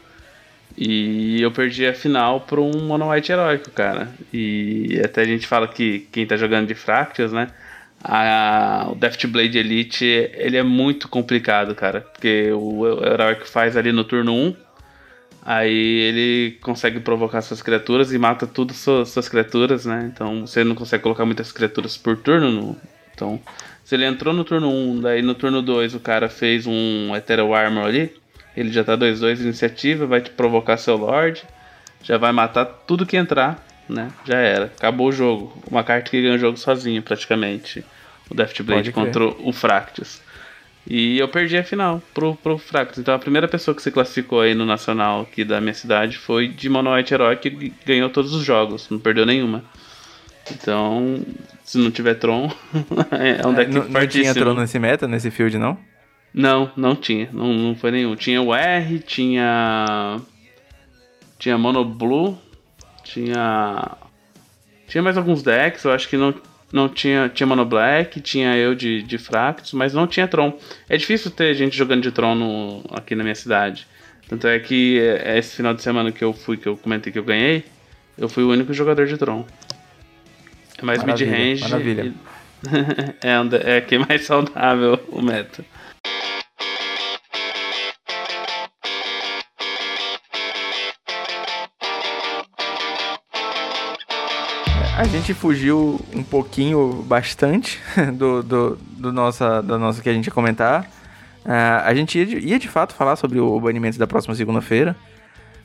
E 0.76 1.40
eu 1.40 1.50
perdi 1.50 1.86
a 1.86 1.94
final 1.94 2.40
para 2.40 2.60
um 2.60 2.86
Mono 2.86 3.10
White 3.10 3.30
heróico, 3.30 3.70
cara. 3.70 4.08
E 4.32 5.00
até 5.04 5.22
a 5.22 5.26
gente 5.26 5.46
fala 5.46 5.68
que 5.68 6.08
quem 6.10 6.26
tá 6.26 6.36
jogando 6.36 6.66
de 6.66 6.74
Fractus, 6.74 7.32
né? 7.32 7.48
A, 8.02 8.88
o 8.90 8.94
Death 8.96 9.26
Blade 9.26 9.58
Elite 9.58 10.04
ele 10.04 10.56
é 10.56 10.62
muito 10.62 11.08
complicado, 11.08 11.74
cara. 11.74 12.00
Porque 12.00 12.50
o, 12.52 12.80
o 12.80 13.04
herói 13.04 13.36
que 13.36 13.48
faz 13.48 13.76
ali 13.76 13.92
no 13.92 14.02
turno 14.02 14.34
1, 14.34 14.56
aí 15.44 16.00
ele 16.00 16.58
consegue 16.62 17.00
provocar 17.00 17.42
suas 17.42 17.62
criaturas 17.62 18.12
e 18.12 18.18
mata 18.18 18.46
tudo 18.46 18.72
suas, 18.72 19.10
suas 19.10 19.28
criaturas, 19.28 19.84
né? 19.84 20.10
Então 20.12 20.46
você 20.46 20.64
não 20.64 20.74
consegue 20.74 21.02
colocar 21.02 21.26
muitas 21.26 21.52
criaturas 21.52 21.96
por 21.96 22.16
turno. 22.16 22.50
No, 22.50 22.76
então, 23.14 23.40
se 23.92 23.96
ele 23.96 24.06
entrou 24.06 24.32
no 24.32 24.42
turno 24.42 24.70
1, 24.70 25.00
daí 25.00 25.22
no 25.22 25.34
turno 25.34 25.60
2 25.60 25.94
o 25.94 26.00
cara 26.00 26.28
fez 26.28 26.66
um 26.66 27.14
Ethereal 27.14 27.54
Armor 27.54 27.84
ali 27.84 28.22
ele 28.56 28.70
já 28.70 28.84
tá 28.84 28.96
2-2 28.96 29.40
iniciativa, 29.40 30.06
vai 30.06 30.20
te 30.20 30.30
provocar 30.30 30.76
seu 30.76 30.96
Lorde. 30.96 31.42
Já 32.02 32.18
vai 32.18 32.32
matar 32.32 32.64
tudo 32.64 33.06
que 33.06 33.16
entrar, 33.16 33.64
né? 33.88 34.10
Já 34.24 34.38
era. 34.38 34.66
Acabou 34.66 35.08
o 35.08 35.12
jogo. 35.12 35.56
Uma 35.70 35.82
carta 35.82 36.10
que 36.10 36.20
ganha 36.20 36.34
o 36.34 36.38
jogo 36.38 36.56
sozinho, 36.56 37.02
praticamente. 37.02 37.84
O 38.30 38.34
Death 38.34 38.60
Blade 38.62 38.92
contra 38.92 39.24
o 39.24 39.52
Fractus. 39.52 40.20
E 40.86 41.18
eu 41.18 41.28
perdi 41.28 41.56
a 41.56 41.62
final 41.62 42.02
pro, 42.12 42.34
pro 42.34 42.58
Fractus. 42.58 42.98
Então 42.98 43.14
a 43.14 43.18
primeira 43.18 43.46
pessoa 43.46 43.74
que 43.74 43.80
se 43.80 43.90
classificou 43.90 44.40
aí 44.40 44.54
no 44.54 44.66
Nacional 44.66 45.22
aqui 45.22 45.44
da 45.44 45.60
minha 45.60 45.74
cidade 45.74 46.18
foi 46.18 46.48
de 46.48 46.68
Monoite 46.68 47.14
Herói, 47.14 47.36
que 47.36 47.72
ganhou 47.86 48.10
todos 48.10 48.34
os 48.34 48.44
jogos, 48.44 48.90
não 48.90 48.98
perdeu 48.98 49.24
nenhuma. 49.24 49.64
Então, 50.50 51.22
se 51.64 51.78
não 51.78 51.90
tiver 51.90 52.14
Tron, 52.14 52.50
é 53.12 53.46
um 53.46 53.54
deck 53.54 53.70
é, 53.70 53.74
não, 53.74 53.88
não 53.88 54.06
tinha 54.06 54.34
Tron 54.34 54.54
nesse 54.54 54.78
meta, 54.78 55.06
nesse 55.06 55.30
field, 55.30 55.56
não? 55.58 55.78
Não, 56.34 56.70
não 56.76 56.96
tinha. 56.96 57.28
Não, 57.32 57.52
não 57.52 57.74
foi 57.74 57.90
nenhum. 57.90 58.16
Tinha 58.16 58.40
o 58.40 58.54
R, 58.54 58.98
tinha. 59.00 60.20
Tinha 61.38 61.58
Mono 61.58 61.84
Blue, 61.84 62.38
tinha. 63.04 63.96
Tinha 64.88 65.02
mais 65.02 65.16
alguns 65.16 65.42
decks, 65.42 65.84
eu 65.84 65.92
acho 65.92 66.08
que 66.08 66.16
não, 66.16 66.34
não 66.72 66.88
tinha. 66.88 67.28
Tinha 67.28 67.46
Mono 67.46 67.64
Black, 67.64 68.20
tinha 68.20 68.56
eu 68.56 68.74
de, 68.74 69.02
de 69.02 69.18
Fractus, 69.18 69.72
mas 69.72 69.92
não 69.92 70.06
tinha 70.06 70.26
Tron. 70.26 70.58
É 70.88 70.96
difícil 70.96 71.30
ter 71.30 71.54
gente 71.54 71.76
jogando 71.76 72.02
de 72.02 72.10
Tron 72.10 72.34
no, 72.34 72.84
aqui 72.92 73.14
na 73.14 73.22
minha 73.22 73.34
cidade. 73.34 73.86
Tanto 74.28 74.46
é 74.46 74.58
que 74.58 74.98
é, 74.98 75.34
é 75.34 75.38
esse 75.38 75.56
final 75.56 75.74
de 75.74 75.82
semana 75.82 76.10
que 76.10 76.24
eu 76.24 76.32
fui, 76.32 76.56
que 76.56 76.66
eu 76.66 76.76
comentei 76.76 77.12
que 77.12 77.18
eu 77.18 77.24
ganhei, 77.24 77.64
eu 78.16 78.28
fui 78.28 78.42
o 78.42 78.50
único 78.50 78.72
jogador 78.72 79.06
de 79.06 79.18
Tron. 79.18 79.44
É 80.82 80.84
mais 80.84 81.02
mid-range. 81.04 81.62
Maravilha. 81.62 82.12
é, 83.22 83.76
é 83.76 83.80
que 83.80 83.94
é 83.94 83.98
mais 83.98 84.24
saudável 84.24 84.98
o 85.10 85.22
meta. 85.22 85.64
A 94.98 95.04
gente 95.04 95.32
fugiu 95.34 96.00
um 96.14 96.22
pouquinho, 96.22 97.02
bastante, 97.04 97.80
do, 98.14 98.42
do, 98.42 98.76
do 98.76 99.12
nossa, 99.12 99.62
do 99.62 99.78
nosso 99.78 100.02
que 100.02 100.08
a 100.08 100.12
gente 100.12 100.26
ia 100.26 100.32
comentar. 100.32 100.84
Uh, 101.44 101.82
a 101.84 101.94
gente 101.94 102.18
ia 102.18 102.26
de, 102.26 102.38
ia 102.38 102.58
de 102.58 102.68
fato 102.68 102.94
falar 102.94 103.16
sobre 103.16 103.40
o 103.40 103.58
banimento 103.58 103.98
da 103.98 104.06
próxima 104.06 104.34
segunda-feira, 104.34 104.94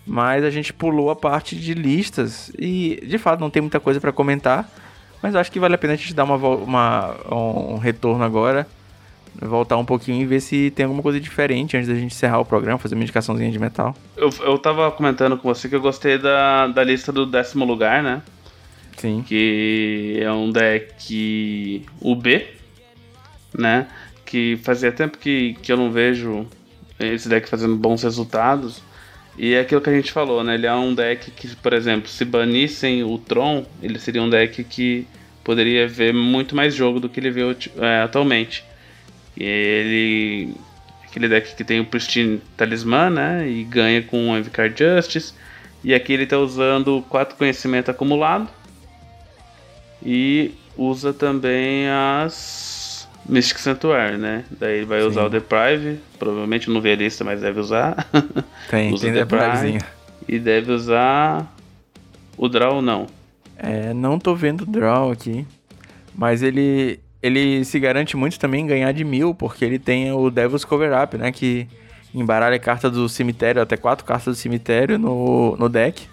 mas 0.06 0.44
a 0.44 0.50
gente 0.50 0.74
pulou 0.74 1.12
a 1.12 1.16
parte 1.16 1.56
de 1.56 1.74
listas 1.74 2.52
e 2.58 3.04
de 3.06 3.18
fato 3.18 3.40
não 3.40 3.50
tem 3.50 3.62
muita 3.62 3.80
coisa 3.80 4.00
para 4.00 4.12
comentar. 4.12 4.68
Mas 5.22 5.36
acho 5.36 5.52
que 5.52 5.60
vale 5.60 5.76
a 5.76 5.78
pena 5.78 5.94
a 5.94 5.96
gente 5.96 6.14
dar 6.14 6.24
uma, 6.24 6.36
uma, 6.36 7.16
um 7.32 7.78
retorno 7.78 8.24
agora, 8.24 8.68
voltar 9.42 9.78
um 9.78 9.86
pouquinho 9.86 10.22
e 10.22 10.26
ver 10.26 10.40
se 10.40 10.72
tem 10.72 10.86
alguma 10.86 11.04
coisa 11.04 11.20
diferente 11.20 11.76
antes 11.76 11.88
da 11.88 11.96
gente 11.96 12.14
encerrar 12.14 12.40
o 12.40 12.46
programa, 12.46 12.78
fazer 12.78 12.96
uma 12.96 13.04
indicaçãozinha 13.04 13.52
de 13.52 13.60
metal. 13.60 13.96
Eu, 14.16 14.30
eu 14.42 14.58
tava 14.58 14.92
comentando 14.92 15.38
com 15.38 15.48
você 15.48 15.68
que 15.68 15.76
eu 15.76 15.82
gostei 15.82 16.18
da, 16.18 16.68
da 16.68 16.84
lista 16.84 17.12
do 17.12 17.26
décimo 17.26 17.66
lugar, 17.66 18.02
né? 18.04 18.22
Sim. 18.98 19.24
Que 19.26 20.20
é 20.22 20.32
um 20.32 20.52
deck 20.52 21.86
UB, 22.02 22.48
né? 23.58 23.88
Que 24.26 24.60
fazia 24.64 24.92
tempo 24.92 25.18
que, 25.18 25.56
que 25.62 25.72
eu 25.72 25.78
não 25.78 25.92
vejo 25.92 26.48
esse 27.00 27.30
deck 27.30 27.48
fazendo 27.48 27.76
bons 27.76 28.04
resultados. 28.04 28.82
E 29.38 29.54
é 29.54 29.60
aquilo 29.60 29.82
que 29.82 29.90
a 29.90 29.94
gente 29.94 30.12
falou, 30.12 30.44
né? 30.44 30.56
Ele 30.56 30.66
é 30.66 30.74
um 30.74 30.96
deck 30.96 31.30
que, 31.32 31.56
por 31.58 31.74
exemplo, 31.74 32.10
se 32.10 32.26
banissem 32.26 33.04
o 33.04 33.18
Tron, 33.20 33.66
ele 33.82 34.00
seria 34.00 34.22
um 34.22 34.30
deck 34.30 34.64
que 34.64 35.06
poderia 35.44 35.88
ver 35.88 36.14
muito 36.14 36.56
mais 36.56 36.74
jogo 36.74 37.00
do 37.00 37.08
que 37.08 37.20
ele 37.20 37.30
vê 37.30 37.42
é, 37.78 38.02
atualmente. 38.02 38.64
E 39.36 39.44
ele. 39.44 40.54
Aquele 41.06 41.30
deck 41.30 41.56
que 41.56 41.64
tem 41.64 41.80
o 41.80 41.86
Pristine 41.86 42.42
Talismã, 42.56 43.10
né? 43.10 43.48
E 43.48 43.64
ganha 43.64 44.02
com 44.02 44.32
o 44.32 44.38
Envicar 44.38 44.72
Justice. 44.76 45.34
E 45.84 45.94
aqui 45.94 46.14
ele 46.14 46.24
está 46.24 46.38
usando 46.38 47.04
4 47.08 47.36
conhecimento 47.36 47.90
acumulado 47.90 48.50
e 50.04 50.52
usa 50.76 51.14
também 51.14 51.88
as 51.90 52.77
Mystic 53.28 53.60
Sanctuary, 53.60 54.18
né? 54.18 54.46
Daí 54.52 54.84
vai 54.84 55.02
Sim. 55.02 55.08
usar 55.08 55.26
o 55.26 55.30
Deprive, 55.30 56.00
provavelmente 56.18 56.70
não 56.70 56.80
vê 56.80 56.94
a 56.94 56.96
lista, 56.96 57.24
mas 57.24 57.42
deve 57.42 57.60
usar. 57.60 58.08
Tem, 58.70 58.94
usa 58.94 59.06
tem 59.06 59.14
Deprive. 59.14 59.80
E 60.28 60.40
deve 60.40 60.72
usar 60.72 61.54
o 62.38 62.48
Draw 62.48 62.82
não. 62.82 63.08
É, 63.58 63.94
não 63.94 64.20
tô 64.20 64.36
vendo 64.36 64.62
o 64.62 64.66
Draw 64.66 65.12
aqui. 65.12 65.46
Mas 66.16 66.42
ele 66.42 67.00
ele 67.22 67.66
se 67.66 67.80
garante 67.80 68.16
muito 68.16 68.40
também 68.40 68.64
em 68.64 68.68
ganhar 68.68 68.92
de 68.92 69.04
mil, 69.04 69.34
porque 69.34 69.66
ele 69.66 69.80
tem 69.80 70.12
o 70.12 70.30
Devil's 70.30 70.64
Cover 70.64 70.92
Up, 71.02 71.18
né? 71.18 71.32
Que 71.32 71.68
embaralha 72.14 72.58
carta 72.60 72.90
do 72.90 73.10
cemitério, 73.10 73.62
até 73.62 73.76
quatro 73.76 74.06
cartas 74.06 74.36
do 74.36 74.40
cemitério 74.40 74.98
no, 74.98 75.56
no 75.58 75.68
deck. 75.68 76.08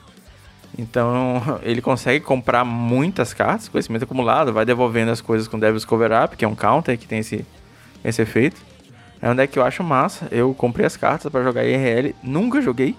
Então 0.78 1.60
ele 1.62 1.80
consegue 1.80 2.24
comprar 2.24 2.64
muitas 2.64 3.32
cartas, 3.32 3.68
conhecimento 3.68 4.04
acumulado, 4.04 4.52
vai 4.52 4.64
devolvendo 4.64 5.10
as 5.10 5.20
coisas 5.20 5.48
com 5.48 5.58
Devil's 5.58 5.84
Cover 5.84 6.10
Up, 6.24 6.36
que 6.36 6.44
é 6.44 6.48
um 6.48 6.54
counter 6.54 6.98
que 6.98 7.06
tem 7.06 7.20
esse, 7.20 7.44
esse 8.04 8.22
efeito. 8.22 8.60
É 9.20 9.30
um 9.30 9.34
deck 9.34 9.52
que 9.52 9.58
eu 9.58 9.64
acho 9.64 9.82
massa. 9.82 10.28
Eu 10.30 10.52
comprei 10.52 10.84
as 10.84 10.96
cartas 10.96 11.30
para 11.30 11.42
jogar 11.42 11.64
IRL, 11.64 12.14
nunca 12.22 12.60
joguei, 12.60 12.94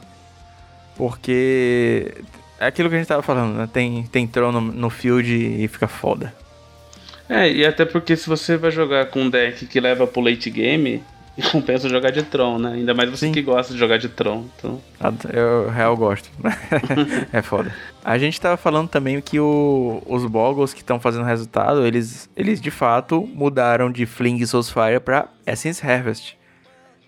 porque 0.98 2.16
é 2.60 2.68
aquilo 2.68 2.90
que 2.90 2.96
a 2.96 2.98
gente 2.98 3.08
tava 3.08 3.22
falando, 3.22 3.56
né? 3.56 3.70
Tem, 3.72 4.04
tem 4.04 4.26
trono 4.26 4.60
no, 4.60 4.72
no 4.72 4.90
field 4.90 5.32
e 5.32 5.68
fica 5.68 5.88
foda. 5.88 6.34
É, 7.28 7.52
e 7.52 7.66
até 7.66 7.86
porque 7.86 8.16
se 8.16 8.28
você 8.28 8.56
vai 8.56 8.72
jogar 8.72 9.08
com 9.08 9.24
um 9.24 9.30
deck 9.30 9.66
que 9.66 9.80
leva 9.80 10.06
pro 10.06 10.22
late 10.22 10.50
game, 10.50 11.04
e 11.38 11.42
compensa 11.44 11.90
jogar 11.90 12.12
de 12.12 12.24
Tron, 12.24 12.58
né? 12.58 12.74
Ainda 12.74 12.94
mais 12.94 13.10
você 13.10 13.28
Sim. 13.28 13.32
que 13.32 13.42
gosta 13.42 13.74
de 13.74 13.80
jogar 13.80 13.98
de 13.98 14.08
Tron. 14.08 14.46
Então... 14.58 14.82
Eu 15.32 15.70
real 15.70 15.96
gosto. 15.98 16.30
é 17.34 17.42
foda. 17.42 17.74
A 18.04 18.18
gente 18.18 18.40
tava 18.40 18.56
falando 18.56 18.88
também 18.88 19.20
que 19.20 19.40
o, 19.40 20.02
os 20.06 20.26
Boggles 20.26 20.74
que 20.74 20.82
estão 20.82 21.00
fazendo 21.00 21.26
resultado, 21.26 21.86
eles, 21.86 22.30
eles 22.38 22.62
de 22.62 22.72
fato 22.72 23.28
mudaram 23.34 23.92
de 23.92 24.06
Fling 24.06 24.46
Soulsfire 24.46 25.00
pra 25.04 25.28
Essence 25.46 25.86
Harvest. 25.86 26.38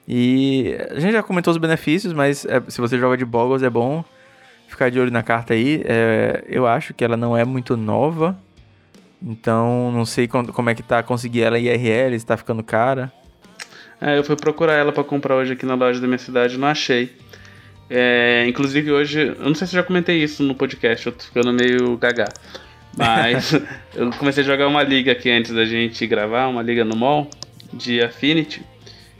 E 0.08 0.78
a 0.90 1.00
gente 1.00 1.14
já 1.14 1.24
comentou 1.24 1.52
os 1.52 1.58
benefícios, 1.58 2.14
mas 2.14 2.46
é, 2.46 2.62
se 2.68 2.82
você 2.82 2.98
joga 2.98 3.18
de 3.18 3.26
Boggles 3.26 3.64
é 3.64 3.70
bom 3.70 4.04
ficar 4.68 4.90
de 4.90 5.00
olho 5.00 5.12
na 5.12 5.24
carta 5.24 5.54
aí. 5.54 5.82
É, 5.86 6.44
eu 6.48 6.68
acho 6.68 6.94
que 6.94 7.04
ela 7.04 7.18
não 7.18 7.36
é 7.36 7.46
muito 7.46 7.76
nova. 7.78 8.38
Então 9.22 9.92
não 9.92 10.06
sei 10.06 10.28
como 10.28 10.70
é 10.70 10.76
que 10.76 10.84
tá 10.84 11.02
conseguir 11.02 11.42
ela 11.42 11.58
IRL, 11.58 12.20
se 12.20 12.26
tá 12.26 12.38
ficando 12.38 12.62
cara. 12.62 13.12
É, 14.00 14.18
eu 14.18 14.24
fui 14.24 14.36
procurar 14.36 14.74
ela 14.74 14.92
para 14.92 15.04
comprar 15.04 15.36
hoje 15.36 15.54
aqui 15.54 15.66
na 15.66 15.76
loja 15.76 16.00
da 16.00 16.08
minha 16.08 16.20
cidade 16.20 16.58
não 16.58 16.68
achei. 16.68 17.12
É, 17.90 18.46
inclusive 18.48 18.92
hoje, 18.92 19.36
eu 19.40 19.46
não 19.46 19.56
sei 19.56 19.66
se 19.66 19.76
eu 19.76 19.82
já 19.82 19.84
comentei 19.84 20.22
isso 20.22 20.44
no 20.44 20.54
podcast, 20.54 21.06
eu 21.06 21.14
tô 21.14 21.24
ficando 21.24 21.54
meio 21.54 21.98
gaga. 21.98 22.28
Mas 22.96 23.54
eu 23.96 24.10
comecei 24.12 24.44
a 24.44 24.46
jogar 24.46 24.68
uma 24.68 24.84
liga 24.84 25.12
aqui 25.12 25.30
antes 25.30 25.52
da 25.52 25.66
gente 25.66 26.06
gravar, 26.06 26.48
uma 26.48 26.62
liga 26.62 26.84
no 26.84 26.96
mall 26.96 27.30
de 27.74 28.02
Affinity. 28.02 28.62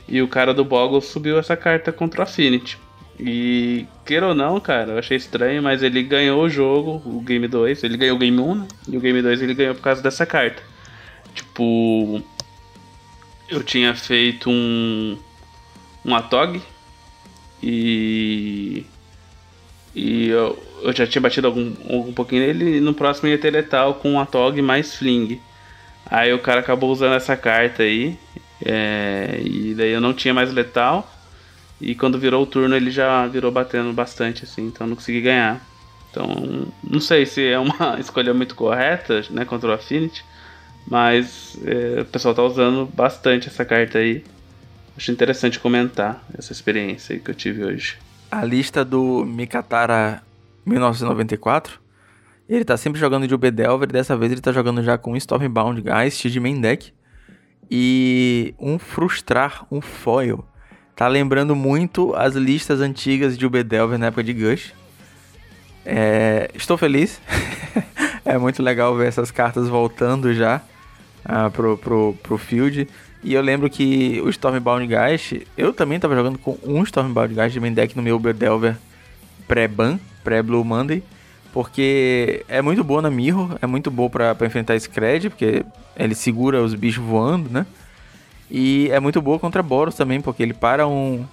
E 0.06 0.22
o 0.22 0.28
cara 0.28 0.54
do 0.54 0.64
Boggle 0.64 1.00
subiu 1.02 1.38
essa 1.38 1.56
carta 1.56 1.92
contra 1.92 2.20
o 2.20 2.22
Affinity. 2.22 2.78
E 3.20 3.84
queira 4.06 4.28
ou 4.28 4.34
não, 4.34 4.60
cara, 4.60 4.92
eu 4.92 4.98
achei 4.98 5.16
estranho, 5.16 5.62
mas 5.62 5.82
ele 5.82 6.02
ganhou 6.02 6.42
o 6.42 6.48
jogo, 6.48 7.02
o 7.04 7.20
Game 7.20 7.46
2. 7.46 7.82
Ele 7.82 7.96
ganhou 7.96 8.16
o 8.16 8.18
Game 8.18 8.38
1, 8.38 8.54
né? 8.54 8.68
E 8.88 8.96
o 8.96 9.00
Game 9.00 9.20
2 9.20 9.42
ele 9.42 9.54
ganhou 9.54 9.74
por 9.74 9.82
causa 9.82 10.00
dessa 10.00 10.24
carta. 10.24 10.62
Tipo, 11.34 12.22
eu 13.48 13.62
tinha 13.62 13.94
feito 13.94 14.50
um 14.50 15.18
um 16.04 16.14
Atog 16.14 16.62
e 17.62 18.84
e 19.94 20.28
eu, 20.28 20.62
eu 20.82 20.92
já 20.92 21.06
tinha 21.06 21.20
batido 21.20 21.48
algum, 21.48 21.72
um 21.88 22.12
pouquinho 22.12 22.46
nele 22.46 22.76
e 22.76 22.80
no 22.80 22.94
próximo 22.94 23.28
ia 23.28 23.38
ter 23.38 23.50
letal 23.50 23.94
com 23.94 24.12
um 24.12 24.20
Atog 24.20 24.60
mais 24.62 24.94
Fling. 24.94 25.40
Aí 26.06 26.32
o 26.32 26.38
cara 26.38 26.60
acabou 26.60 26.90
usando 26.90 27.14
essa 27.14 27.36
carta 27.36 27.82
aí 27.82 28.16
é, 28.64 29.40
e 29.42 29.74
daí 29.74 29.90
eu 29.90 30.00
não 30.00 30.14
tinha 30.14 30.32
mais 30.32 30.52
letal 30.52 31.10
e 31.80 31.94
quando 31.94 32.18
virou 32.18 32.42
o 32.42 32.46
turno 32.46 32.76
ele 32.76 32.90
já 32.90 33.26
virou 33.26 33.50
batendo 33.50 33.92
bastante 33.92 34.44
assim, 34.44 34.66
então 34.66 34.86
não 34.86 34.96
consegui 34.96 35.20
ganhar. 35.20 35.66
Então, 36.10 36.66
não 36.82 37.00
sei 37.00 37.26
se 37.26 37.46
é 37.46 37.58
uma 37.58 37.98
escolha 38.00 38.32
muito 38.32 38.54
correta, 38.54 39.22
né, 39.30 39.44
contra 39.44 39.70
o 39.70 39.72
Affinity, 39.72 40.24
mas 40.86 41.58
é, 41.64 42.02
o 42.02 42.04
pessoal 42.06 42.34
tá 42.34 42.42
usando 42.42 42.86
bastante 42.86 43.48
essa 43.48 43.64
carta 43.64 43.98
aí. 43.98 44.24
Acho 44.96 45.12
interessante 45.12 45.60
comentar 45.60 46.24
essa 46.36 46.52
experiência 46.52 47.14
aí 47.14 47.20
que 47.20 47.30
eu 47.30 47.34
tive 47.34 47.64
hoje. 47.64 47.98
A 48.30 48.44
lista 48.44 48.84
do 48.84 49.24
Mikatara 49.24 50.22
1994, 50.66 51.80
ele 52.48 52.64
tá 52.64 52.76
sempre 52.76 52.98
jogando 52.98 53.26
de 53.26 53.34
Ubedelver, 53.34 53.90
dessa 53.90 54.16
vez 54.16 54.32
ele 54.32 54.40
tá 54.40 54.52
jogando 54.52 54.82
já 54.82 54.98
com 54.98 55.16
Stormbound 55.16 55.80
Geist 55.80 56.28
de 56.28 56.40
main 56.40 56.60
deck 56.60 56.92
e 57.70 58.54
um 58.58 58.78
Frustrar, 58.78 59.66
um 59.70 59.80
Foil. 59.80 60.44
Tá 60.96 61.06
lembrando 61.06 61.54
muito 61.54 62.14
as 62.16 62.34
listas 62.34 62.80
antigas 62.80 63.38
de 63.38 63.46
Ubedelver 63.46 63.98
na 63.98 64.06
época 64.06 64.24
de 64.24 64.32
Gush. 64.32 64.74
É, 65.90 66.50
estou 66.54 66.76
feliz. 66.76 67.18
é 68.22 68.36
muito 68.36 68.62
legal 68.62 68.94
ver 68.94 69.08
essas 69.08 69.30
cartas 69.30 69.68
voltando 69.68 70.34
já 70.34 70.60
uh, 71.24 71.50
pro, 71.50 71.78
pro, 71.78 72.14
pro 72.22 72.36
field. 72.36 72.86
E 73.24 73.32
eu 73.32 73.40
lembro 73.40 73.70
que 73.70 74.20
o 74.22 74.28
Stormbound 74.28 74.86
Geist, 74.86 75.46
eu 75.56 75.72
também 75.72 75.98
tava 75.98 76.14
jogando 76.14 76.38
com 76.38 76.58
um 76.62 76.82
Stormbound 76.82 77.34
Geist 77.34 77.54
de 77.54 77.60
main 77.60 77.72
deck 77.72 77.96
no 77.96 78.02
meu 78.02 78.16
Uberdelver 78.16 78.76
pré-ban, 79.46 79.98
pré-Blue 80.22 80.62
Monday. 80.62 81.02
Porque 81.54 82.44
é 82.48 82.60
muito 82.60 82.84
boa 82.84 83.00
na 83.00 83.10
Mirror, 83.10 83.56
é 83.62 83.66
muito 83.66 83.90
boa 83.90 84.10
para 84.10 84.46
enfrentar 84.46 84.78
Scred, 84.78 85.30
porque 85.30 85.64
ele 85.96 86.14
segura 86.14 86.62
os 86.62 86.74
bichos 86.74 87.02
voando, 87.02 87.48
né? 87.48 87.66
E 88.50 88.90
é 88.92 89.00
muito 89.00 89.22
boa 89.22 89.38
contra 89.38 89.62
Boros 89.62 89.94
também, 89.94 90.20
porque 90.20 90.42
ele 90.42 90.52
para 90.52 90.86
um. 90.86 91.24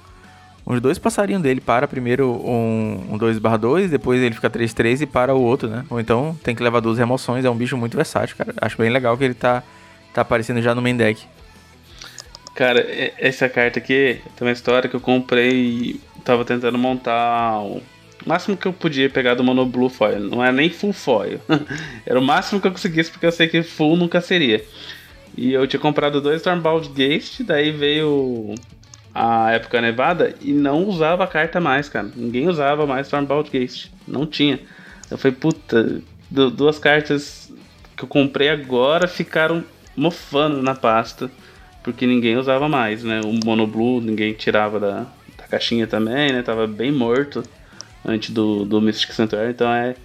Uns 0.66 0.82
dois 0.82 0.98
passarinhos 0.98 1.42
dele. 1.42 1.62
Para 1.62 1.88
primeiro 1.88 2.32
um, 2.32 3.14
um 3.14 3.18
2/2, 3.20 3.88
depois 3.90 4.22
ele 4.22 4.34
fica 4.34 4.50
3-3 4.50 5.02
e 5.02 5.06
para 5.06 5.36
o 5.36 5.42
outro, 5.42 5.70
né? 5.70 5.86
Ou 5.90 6.00
então 6.00 6.36
tem 6.44 6.56
que 6.56 6.64
levar 6.64 6.80
duas 6.80 6.98
remoções. 6.98 7.46
É 7.46 7.50
um 7.50 7.56
bicho 7.56 7.78
muito 7.78 7.96
versátil, 7.96 8.36
cara. 8.36 8.54
Acho 8.60 8.78
bem 8.78 8.90
legal 8.90 9.16
que 9.18 9.24
ele 9.24 9.36
tá, 9.36 9.62
tá 10.14 10.22
aparecendo 10.22 10.62
já 10.62 10.74
no 10.74 10.82
main 10.82 10.98
deck. 10.98 11.24
Cara, 12.56 12.84
essa 13.20 13.50
carta 13.50 13.80
aqui 13.80 14.22
tem 14.36 14.48
uma 14.48 14.52
história 14.52 14.90
que 14.90 14.96
eu 14.96 15.02
comprei 15.02 15.52
e 15.52 16.02
tava 16.24 16.46
tentando 16.46 16.78
montar 16.78 17.60
o 17.60 17.82
máximo 18.26 18.58
que 18.58 18.66
eu 18.66 18.74
podia 18.74 19.10
pegar 19.10 19.36
do 19.36 19.44
Mono 19.44 19.66
Blue 19.66 19.90
Foil. 19.90 20.22
Não 20.22 20.44
é 20.44 20.52
nem 20.52 20.70
full 20.70 20.94
foil. 20.94 21.40
Era 22.06 22.20
o 22.20 22.24
máximo 22.24 22.60
que 22.60 22.68
eu 22.68 22.72
conseguisse 22.72 23.12
porque 23.12 23.26
eu 23.26 23.32
sei 23.32 23.48
que 23.48 23.62
full 23.62 23.98
nunca 23.98 24.22
seria. 24.22 24.64
E 25.38 25.52
eu 25.52 25.68
tinha 25.68 25.80
comprado 25.80 26.22
dois 26.22 26.38
Stormbound 26.38 26.90
Geist, 26.90 27.44
daí 27.44 27.72
veio 27.72 28.56
a 29.16 29.52
época 29.52 29.80
nevada 29.80 30.36
e 30.42 30.52
não 30.52 30.84
usava 30.84 31.24
a 31.24 31.28
carta 31.28 31.62
mais, 31.62 31.88
cara. 31.88 32.12
Ninguém 32.14 32.50
usava 32.50 32.86
mais 32.86 33.08
Stormbound 33.08 33.50
Geist. 33.50 33.90
Não 34.06 34.26
tinha. 34.26 34.60
Eu 35.10 35.18
falei, 35.18 35.38
puta, 35.38 36.02
duas 36.30 36.78
cartas 36.78 37.50
que 37.96 38.04
eu 38.04 38.10
comprei 38.10 38.50
agora 38.50 39.08
ficaram 39.08 39.64
mofando 39.96 40.62
na 40.62 40.76
pasta. 40.76 41.32
Porque 41.82 42.06
ninguém 42.06 42.36
usava 42.36 42.68
mais, 42.68 43.04
né? 43.06 43.22
O 43.24 43.32
Mono 43.46 43.66
Blue 43.66 44.02
ninguém 44.02 44.34
tirava 44.34 44.80
da, 44.80 45.06
da 45.38 45.44
caixinha 45.50 45.88
também, 45.88 46.34
né? 46.34 46.42
Tava 46.42 46.68
bem 46.68 46.92
morto 46.92 47.42
antes 48.04 48.32
do, 48.32 48.66
do 48.66 48.82
Mystic 48.82 49.14
Sanctuary. 49.14 49.52
Então 49.52 49.72
é 49.72 49.96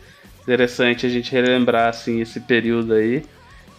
interessante 0.43 1.05
a 1.05 1.09
gente 1.09 1.33
relembrar, 1.33 1.89
assim, 1.89 2.21
esse 2.21 2.39
período 2.39 2.95
aí. 2.95 3.25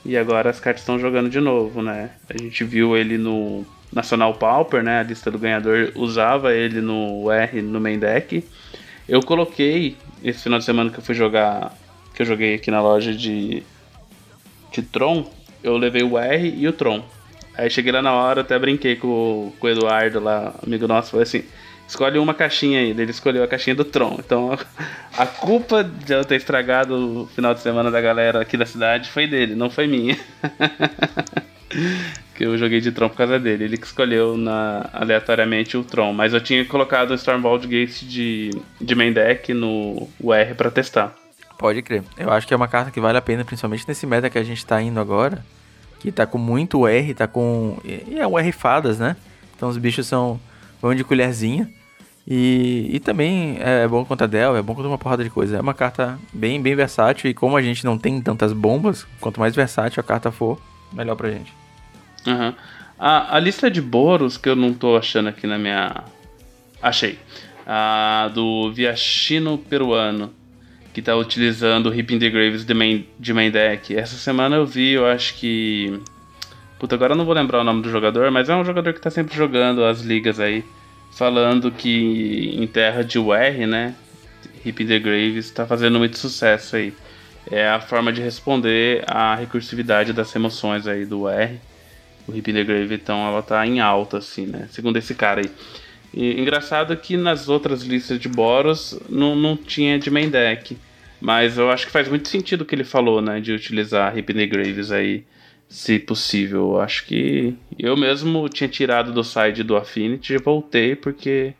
E 0.03 0.17
agora 0.17 0.49
as 0.49 0.59
cartas 0.59 0.81
estão 0.81 0.99
jogando 0.99 1.29
de 1.29 1.39
novo, 1.39 1.81
né? 1.81 2.09
A 2.27 2.35
gente 2.35 2.63
viu 2.65 2.97
ele 2.97 3.17
no 3.17 3.65
Nacional 3.91 4.33
Pauper, 4.33 4.83
né? 4.83 4.99
A 4.99 5.03
lista 5.03 5.29
do 5.29 5.37
ganhador 5.37 5.91
usava 5.95 6.53
ele 6.53 6.81
no 6.81 7.31
R 7.31 7.61
no 7.61 7.79
main 7.79 7.99
deck. 7.99 8.43
Eu 9.07 9.21
coloquei 9.21 9.97
esse 10.23 10.43
final 10.43 10.59
de 10.59 10.65
semana 10.65 10.89
que 10.89 10.99
eu 10.99 11.03
fui 11.03 11.15
jogar, 11.15 11.75
que 12.13 12.21
eu 12.21 12.25
joguei 12.25 12.55
aqui 12.55 12.71
na 12.71 12.81
loja 12.81 13.13
de, 13.13 13.63
de 14.71 14.81
Tron, 14.81 15.29
eu 15.63 15.77
levei 15.77 16.03
o 16.03 16.17
R 16.17 16.53
e 16.57 16.67
o 16.67 16.73
Tron. 16.73 17.03
Aí 17.57 17.69
cheguei 17.69 17.91
lá 17.91 18.01
na 18.01 18.13
hora, 18.13 18.41
até 18.41 18.57
brinquei 18.57 18.95
com, 18.95 19.51
com 19.59 19.67
o 19.67 19.69
Eduardo 19.69 20.19
lá, 20.19 20.53
amigo 20.65 20.87
nosso, 20.87 21.11
falei 21.11 21.23
assim, 21.23 21.43
escolhe 21.87 22.17
uma 22.17 22.33
caixinha 22.33 22.79
aí. 22.79 22.91
Ele 22.91 23.11
escolheu 23.11 23.43
a 23.43 23.47
caixinha 23.47 23.75
do 23.75 23.83
Tron. 23.83 24.15
Então 24.19 24.57
a 25.17 25.25
culpa 25.25 25.83
de 25.83 26.13
eu 26.13 26.23
ter 26.23 26.35
estragado 26.35 27.23
o 27.23 27.27
final 27.27 27.53
de 27.53 27.59
semana 27.59 27.91
da 27.91 27.99
galera 27.99 28.41
aqui 28.41 28.55
da 28.55 28.65
cidade 28.65 29.09
foi 29.09 29.27
dele, 29.27 29.55
não 29.55 29.69
foi 29.69 29.87
minha. 29.87 30.17
que 32.41 32.47
eu 32.47 32.57
joguei 32.57 32.81
de 32.81 32.91
Tron 32.91 33.07
por 33.07 33.17
causa 33.17 33.39
dele. 33.39 33.65
Ele 33.65 33.77
que 33.77 33.85
escolheu 33.85 34.35
na, 34.35 34.89
aleatoriamente 34.91 35.77
o 35.77 35.83
Tron. 35.83 36.11
Mas 36.11 36.33
eu 36.33 36.41
tinha 36.41 36.65
colocado 36.65 37.11
o 37.11 37.13
Stormbound 37.13 37.67
Gate 37.67 38.01
de, 38.01 38.49
de 38.79 38.95
main 38.95 39.13
deck 39.13 39.53
no 39.53 40.09
UR 40.19 40.55
para 40.57 40.71
testar. 40.71 41.13
Pode 41.59 41.83
crer. 41.83 42.03
Eu 42.17 42.31
acho 42.31 42.47
que 42.47 42.53
é 42.53 42.57
uma 42.57 42.67
carta 42.67 42.89
que 42.89 42.99
vale 42.99 43.15
a 43.15 43.21
pena, 43.21 43.45
principalmente 43.45 43.87
nesse 43.87 44.07
meta 44.07 44.27
que 44.27 44.39
a 44.39 44.43
gente 44.43 44.65
tá 44.65 44.81
indo 44.81 44.99
agora. 44.99 45.45
Que 45.99 46.11
tá 46.11 46.25
com 46.25 46.39
muito 46.39 46.87
R, 46.87 47.13
tá 47.13 47.27
com. 47.27 47.77
E 47.85 48.17
é 48.17 48.25
o 48.25 48.39
R 48.39 48.51
fadas, 48.51 48.97
né? 48.97 49.15
Então 49.55 49.69
os 49.69 49.77
bichos 49.77 50.07
são. 50.07 50.39
vão 50.81 50.95
de 50.95 51.03
colherzinha. 51.03 51.69
E, 52.27 52.89
e 52.91 52.99
também 52.99 53.57
é 53.59 53.87
bom 53.87 54.03
contra 54.03 54.27
Del, 54.27 54.55
é 54.55 54.63
bom 54.63 54.73
contra 54.73 54.89
uma 54.89 54.97
porrada 54.97 55.23
de 55.23 55.29
coisa. 55.29 55.57
É 55.57 55.61
uma 55.61 55.75
carta 55.75 56.17
bem, 56.33 56.59
bem 56.59 56.75
versátil 56.75 57.29
e 57.29 57.35
como 57.35 57.55
a 57.55 57.61
gente 57.61 57.85
não 57.85 57.99
tem 57.99 58.19
tantas 58.19 58.51
bombas, 58.51 59.05
quanto 59.19 59.39
mais 59.39 59.55
versátil 59.55 59.99
a 59.99 60.03
carta 60.03 60.31
for, 60.31 60.59
melhor 60.91 61.15
pra 61.15 61.29
gente. 61.29 61.60
Uhum. 62.25 62.53
A, 62.97 63.35
a 63.35 63.39
lista 63.39 63.69
de 63.69 63.81
Boros 63.81 64.37
que 64.37 64.49
eu 64.49 64.55
não 64.55 64.73
tô 64.73 64.95
achando 64.95 65.29
aqui 65.29 65.47
na 65.47 65.57
minha. 65.57 66.03
Achei. 66.81 67.17
A 67.65 68.29
do 68.33 68.71
Viachino 68.71 69.57
Peruano, 69.57 70.33
que 70.93 71.01
tá 71.01 71.15
utilizando 71.15 71.87
o 71.87 71.89
Ripping 71.89 72.19
the 72.19 72.29
Graves 72.29 72.65
de 72.65 72.73
main, 72.73 73.05
de 73.19 73.33
main 73.33 73.51
deck. 73.51 73.95
Essa 73.95 74.15
semana 74.15 74.55
eu 74.55 74.65
vi, 74.65 74.91
eu 74.91 75.05
acho 75.05 75.35
que. 75.35 75.99
Puta, 76.79 76.95
agora 76.95 77.13
eu 77.13 77.17
não 77.17 77.25
vou 77.25 77.33
lembrar 77.33 77.61
o 77.61 77.63
nome 77.63 77.81
do 77.81 77.89
jogador, 77.89 78.31
mas 78.31 78.49
é 78.49 78.55
um 78.55 78.65
jogador 78.65 78.93
que 78.93 79.01
tá 79.01 79.09
sempre 79.09 79.35
jogando 79.35 79.83
as 79.83 80.01
ligas 80.01 80.39
aí 80.39 80.63
falando 81.11 81.71
que 81.71 82.55
em 82.57 82.65
terra 82.65 83.03
de 83.03 83.19
UR, 83.19 83.67
né, 83.67 83.93
Hip 84.65 84.85
the 84.85 84.99
Graves 84.99 85.45
está 85.45 85.65
fazendo 85.65 85.99
muito 85.99 86.17
sucesso 86.17 86.75
aí. 86.75 86.93
É 87.49 87.67
a 87.67 87.79
forma 87.79 88.13
de 88.13 88.21
responder 88.21 89.03
à 89.07 89.35
recursividade 89.35 90.13
das 90.13 90.33
emoções 90.35 90.87
aí 90.87 91.05
do 91.05 91.23
UR. 91.23 91.49
O 92.31 92.37
Hip 92.37 92.53
the 92.53 92.63
Grave, 92.63 92.95
então, 92.95 93.27
ela 93.27 93.41
tá 93.41 93.65
em 93.65 93.79
alta, 93.79 94.17
assim, 94.17 94.45
né, 94.45 94.67
segundo 94.71 94.97
esse 94.97 95.13
cara 95.13 95.41
aí. 95.41 95.51
E, 96.13 96.39
engraçado 96.39 96.95
que 96.97 97.15
nas 97.17 97.47
outras 97.49 97.83
listas 97.83 98.19
de 98.19 98.27
Boros 98.27 98.99
não, 99.09 99.35
não 99.35 99.55
tinha 99.55 99.97
de 99.97 100.09
main 100.09 100.29
deck. 100.29 100.77
Mas 101.21 101.57
eu 101.57 101.69
acho 101.69 101.85
que 101.85 101.91
faz 101.91 102.07
muito 102.07 102.27
sentido 102.27 102.61
o 102.61 102.65
que 102.65 102.73
ele 102.73 102.83
falou, 102.83 103.21
né? 103.21 103.39
De 103.39 103.53
utilizar 103.53 104.17
Hip 104.17 104.33
the 104.33 104.47
Graves 104.47 104.91
aí 104.91 105.23
se 105.69 105.99
possível. 105.99 106.81
Acho 106.81 107.05
que 107.05 107.55
eu 107.77 107.95
mesmo 107.95 108.49
tinha 108.49 108.67
tirado 108.67 109.13
do 109.13 109.23
side 109.23 109.63
do 109.63 109.77
Affinity 109.77 110.33
e 110.33 110.37
voltei 110.37 110.95
porque 110.95 111.53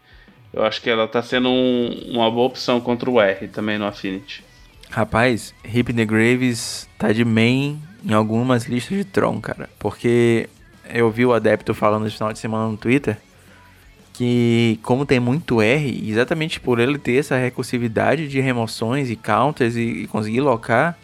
eu 0.51 0.63
acho 0.65 0.81
que 0.81 0.89
ela 0.89 1.07
tá 1.07 1.21
sendo 1.21 1.49
um, 1.49 2.11
uma 2.11 2.29
boa 2.29 2.47
opção 2.47 2.81
contra 2.81 3.09
o 3.09 3.21
R 3.21 3.47
também 3.47 3.77
no 3.77 3.85
Affinity. 3.85 4.43
Rapaz, 4.89 5.53
Hip 5.63 5.93
the 5.93 6.05
Graves 6.05 6.89
tá 6.97 7.13
de 7.13 7.23
main 7.23 7.79
em 8.03 8.13
algumas 8.13 8.65
listas 8.65 8.97
de 8.97 9.05
Tron, 9.05 9.39
cara. 9.39 9.69
Porque 9.77 10.49
eu 10.93 11.09
vi 11.11 11.25
o 11.25 11.33
Adepto 11.33 11.73
falando 11.73 12.03
no 12.03 12.11
final 12.11 12.31
de 12.31 12.39
semana 12.39 12.69
no 12.69 12.77
Twitter 12.77 13.17
que 14.13 14.79
como 14.83 15.05
tem 15.05 15.19
muito 15.19 15.61
R, 15.61 16.09
exatamente 16.09 16.59
por 16.59 16.79
ele 16.79 16.97
ter 16.97 17.15
essa 17.15 17.37
recursividade 17.37 18.27
de 18.27 18.39
remoções 18.39 19.09
e 19.09 19.15
counters 19.15 19.75
e, 19.75 19.81
e 19.81 20.07
conseguir 20.07 20.41
locar, 20.41 20.97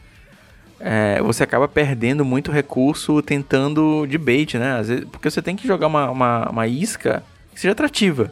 é, 0.80 1.20
você 1.22 1.44
acaba 1.44 1.68
perdendo 1.68 2.24
muito 2.24 2.52
recurso 2.52 3.22
tentando 3.22 4.06
de 4.06 4.18
bait, 4.18 4.56
né? 4.58 4.78
Vezes, 4.78 5.06
porque 5.06 5.32
você 5.32 5.42
tem 5.42 5.56
que 5.56 5.68
jogar 5.68 5.88
uma, 5.88 6.12
uma, 6.12 6.50
uma 6.50 6.68
isca 6.68 7.24
que 7.54 7.60
seja 7.60 7.72
atrativa. 7.72 8.32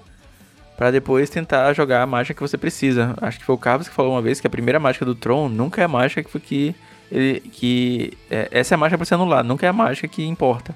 para 0.77 0.91
depois 0.91 1.29
tentar 1.29 1.73
jogar 1.73 2.03
a 2.03 2.05
mágica 2.05 2.35
que 2.35 2.41
você 2.41 2.57
precisa. 2.57 3.15
Acho 3.21 3.39
que 3.39 3.45
foi 3.45 3.55
o 3.55 3.57
Carlos 3.57 3.87
que 3.87 3.95
falou 3.95 4.11
uma 4.11 4.21
vez 4.21 4.39
que 4.39 4.47
a 4.47 4.49
primeira 4.49 4.79
mágica 4.79 5.05
do 5.05 5.15
Tron 5.15 5.49
nunca 5.49 5.81
é 5.81 5.85
a 5.85 5.87
mágica 5.87 6.23
que, 6.23 6.39
que, 6.39 6.75
ele, 7.11 7.39
que 7.39 8.13
é, 8.29 8.49
essa 8.51 8.73
é 8.73 8.75
a 8.75 8.77
mágica 8.77 8.97
para 8.97 9.05
ser 9.05 9.15
anulada, 9.15 9.47
nunca 9.47 9.65
é 9.65 9.69
a 9.69 9.73
mágica 9.73 10.07
que 10.07 10.23
importa. 10.25 10.75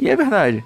E 0.00 0.08
é 0.08 0.16
verdade. 0.16 0.64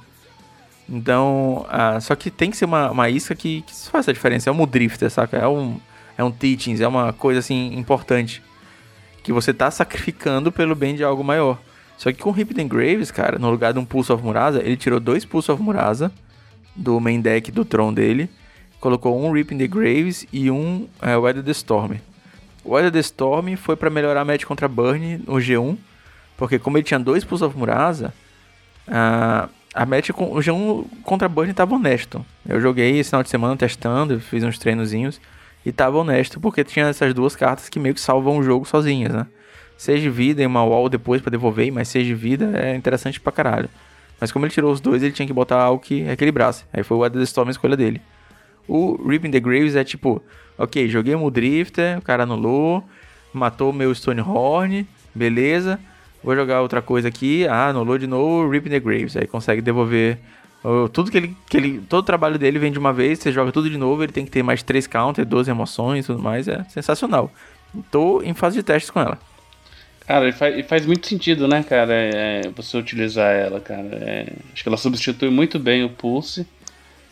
Então, 0.88 1.66
ah, 1.68 1.98
só 2.00 2.14
que 2.14 2.30
tem 2.30 2.50
que 2.50 2.56
ser 2.56 2.66
uma, 2.66 2.90
uma 2.90 3.08
isca 3.08 3.34
que, 3.34 3.62
que 3.62 3.74
faz 3.90 4.08
a 4.08 4.12
diferença. 4.12 4.48
É 4.48 4.52
um 4.52 4.66
drifter, 4.66 5.10
saca? 5.10 5.36
É 5.36 5.48
um, 5.48 5.80
é 6.16 6.22
um 6.22 6.30
teachings, 6.30 6.80
é 6.80 6.86
uma 6.86 7.12
coisa 7.12 7.40
assim 7.40 7.74
importante. 7.74 8.42
Que 9.22 9.32
você 9.32 9.52
tá 9.52 9.70
sacrificando 9.70 10.52
pelo 10.52 10.74
bem 10.74 10.94
de 10.94 11.02
algo 11.02 11.24
maior. 11.24 11.58
Só 11.96 12.12
que 12.12 12.18
com 12.18 12.38
Hip 12.38 12.52
Graves, 12.64 13.10
cara, 13.10 13.38
no 13.38 13.50
lugar 13.50 13.72
de 13.72 13.78
um 13.78 13.84
Pulse 13.84 14.12
of 14.12 14.22
Murasa, 14.22 14.60
ele 14.62 14.76
tirou 14.76 15.00
dois 15.00 15.24
Pulse 15.24 15.50
of 15.50 15.62
Murasa 15.62 16.12
do 16.76 17.00
main 17.00 17.20
deck 17.20 17.50
do 17.50 17.64
Tron 17.64 17.92
dele 17.92 18.28
colocou 18.84 19.18
um 19.18 19.32
Rip 19.32 19.54
in 19.54 19.56
the 19.56 19.66
Graves 19.66 20.26
e 20.30 20.50
um 20.50 20.86
é, 21.00 21.16
Weather 21.16 21.42
the 21.42 21.52
Storm. 21.52 21.96
O 22.62 22.74
Weather 22.74 22.92
the 22.92 22.98
Storm 22.98 23.56
foi 23.56 23.76
para 23.76 23.88
melhorar 23.88 24.20
a 24.20 24.24
match 24.26 24.44
contra 24.44 24.68
Burn 24.68 25.22
no 25.26 25.36
G1, 25.36 25.78
porque 26.36 26.58
como 26.58 26.76
ele 26.76 26.84
tinha 26.84 27.00
dois 27.00 27.24
Pulse 27.24 27.44
of 27.44 27.56
Murasa, 27.56 28.12
a, 28.86 29.48
a 29.74 29.86
match 29.86 30.10
com 30.10 30.32
o 30.32 30.36
G1 30.36 30.84
contra 31.02 31.28
Burn 31.28 31.50
estava 31.50 31.74
honesto. 31.74 32.24
Eu 32.48 32.60
joguei 32.60 32.98
esse 32.98 33.10
final 33.10 33.22
de 33.22 33.28
semana 33.28 33.56
testando, 33.56 34.20
fiz 34.20 34.42
uns 34.44 34.58
treinozinhos 34.58 35.20
e 35.64 35.70
estava 35.70 35.98
honesto, 35.98 36.40
porque 36.40 36.62
tinha 36.62 36.86
essas 36.86 37.14
duas 37.14 37.34
cartas 37.34 37.68
que 37.68 37.80
meio 37.80 37.94
que 37.94 38.00
salvam 38.00 38.38
o 38.38 38.42
jogo 38.42 38.64
sozinhas, 38.64 39.12
né? 39.12 39.26
Seja 39.76 40.02
de 40.02 40.10
vida 40.10 40.42
e 40.42 40.46
uma 40.46 40.64
wall 40.64 40.88
depois 40.88 41.20
para 41.20 41.30
devolver, 41.30 41.72
mas 41.72 41.88
seja 41.88 42.06
de 42.06 42.14
vida 42.14 42.52
é 42.56 42.76
interessante 42.76 43.20
pra 43.20 43.32
caralho. 43.32 43.68
Mas 44.20 44.30
como 44.30 44.44
ele 44.46 44.52
tirou 44.52 44.72
os 44.72 44.80
dois, 44.80 45.02
ele 45.02 45.12
tinha 45.12 45.26
que 45.26 45.32
botar 45.32 45.60
algo 45.60 45.82
que 45.82 46.02
equilibrasse. 46.08 46.64
Aí 46.72 46.82
foi 46.82 46.96
o 46.96 47.00
Weather 47.00 47.18
the 47.18 47.24
Storm 47.24 47.48
a 47.48 47.50
escolha 47.50 47.76
dele. 47.76 48.00
O 48.68 48.96
Ripping 49.06 49.30
the 49.30 49.40
Graves 49.40 49.74
é 49.76 49.84
tipo, 49.84 50.22
ok, 50.56 50.88
joguei 50.88 51.14
um 51.14 51.30
Drifter, 51.30 51.98
o 51.98 52.02
cara 52.02 52.22
anulou, 52.22 52.82
matou 53.32 53.72
meu 53.72 53.92
Stonehorn, 53.94 54.86
beleza. 55.14 55.78
Vou 56.24 56.34
jogar 56.34 56.62
outra 56.62 56.80
coisa 56.80 57.08
aqui, 57.08 57.46
ah, 57.46 57.68
anulou 57.68 57.98
de 57.98 58.06
novo, 58.06 58.48
Ripping 58.48 58.70
the 58.70 58.80
Graves. 58.80 59.16
Aí 59.16 59.26
consegue 59.26 59.60
devolver 59.60 60.18
tudo 60.92 61.10
que 61.10 61.18
ele, 61.18 61.36
que 61.48 61.56
ele. 61.56 61.80
Todo 61.88 62.00
o 62.00 62.06
trabalho 62.06 62.38
dele 62.38 62.58
vem 62.58 62.72
de 62.72 62.78
uma 62.78 62.92
vez, 62.92 63.18
você 63.18 63.30
joga 63.30 63.52
tudo 63.52 63.68
de 63.68 63.76
novo, 63.76 64.02
ele 64.02 64.12
tem 64.12 64.24
que 64.24 64.30
ter 64.30 64.42
mais 64.42 64.62
3 64.62 64.86
counter, 64.86 65.24
12 65.24 65.50
emoções 65.50 66.04
e 66.04 66.06
tudo 66.06 66.22
mais. 66.22 66.48
É 66.48 66.64
sensacional. 66.64 67.30
Tô 67.90 68.22
em 68.22 68.32
fase 68.32 68.56
de 68.56 68.62
testes 68.62 68.90
com 68.90 69.00
ela. 69.00 69.18
Cara, 70.06 70.32
faz, 70.32 70.66
faz 70.66 70.86
muito 70.86 71.06
sentido, 71.06 71.48
né, 71.48 71.62
cara, 71.62 71.92
é, 71.94 72.42
você 72.54 72.76
utilizar 72.76 73.34
ela, 73.34 73.60
cara. 73.60 73.88
É, 73.92 74.32
acho 74.52 74.62
que 74.62 74.68
ela 74.68 74.76
substitui 74.76 75.30
muito 75.30 75.58
bem 75.58 75.84
o 75.84 75.88
Pulse 75.88 76.46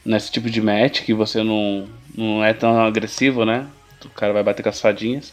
nesse 0.05 0.31
tipo 0.31 0.51
de 0.51 0.61
match 0.61 1.03
que 1.03 1.15
você 1.15 1.43
não, 1.43 1.89
não 2.17 2.45
é 2.45 2.53
tão 2.53 2.81
agressivo, 2.81 3.45
né? 3.45 3.67
O 4.05 4.11
cara 4.11 4.33
vai 4.33 4.43
bater 4.43 4.63
com 4.63 4.69
as 4.69 4.81
fadinhas. 4.81 5.33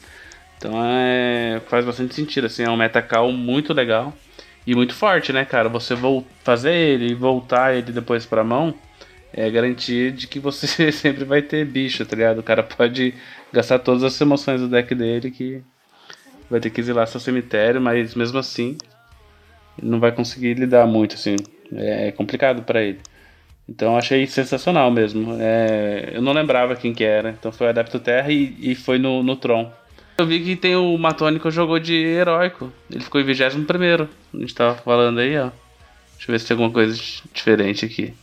Então 0.59 0.73
é, 0.83 1.61
faz 1.67 1.85
bastante 1.85 2.13
sentido, 2.13 2.47
assim, 2.47 2.63
é 2.63 2.69
um 2.69 2.75
metacal 2.75 3.31
muito 3.31 3.73
legal 3.73 4.13
e 4.67 4.75
muito 4.75 4.93
forte, 4.93 5.31
né, 5.31 5.45
cara? 5.45 5.69
Você 5.69 5.95
fazer 6.43 6.73
ele 6.73 7.11
e 7.11 7.15
voltar 7.15 7.73
ele 7.73 7.93
depois 7.93 8.25
pra 8.25 8.43
mão 8.43 8.75
é 9.31 9.49
garantia 9.49 10.11
de 10.11 10.27
que 10.27 10.37
você 10.37 10.67
sempre 10.91 11.23
vai 11.23 11.41
ter 11.41 11.65
bicho, 11.65 12.05
tá 12.05 12.15
ligado? 12.15 12.39
O 12.39 12.43
cara 12.43 12.61
pode 12.61 13.13
gastar 13.53 13.79
todas 13.79 14.03
as 14.03 14.19
emoções 14.19 14.59
do 14.59 14.67
deck 14.67 14.93
dele 14.93 15.31
que 15.31 15.63
vai 16.49 16.59
ter 16.59 16.69
que 16.69 16.81
exilar 16.81 17.07
seu 17.07 17.21
cemitério, 17.21 17.79
mas 17.79 18.13
mesmo 18.13 18.37
assim 18.37 18.77
não 19.81 19.99
vai 19.99 20.11
conseguir 20.11 20.55
lidar 20.55 20.85
muito, 20.85 21.15
assim. 21.15 21.37
É 21.73 22.11
complicado 22.11 22.63
para 22.63 22.81
ele. 22.81 22.99
Então 23.67 23.95
achei 23.95 24.25
sensacional 24.25 24.89
mesmo. 24.91 25.37
É, 25.39 26.09
eu 26.13 26.21
não 26.21 26.33
lembrava 26.33 26.75
quem 26.75 26.93
que 26.93 27.03
era. 27.03 27.29
Então 27.29 27.51
foi 27.51 27.67
o 27.67 27.69
Adepto 27.69 27.99
Terra 27.99 28.31
e, 28.31 28.55
e 28.59 28.75
foi 28.75 28.97
no, 28.97 29.21
no 29.23 29.35
Tron. 29.35 29.71
Eu 30.19 30.25
vi 30.25 30.41
que 30.41 30.55
tem 30.57 30.75
o 30.75 30.97
Matônico 30.97 31.49
jogou 31.49 31.79
de 31.79 31.95
heróico. 31.95 32.71
Ele 32.91 32.99
ficou 32.99 33.21
em 33.21 33.23
21 33.23 33.63
primeiro. 33.63 34.09
A 34.33 34.37
gente 34.37 34.53
tava 34.53 34.75
falando 34.75 35.19
aí, 35.19 35.37
ó. 35.37 35.49
Deixa 36.15 36.29
eu 36.29 36.33
ver 36.33 36.39
se 36.39 36.47
tem 36.47 36.55
alguma 36.55 36.71
coisa 36.71 37.01
diferente 37.33 37.85
aqui. 37.85 38.13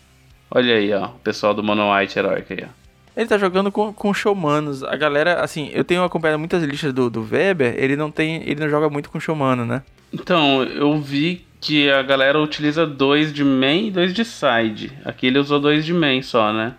Olha 0.50 0.74
aí, 0.74 0.92
ó. 0.92 1.06
O 1.06 1.18
pessoal 1.20 1.54
do 1.54 1.62
Mono 1.62 1.90
White 1.90 2.18
heróico 2.18 2.52
aí, 2.52 2.64
ó. 2.64 2.86
Ele 3.16 3.26
tá 3.26 3.38
jogando 3.38 3.72
com, 3.72 3.94
com 3.94 4.12
showmanos. 4.12 4.84
A 4.84 4.94
galera, 4.94 5.40
assim, 5.40 5.70
eu 5.72 5.82
tenho 5.84 6.04
acompanhado 6.04 6.38
muitas 6.38 6.62
listas 6.62 6.92
do, 6.92 7.08
do 7.08 7.22
Weber, 7.22 7.74
ele 7.78 7.96
não 7.96 8.10
tem. 8.10 8.42
Ele 8.42 8.60
não 8.60 8.68
joga 8.68 8.90
muito 8.90 9.08
com 9.08 9.18
showmano, 9.18 9.64
né? 9.64 9.82
Então, 10.12 10.62
eu 10.64 11.00
vi 11.00 11.46
que 11.62 11.90
a 11.90 12.02
galera 12.02 12.38
utiliza 12.38 12.86
dois 12.86 13.32
de 13.32 13.42
main 13.42 13.86
e 13.86 13.90
dois 13.90 14.12
de 14.12 14.22
side. 14.22 14.92
Aqui 15.02 15.28
ele 15.28 15.38
usou 15.38 15.58
dois 15.58 15.82
de 15.82 15.94
main 15.94 16.20
só, 16.20 16.52
né? 16.52 16.74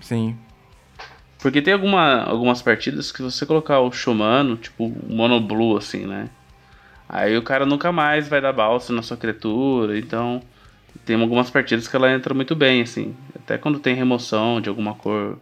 Sim. 0.00 0.36
Porque 1.40 1.62
tem 1.62 1.72
alguma, 1.72 2.22
algumas 2.24 2.60
partidas 2.60 3.12
que 3.12 3.22
você 3.22 3.46
colocar 3.46 3.80
o 3.80 3.92
Showmano, 3.92 4.56
tipo 4.56 4.92
Mono 5.08 5.40
Blue, 5.40 5.76
assim, 5.76 6.04
né? 6.06 6.28
Aí 7.08 7.36
o 7.36 7.42
cara 7.42 7.64
nunca 7.64 7.92
mais 7.92 8.28
vai 8.28 8.40
dar 8.40 8.52
balsa 8.52 8.92
na 8.92 9.02
sua 9.02 9.16
criatura, 9.16 9.98
então 9.98 10.42
tem 11.06 11.20
algumas 11.20 11.48
partidas 11.48 11.88
que 11.88 11.96
ela 11.96 12.12
entra 12.12 12.34
muito 12.34 12.54
bem, 12.54 12.82
assim. 12.82 13.14
Até 13.34 13.56
quando 13.56 13.78
tem 13.78 13.94
remoção 13.94 14.60
de 14.60 14.68
alguma 14.68 14.94
cor, 14.94 15.38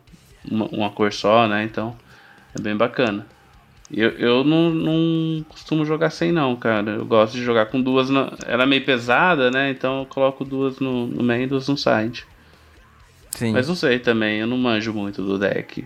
uma, 0.49 0.67
uma 0.67 0.91
cor 0.91 1.13
só, 1.13 1.49
né? 1.49 1.65
Então 1.65 1.97
é 2.57 2.61
bem 2.61 2.77
bacana. 2.77 3.27
Eu, 3.93 4.11
eu 4.11 4.45
não, 4.45 4.71
não 4.71 5.45
costumo 5.49 5.85
jogar 5.85 6.11
sem 6.11 6.31
não, 6.31 6.55
cara. 6.57 6.93
Eu 6.93 7.07
gosto 7.07 7.35
de 7.35 7.43
jogar 7.43 7.67
com 7.67 7.81
duas. 7.81 8.11
Na... 8.11 8.33
Ela 8.47 8.65
é 8.65 8.67
meio 8.67 8.85
pesada, 8.85 9.51
né? 9.51 9.71
Então 9.71 10.01
eu 10.01 10.07
coloco 10.07 10.45
duas 10.45 10.79
no, 10.79 11.07
no 11.07 11.23
main 11.23 11.43
e 11.43 11.47
duas 11.47 11.69
no 11.69 11.77
side. 11.77 12.27
Sim. 13.37 13.53
Mas 13.53 13.69
não 13.69 13.75
sei 13.75 13.99
também, 13.99 14.41
eu 14.41 14.47
não 14.47 14.57
manjo 14.57 14.95
muito 14.95 15.23
do 15.23 15.39
deck. 15.39 15.85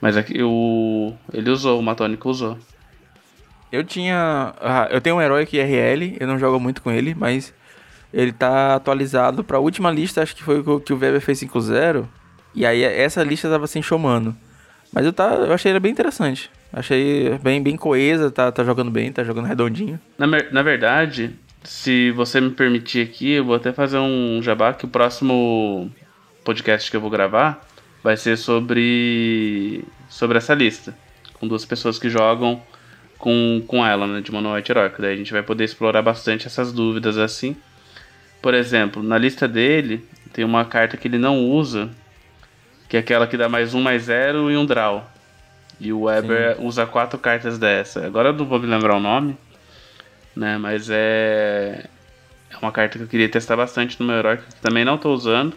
Mas 0.00 0.16
aqui 0.16 0.42
o. 0.42 1.14
Ele 1.32 1.50
usou, 1.50 1.78
o 1.78 1.82
Matônico 1.82 2.28
usou. 2.28 2.58
Eu 3.72 3.82
tinha. 3.82 4.54
Ah, 4.60 4.88
eu 4.90 5.00
tenho 5.00 5.16
um 5.16 5.22
herói 5.22 5.44
aqui 5.44 5.58
RL, 5.58 6.16
eu 6.20 6.26
não 6.26 6.38
jogo 6.38 6.60
muito 6.60 6.82
com 6.82 6.90
ele, 6.90 7.14
mas 7.14 7.54
ele 8.12 8.30
tá 8.30 8.74
atualizado 8.74 9.42
pra 9.42 9.58
última 9.58 9.90
lista, 9.90 10.22
acho 10.22 10.36
que 10.36 10.42
foi 10.42 10.60
o 10.60 10.80
que 10.80 10.92
o 10.92 10.98
Weber 10.98 11.20
fez 11.20 11.40
5-0. 11.40 12.04
E 12.54 12.66
aí 12.66 12.82
essa 12.82 13.22
lista 13.22 13.48
tava 13.48 13.66
sem 13.66 13.80
showmano. 13.80 14.36
Mas 14.92 15.06
eu, 15.06 15.12
tá, 15.12 15.28
eu 15.34 15.52
achei 15.52 15.70
ele 15.70 15.80
bem 15.80 15.92
interessante. 15.92 16.50
Achei 16.72 17.38
bem, 17.38 17.62
bem 17.62 17.76
coesa, 17.76 18.30
tá, 18.30 18.52
tá 18.52 18.64
jogando 18.64 18.90
bem, 18.90 19.10
tá 19.10 19.24
jogando 19.24 19.46
redondinho. 19.46 19.98
Na, 20.18 20.26
na 20.26 20.62
verdade, 20.62 21.30
se 21.62 22.10
você 22.10 22.40
me 22.40 22.50
permitir 22.50 23.06
aqui, 23.06 23.30
eu 23.32 23.44
vou 23.44 23.54
até 23.54 23.72
fazer 23.72 23.98
um 23.98 24.40
jabá 24.42 24.72
que 24.72 24.84
o 24.84 24.88
próximo 24.88 25.90
podcast 26.50 26.90
que 26.90 26.96
eu 26.96 27.00
vou 27.00 27.10
gravar 27.10 27.64
vai 28.02 28.16
ser 28.16 28.36
sobre 28.36 29.84
sobre 30.08 30.36
essa 30.36 30.52
lista, 30.52 30.96
com 31.34 31.46
duas 31.46 31.64
pessoas 31.64 31.96
que 31.96 32.10
jogam 32.10 32.60
com, 33.16 33.62
com 33.68 33.86
ela, 33.86 34.06
né, 34.08 34.20
de 34.20 34.32
White 34.32 34.72
Heroic. 34.72 35.00
Daí 35.00 35.14
a 35.14 35.16
gente 35.16 35.32
vai 35.32 35.44
poder 35.44 35.62
explorar 35.62 36.02
bastante 36.02 36.48
essas 36.48 36.72
dúvidas 36.72 37.16
assim. 37.18 37.56
Por 38.42 38.52
exemplo, 38.52 39.00
na 39.00 39.16
lista 39.16 39.46
dele 39.46 40.04
tem 40.32 40.44
uma 40.44 40.64
carta 40.64 40.96
que 40.96 41.06
ele 41.06 41.18
não 41.18 41.38
usa, 41.38 41.88
que 42.88 42.96
é 42.96 43.00
aquela 43.00 43.28
que 43.28 43.36
dá 43.36 43.48
mais 43.48 43.72
um, 43.72 43.80
mais 43.80 44.04
zero 44.04 44.50
e 44.50 44.56
um 44.56 44.66
draw. 44.66 45.08
E 45.78 45.92
o 45.92 46.02
Weber 46.02 46.56
Sim. 46.56 46.66
usa 46.66 46.84
quatro 46.84 47.18
cartas 47.18 47.58
dessa. 47.58 48.04
Agora 48.04 48.30
eu 48.30 48.32
não 48.32 48.44
vou 48.44 48.58
me 48.58 48.66
lembrar 48.66 48.96
o 48.96 49.00
nome, 49.00 49.36
né? 50.34 50.58
Mas 50.58 50.88
é. 50.90 51.86
É 52.50 52.56
uma 52.60 52.72
carta 52.72 52.98
que 52.98 53.04
eu 53.04 53.08
queria 53.08 53.28
testar 53.28 53.56
bastante 53.56 53.98
no 54.00 54.06
meu 54.06 54.16
herói, 54.16 54.38
que 54.38 54.54
também 54.56 54.84
não 54.84 54.96
estou 54.96 55.14
usando. 55.14 55.56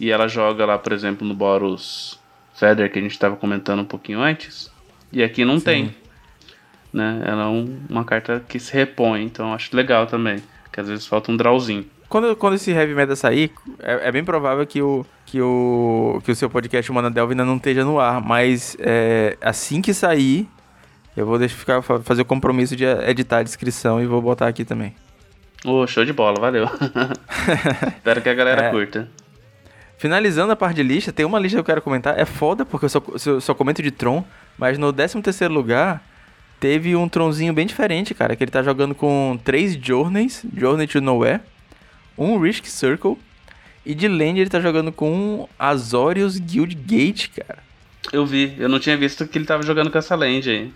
E 0.00 0.10
ela 0.10 0.28
joga 0.28 0.64
lá, 0.64 0.78
por 0.78 0.92
exemplo, 0.92 1.26
no 1.26 1.34
Boros 1.34 2.18
Feather, 2.54 2.90
que 2.90 2.98
a 2.98 3.02
gente 3.02 3.12
estava 3.12 3.36
comentando 3.36 3.80
um 3.80 3.84
pouquinho 3.84 4.20
antes. 4.20 4.70
E 5.12 5.22
aqui 5.22 5.44
não 5.44 5.58
Sim. 5.58 5.64
tem. 5.64 5.96
Né? 6.92 7.22
Ela 7.24 7.44
é 7.44 7.46
um, 7.46 7.78
uma 7.88 8.04
carta 8.04 8.42
que 8.48 8.58
se 8.58 8.72
repõe, 8.72 9.24
então 9.24 9.52
acho 9.52 9.74
legal 9.74 10.06
também. 10.06 10.42
Que 10.72 10.80
às 10.80 10.88
vezes 10.88 11.06
falta 11.06 11.32
um 11.32 11.36
drawzinho. 11.36 11.86
Quando, 12.08 12.34
quando 12.36 12.54
esse 12.54 12.70
Heavy 12.70 12.94
Meta 12.94 13.14
sair, 13.14 13.52
é, 13.80 14.08
é, 14.08 14.12
bem 14.12 14.24
provável 14.24 14.66
que 14.66 14.80
o, 14.80 15.04
que, 15.26 15.40
o, 15.42 16.22
que 16.24 16.32
o 16.32 16.34
seu 16.34 16.48
podcast 16.48 16.90
Humana 16.90 17.10
Delve 17.10 17.32
ainda 17.32 17.44
não 17.44 17.56
esteja 17.56 17.84
no 17.84 18.00
ar. 18.00 18.20
Mas 18.22 18.76
é, 18.80 19.36
assim 19.42 19.82
que 19.82 19.92
sair, 19.92 20.48
eu 21.16 21.26
vou 21.26 21.38
deixar 21.38 21.56
ficar, 21.56 21.82
fazer 21.82 22.22
o 22.22 22.24
compromisso 22.24 22.74
de 22.74 22.84
editar 22.84 23.38
a 23.38 23.42
descrição 23.42 24.00
e 24.00 24.06
vou 24.06 24.22
botar 24.22 24.48
aqui 24.48 24.64
também. 24.64 24.94
Ô, 25.64 25.82
oh, 25.82 25.86
show 25.86 26.04
de 26.04 26.12
bola, 26.12 26.40
valeu. 26.40 26.64
Espero 27.96 28.22
que 28.22 28.28
a 28.28 28.34
galera 28.34 28.66
é, 28.66 28.70
curta. 28.70 29.08
Finalizando 29.98 30.52
a 30.52 30.56
parte 30.56 30.76
de 30.76 30.82
lista, 30.82 31.12
tem 31.12 31.26
uma 31.26 31.38
lista 31.38 31.56
que 31.56 31.60
eu 31.60 31.64
quero 31.64 31.82
comentar. 31.82 32.18
É 32.18 32.24
foda 32.24 32.64
porque 32.64 32.86
eu 32.86 32.88
só, 32.88 33.02
eu 33.26 33.40
só 33.40 33.54
comento 33.54 33.82
de 33.82 33.90
Tron, 33.90 34.24
mas 34.56 34.78
no 34.78 34.92
13 34.92 35.20
terceiro 35.20 35.52
lugar 35.52 36.02
teve 36.60 36.96
um 36.96 37.08
Tronzinho 37.08 37.52
bem 37.52 37.66
diferente, 37.66 38.14
cara. 38.14 38.34
Que 38.36 38.44
ele 38.44 38.50
tá 38.50 38.62
jogando 38.62 38.94
com 38.94 39.38
três 39.44 39.74
Journeys, 39.74 40.44
Journey 40.56 40.86
to 40.86 41.00
Nowhere 41.00 41.40
um 42.18 42.38
Risk 42.38 42.66
Circle. 42.66 43.16
E 43.86 43.94
de 43.94 44.08
lane 44.08 44.40
ele 44.40 44.50
tá 44.50 44.60
jogando 44.60 44.92
com 44.92 45.10
um 45.10 45.48
Azorius 45.58 46.38
Guild 46.38 46.74
Gate, 46.74 47.28
cara. 47.28 47.60
Eu 48.12 48.26
vi, 48.26 48.54
eu 48.58 48.68
não 48.68 48.78
tinha 48.78 48.96
visto 48.96 49.26
que 49.26 49.38
ele 49.38 49.46
tava 49.46 49.62
jogando 49.62 49.90
com 49.90 49.96
essa 49.96 50.14
land 50.14 50.50
aí. 50.50 50.72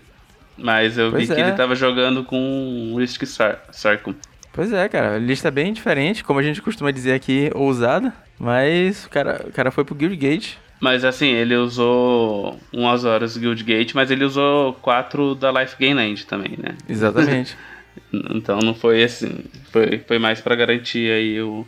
Mas 0.57 0.97
eu 0.97 1.11
pois 1.11 1.27
vi 1.27 1.33
é. 1.33 1.35
que 1.35 1.41
ele 1.41 1.51
tava 1.51 1.75
jogando 1.75 2.23
com 2.23 2.37
um 2.37 2.97
Risk 2.97 3.23
Circle. 3.71 4.15
Pois 4.53 4.71
é, 4.71 4.87
cara, 4.87 5.17
lista 5.17 5.51
bem 5.51 5.73
diferente, 5.73 6.23
como 6.23 6.39
a 6.39 6.43
gente 6.43 6.61
costuma 6.61 6.91
dizer 6.91 7.13
aqui, 7.13 7.51
ousada. 7.53 8.13
Mas 8.39 9.05
o 9.05 9.09
cara, 9.09 9.45
o 9.47 9.51
cara 9.51 9.71
foi 9.71 9.83
pro 9.83 9.95
Guild 9.95 10.15
Gate. 10.15 10.53
Mas 10.79 11.03
assim, 11.03 11.27
ele 11.27 11.55
usou 11.55 12.59
umas 12.71 13.03
horas 13.03 13.35
Guild 13.35 13.61
Gate, 13.63 13.93
mas 13.93 14.11
ele 14.11 14.23
usou 14.23 14.73
quatro 14.75 15.33
da 15.33 15.51
Life 15.51 15.75
Gain 15.79 15.95
Land 15.95 16.25
também, 16.25 16.55
né? 16.57 16.75
Exatamente. 16.87 17.57
então 18.31 18.59
não 18.59 18.73
foi 18.73 19.03
assim. 19.03 19.43
Foi, 19.71 19.99
foi 19.99 20.19
mais 20.19 20.41
para 20.41 20.55
garantir 20.55 21.11
aí 21.11 21.41
o. 21.41 21.65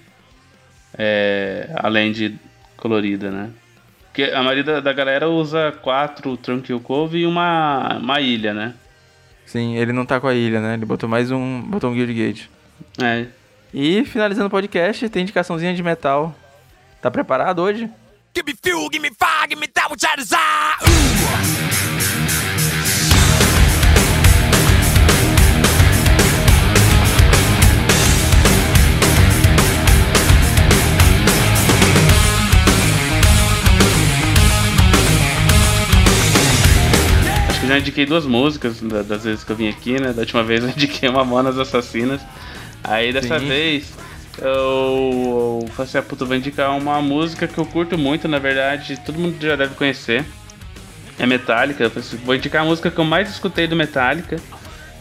É, 0.97 1.69
a 1.75 1.89
land 1.89 2.39
colorida, 2.77 3.29
né? 3.29 3.49
Porque 4.05 4.23
a 4.23 4.41
maioria 4.41 4.63
da, 4.63 4.79
da 4.79 4.93
galera 4.93 5.27
usa 5.27 5.73
quatro 5.81 6.37
Tranquil 6.37 6.79
Cove 6.79 7.19
e 7.19 7.25
uma, 7.25 7.97
uma 7.97 8.21
ilha, 8.21 8.53
né? 8.53 8.73
Sim, 9.45 9.75
ele 9.75 9.91
não 9.91 10.05
tá 10.05 10.21
com 10.21 10.27
a 10.27 10.33
ilha, 10.33 10.61
né? 10.61 10.75
Ele 10.75 10.85
botou 10.85 11.09
mais 11.09 11.31
um. 11.31 11.61
botou 11.61 11.91
um 11.91 11.93
Guild 11.93 12.13
Gate. 12.13 12.45
É. 13.01 13.25
E 13.73 14.05
finalizando 14.05 14.47
o 14.47 14.49
podcast, 14.49 15.09
tem 15.09 15.23
indicaçãozinha 15.23 15.73
de 15.73 15.83
metal. 15.83 16.33
Tá 17.01 17.11
preparado 17.11 17.61
hoje? 17.61 17.89
Give 18.33 18.51
me 18.51 18.57
fuel, 18.61 18.89
give 18.91 18.99
me 18.99 19.09
fire, 19.09 19.49
give 19.49 19.59
me 19.59 19.67
that 19.67 19.91
which 19.91 20.05
I 20.05 20.15
desire. 20.17 21.55
Acho 37.49 37.59
que 37.61 37.67
já 37.67 37.77
indiquei 37.79 38.05
duas 38.05 38.25
músicas 38.25 38.81
das 39.07 39.23
vezes 39.23 39.43
que 39.43 39.51
eu 39.51 39.55
vim 39.55 39.69
aqui, 39.69 39.99
né? 39.99 40.11
Da 40.13 40.21
última 40.21 40.43
vez 40.43 40.63
eu 40.63 40.69
indiquei 40.69 41.09
Mamonas 41.09 41.57
Assassinas. 41.57 42.21
Aí 42.87 43.11
dessa 43.11 43.39
Sim. 43.39 43.47
vez 43.47 43.93
eu, 44.37 45.59
eu 45.61 45.67
falei 45.69 45.89
assim, 45.89 45.97
ah, 45.97 46.03
puta, 46.03 46.25
vou 46.25 46.35
indicar 46.35 46.75
uma 46.77 47.01
música 47.01 47.47
que 47.47 47.57
eu 47.57 47.65
curto 47.65 47.97
muito, 47.97 48.27
na 48.27 48.39
verdade, 48.39 48.99
todo 49.05 49.19
mundo 49.19 49.37
já 49.39 49.55
deve 49.55 49.75
conhecer. 49.75 50.25
É 51.17 51.25
Metallica. 51.25 51.83
Eu 51.83 51.89
falei 51.89 52.07
assim, 52.07 52.17
vou 52.17 52.35
indicar 52.35 52.63
a 52.63 52.65
música 52.65 52.91
que 52.91 52.99
eu 52.99 53.05
mais 53.05 53.29
escutei 53.29 53.67
do 53.67 53.75
Metallica, 53.75 54.37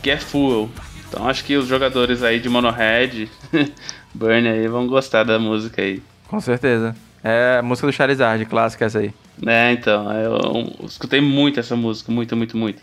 que 0.03 0.11
é 0.11 0.17
Fuel. 0.17 0.71
Então 1.09 1.29
acho 1.29 1.45
que 1.45 1.57
os 1.57 1.67
jogadores 1.67 2.23
aí 2.23 2.39
de 2.39 2.49
Monohead, 2.49 3.31
Burn 4.15 4.49
aí, 4.49 4.69
vão 4.69 4.87
gostar 4.87 5.25
da 5.25 5.39
música 5.39 5.83
aí. 5.83 6.03
Com 6.29 6.41
certeza. 6.41 6.95
É 7.23 7.59
a 7.59 7.63
música 7.63 7.87
do 7.87 7.93
Charizard, 7.93 8.45
clássica 8.45 8.85
essa 8.85 8.99
aí. 8.99 9.13
É, 9.45 9.73
então, 9.73 10.13
eu, 10.13 10.37
eu 10.81 10.87
escutei 10.87 11.21
muito 11.21 11.59
essa 11.59 11.75
música, 11.75 12.13
muito, 12.13 12.37
muito, 12.37 12.57
muito. 12.57 12.83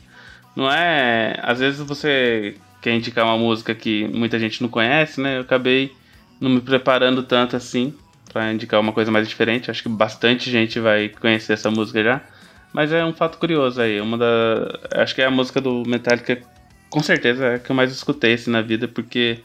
Não 0.55 0.69
é. 0.69 1.39
Às 1.41 1.59
vezes 1.59 1.79
você 1.79 2.55
quer 2.81 2.95
indicar 2.95 3.25
uma 3.25 3.37
música 3.37 3.75
que 3.75 4.07
muita 4.07 4.39
gente 4.39 4.61
não 4.61 4.69
conhece, 4.69 5.21
né? 5.21 5.37
Eu 5.37 5.41
acabei 5.41 5.93
não 6.39 6.49
me 6.49 6.61
preparando 6.61 7.21
tanto 7.21 7.55
assim 7.55 7.93
para 8.31 8.51
indicar 8.51 8.79
uma 8.79 8.91
coisa 8.91 9.11
mais 9.11 9.27
diferente. 9.27 9.69
Acho 9.69 9.83
que 9.83 9.89
bastante 9.89 10.49
gente 10.49 10.79
vai 10.79 11.09
conhecer 11.09 11.53
essa 11.53 11.69
música 11.69 12.03
já. 12.03 12.21
Mas 12.73 12.91
é 12.91 13.05
um 13.05 13.13
fato 13.13 13.37
curioso 13.37 13.81
aí. 13.81 13.99
Uma 14.01 14.17
da. 14.17 14.79
Acho 14.95 15.13
que 15.13 15.21
é 15.21 15.25
a 15.25 15.31
música 15.31 15.61
do 15.61 15.83
Metallica, 15.85 16.41
com 16.89 17.03
certeza, 17.03 17.45
é 17.45 17.55
a 17.55 17.59
que 17.59 17.69
eu 17.69 17.75
mais 17.75 17.91
escutei 17.91 18.33
assim, 18.33 18.49
na 18.49 18.61
vida, 18.61 18.87
porque 18.87 19.39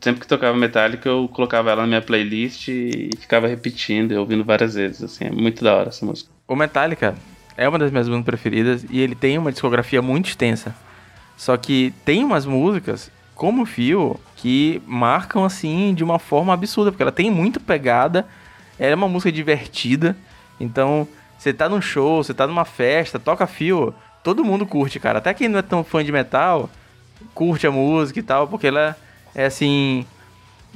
sempre 0.00 0.20
que 0.20 0.26
tocava 0.26 0.56
Metallica 0.56 1.08
eu 1.08 1.28
colocava 1.28 1.70
ela 1.70 1.82
na 1.82 1.88
minha 1.88 2.02
playlist 2.02 2.68
e 2.68 3.10
ficava 3.18 3.46
repetindo 3.46 4.12
e 4.12 4.16
ouvindo 4.16 4.44
várias 4.44 4.74
vezes. 4.74 5.02
Assim, 5.02 5.24
é 5.24 5.30
muito 5.30 5.64
da 5.64 5.74
hora 5.74 5.88
essa 5.88 6.04
música. 6.04 6.30
O 6.46 6.54
Metallica 6.54 7.14
é 7.56 7.68
uma 7.68 7.78
das 7.78 7.90
minhas 7.90 8.08
bandas 8.08 8.24
preferidas 8.24 8.84
e 8.90 9.00
ele 9.00 9.14
tem 9.14 9.38
uma 9.38 9.50
discografia 9.50 10.02
muito 10.02 10.28
extensa. 10.28 10.74
Só 11.40 11.56
que 11.56 11.94
tem 12.04 12.22
umas 12.22 12.44
músicas 12.44 13.10
como 13.34 13.64
Fio, 13.64 14.20
que 14.36 14.82
marcam 14.86 15.42
assim 15.42 15.94
de 15.94 16.04
uma 16.04 16.18
forma 16.18 16.52
absurda, 16.52 16.92
porque 16.92 17.02
ela 17.02 17.10
tem 17.10 17.30
muita 17.30 17.58
pegada, 17.58 18.28
é 18.78 18.94
uma 18.94 19.08
música 19.08 19.32
divertida, 19.32 20.14
então 20.60 21.08
você 21.38 21.50
tá 21.54 21.66
num 21.66 21.80
show, 21.80 22.22
você 22.22 22.34
tá 22.34 22.46
numa 22.46 22.66
festa, 22.66 23.18
toca 23.18 23.46
Fio, 23.46 23.94
todo 24.22 24.44
mundo 24.44 24.66
curte, 24.66 25.00
cara. 25.00 25.16
Até 25.16 25.32
quem 25.32 25.48
não 25.48 25.58
é 25.58 25.62
tão 25.62 25.82
fã 25.82 26.04
de 26.04 26.12
metal, 26.12 26.68
curte 27.32 27.66
a 27.66 27.70
música 27.70 28.18
e 28.18 28.22
tal, 28.22 28.46
porque 28.46 28.66
ela 28.66 28.94
é 29.34 29.46
assim. 29.46 30.04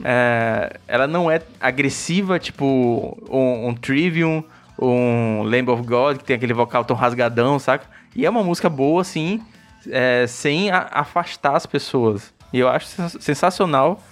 É, 0.02 0.78
ela 0.88 1.06
não 1.06 1.30
é 1.30 1.42
agressiva, 1.60 2.38
tipo 2.38 3.18
um, 3.28 3.68
um 3.68 3.74
Trivium, 3.74 4.42
um 4.78 5.42
Lamb 5.42 5.68
of 5.70 5.82
God, 5.82 6.16
que 6.16 6.24
tem 6.24 6.36
aquele 6.36 6.54
vocal 6.54 6.86
tão 6.86 6.96
rasgadão, 6.96 7.58
saca? 7.58 7.84
E 8.16 8.24
é 8.24 8.30
uma 8.30 8.42
música 8.42 8.70
boa, 8.70 9.02
assim, 9.02 9.42
é, 9.90 10.26
sem 10.26 10.70
a, 10.70 10.88
afastar 10.90 11.56
as 11.56 11.66
pessoas. 11.66 12.32
E 12.52 12.58
eu 12.58 12.68
acho 12.68 12.86
sensacional 13.20 14.02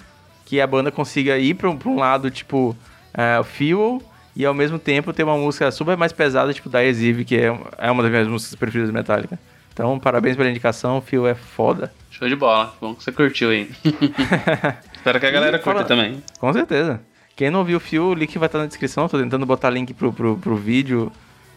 que 0.45 0.61
a 0.61 0.67
banda 0.67 0.91
consiga 0.91 1.39
ir 1.39 1.55
para 1.55 1.71
um, 1.71 1.79
um 1.87 1.97
lado 1.97 2.31
tipo 2.31 2.77
uh, 3.15 3.45
Fuel 3.45 4.03
e 4.35 4.45
ao 4.45 4.55
mesmo 4.55 4.79
tempo 4.79 5.13
ter 5.13 5.23
uma 5.23 5.37
música 5.37 5.71
super 5.71 5.97
mais 5.97 6.13
pesada, 6.13 6.53
tipo 6.53 6.69
da 6.69 6.85
Exive, 6.85 7.25
que 7.25 7.37
é, 7.37 7.57
é 7.79 7.91
uma 7.91 8.03
das 8.03 8.11
minhas 8.11 8.29
músicas 8.29 8.55
preferidas 8.57 8.89
de 8.91 8.95
Metallica. 8.95 9.39
Então, 9.73 9.99
parabéns 9.99 10.37
pela 10.37 10.51
indicação, 10.51 10.99
o 10.99 11.01
Fuel 11.01 11.27
é 11.27 11.35
foda. 11.35 11.93
Show 12.11 12.29
de 12.29 12.37
bola, 12.37 12.75
bom 12.81 12.95
que 12.95 13.03
você 13.03 13.13
curtiu 13.13 13.51
aí. 13.51 13.71
Espero 14.95 15.19
que 15.19 15.27
a 15.27 15.31
galera 15.31 15.59
curta 15.59 15.81
fala... 15.81 15.85
também. 15.85 16.23
Com 16.39 16.53
certeza. 16.53 17.01
Quem 17.35 17.51
não 17.51 17.65
viu 17.65 17.79
o 17.79 17.81
Fuel, 17.81 18.05
o 18.05 18.15
link 18.15 18.39
vai 18.39 18.47
estar 18.47 18.59
na 18.59 18.67
descrição. 18.67 19.09
Tô 19.09 19.19
tentando 19.19 19.47
botar 19.47 19.71
link 19.71 19.95
pro, 19.95 20.13
pro, 20.13 20.37
pro 20.37 20.57
vídeo 20.57 21.11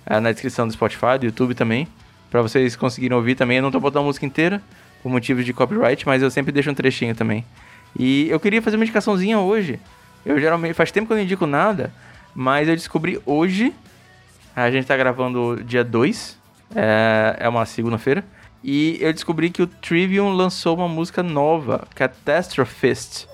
é, 0.05 0.19
na 0.19 0.31
descrição 0.31 0.65
do 0.65 0.73
Spotify, 0.73 1.17
do 1.19 1.25
YouTube 1.25 1.53
também. 1.53 1.87
Pra 2.35 2.41
vocês 2.41 2.75
conseguirem 2.75 3.15
ouvir 3.15 3.33
também. 3.35 3.55
Eu 3.55 3.63
não 3.63 3.71
tô 3.71 3.79
botando 3.79 4.01
a 4.01 4.05
música 4.07 4.25
inteira, 4.25 4.61
por 5.01 5.09
motivos 5.09 5.45
de 5.45 5.53
copyright, 5.53 6.05
mas 6.05 6.21
eu 6.21 6.29
sempre 6.29 6.51
deixo 6.51 6.69
um 6.69 6.73
trechinho 6.73 7.15
também. 7.15 7.45
E 7.97 8.27
eu 8.29 8.37
queria 8.41 8.61
fazer 8.61 8.75
uma 8.75 8.83
indicaçãozinha 8.83 9.39
hoje. 9.39 9.79
Eu 10.25 10.37
geralmente 10.37 10.73
faz 10.73 10.91
tempo 10.91 11.07
que 11.07 11.13
eu 11.13 11.15
não 11.15 11.23
indico 11.23 11.47
nada, 11.47 11.93
mas 12.35 12.67
eu 12.67 12.75
descobri 12.75 13.21
hoje. 13.25 13.73
A 14.53 14.69
gente 14.69 14.85
tá 14.85 14.97
gravando 14.97 15.63
dia 15.63 15.81
2, 15.81 16.37
é, 16.75 17.37
é 17.39 17.47
uma 17.47 17.65
segunda-feira. 17.65 18.21
E 18.61 18.97
eu 18.99 19.13
descobri 19.13 19.49
que 19.49 19.61
o 19.61 19.67
Trivium 19.67 20.33
lançou 20.33 20.75
uma 20.75 20.89
música 20.89 21.23
nova, 21.23 21.87
Catastrophist. 21.95 23.27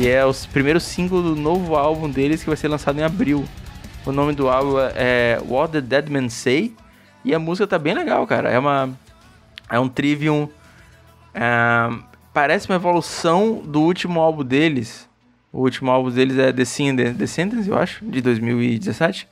Que 0.00 0.08
é 0.08 0.24
o 0.24 0.32
primeiro 0.50 0.80
single 0.80 1.22
do 1.22 1.36
novo 1.36 1.76
álbum 1.76 2.08
deles 2.08 2.42
que 2.42 2.48
vai 2.48 2.56
ser 2.56 2.68
lançado 2.68 2.98
em 2.98 3.02
abril. 3.02 3.44
O 4.06 4.10
nome 4.10 4.32
do 4.32 4.48
álbum 4.48 4.78
é 4.96 5.38
What 5.46 5.72
the 5.72 5.82
Dead 5.82 6.08
Men 6.08 6.30
Say 6.30 6.74
e 7.22 7.34
a 7.34 7.38
música 7.38 7.66
tá 7.66 7.78
bem 7.78 7.92
legal, 7.92 8.26
cara. 8.26 8.48
É 8.48 8.58
uma 8.58 8.88
é 9.68 9.78
um 9.78 9.90
trivium 9.90 10.48
é, 11.34 11.90
parece 12.32 12.66
uma 12.66 12.76
evolução 12.76 13.60
do 13.62 13.82
último 13.82 14.20
álbum 14.20 14.42
deles. 14.42 15.06
O 15.52 15.60
último 15.60 15.90
álbum 15.90 16.10
deles 16.10 16.38
é 16.38 16.50
Descendants, 16.50 17.14
Descendants 17.14 17.68
eu 17.68 17.76
acho, 17.76 18.02
de 18.02 18.22
2017. 18.22 19.28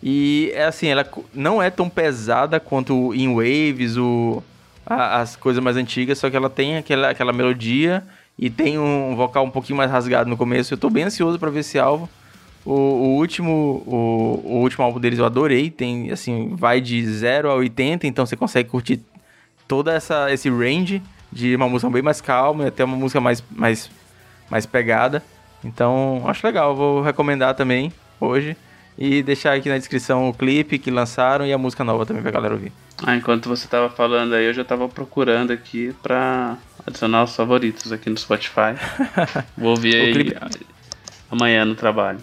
E 0.00 0.52
é 0.54 0.66
assim, 0.66 0.86
ela 0.86 1.04
não 1.34 1.60
é 1.60 1.70
tão 1.70 1.90
pesada 1.90 2.60
quanto 2.60 3.12
In 3.12 3.34
Waves, 3.34 3.96
o, 3.96 4.44
a, 4.86 5.22
as 5.22 5.34
coisas 5.34 5.60
mais 5.60 5.76
antigas, 5.76 6.18
só 6.18 6.30
que 6.30 6.36
ela 6.36 6.48
tem 6.48 6.76
aquela, 6.76 7.10
aquela 7.10 7.32
melodia 7.32 8.04
e 8.38 8.48
tem 8.48 8.78
um 8.78 9.16
vocal 9.16 9.44
um 9.44 9.50
pouquinho 9.50 9.76
mais 9.76 9.90
rasgado 9.90 10.30
no 10.30 10.36
começo. 10.36 10.72
Eu 10.72 10.78
tô 10.78 10.88
bem 10.88 11.04
ansioso 11.04 11.38
para 11.38 11.50
ver 11.50 11.60
esse 11.60 11.78
álbum. 11.78 12.06
O, 12.64 12.72
o 12.72 13.16
último 13.16 13.82
o, 13.86 14.42
o, 14.44 14.60
último 14.60 14.84
álbum 14.84 15.00
deles 15.00 15.18
eu 15.18 15.24
adorei, 15.24 15.70
tem 15.70 16.10
assim, 16.10 16.54
vai 16.54 16.80
de 16.80 17.04
0 17.04 17.50
a 17.50 17.54
80, 17.54 18.06
então 18.06 18.26
você 18.26 18.36
consegue 18.36 18.68
curtir 18.68 19.00
toda 19.66 19.92
essa 19.92 20.30
esse 20.32 20.50
range 20.50 21.02
de 21.32 21.54
uma 21.56 21.68
música 21.68 21.90
bem 21.90 22.02
mais 22.02 22.20
calma, 22.20 22.66
até 22.66 22.84
uma 22.84 22.96
música 22.96 23.20
mais 23.20 23.42
mais 23.50 23.90
mais 24.50 24.66
pegada. 24.66 25.22
Então, 25.64 26.22
acho 26.26 26.46
legal, 26.46 26.74
vou 26.74 27.02
recomendar 27.02 27.54
também 27.54 27.92
hoje 28.20 28.56
e 28.96 29.22
deixar 29.22 29.54
aqui 29.54 29.68
na 29.68 29.78
descrição 29.78 30.28
o 30.28 30.34
clipe 30.34 30.78
que 30.78 30.90
lançaram 30.90 31.46
e 31.46 31.52
a 31.52 31.58
música 31.58 31.84
nova 31.84 32.04
também 32.04 32.22
pra 32.22 32.30
galera 32.30 32.54
ouvir. 32.54 32.72
Ah, 33.04 33.16
enquanto 33.16 33.48
você 33.48 33.68
tava 33.68 33.88
falando 33.88 34.34
aí, 34.34 34.44
eu 34.44 34.52
já 34.52 34.64
tava 34.64 34.88
procurando 34.88 35.52
aqui 35.52 35.94
pra 36.02 36.56
adicionar 36.88 37.24
os 37.24 37.34
favoritos 37.34 37.92
aqui 37.92 38.10
no 38.10 38.16
Spotify. 38.16 38.74
Vou 39.56 39.70
ouvir 39.70 39.94
aí 39.94 40.12
clipe... 40.12 40.36
amanhã 41.30 41.64
no 41.64 41.74
trabalho. 41.74 42.18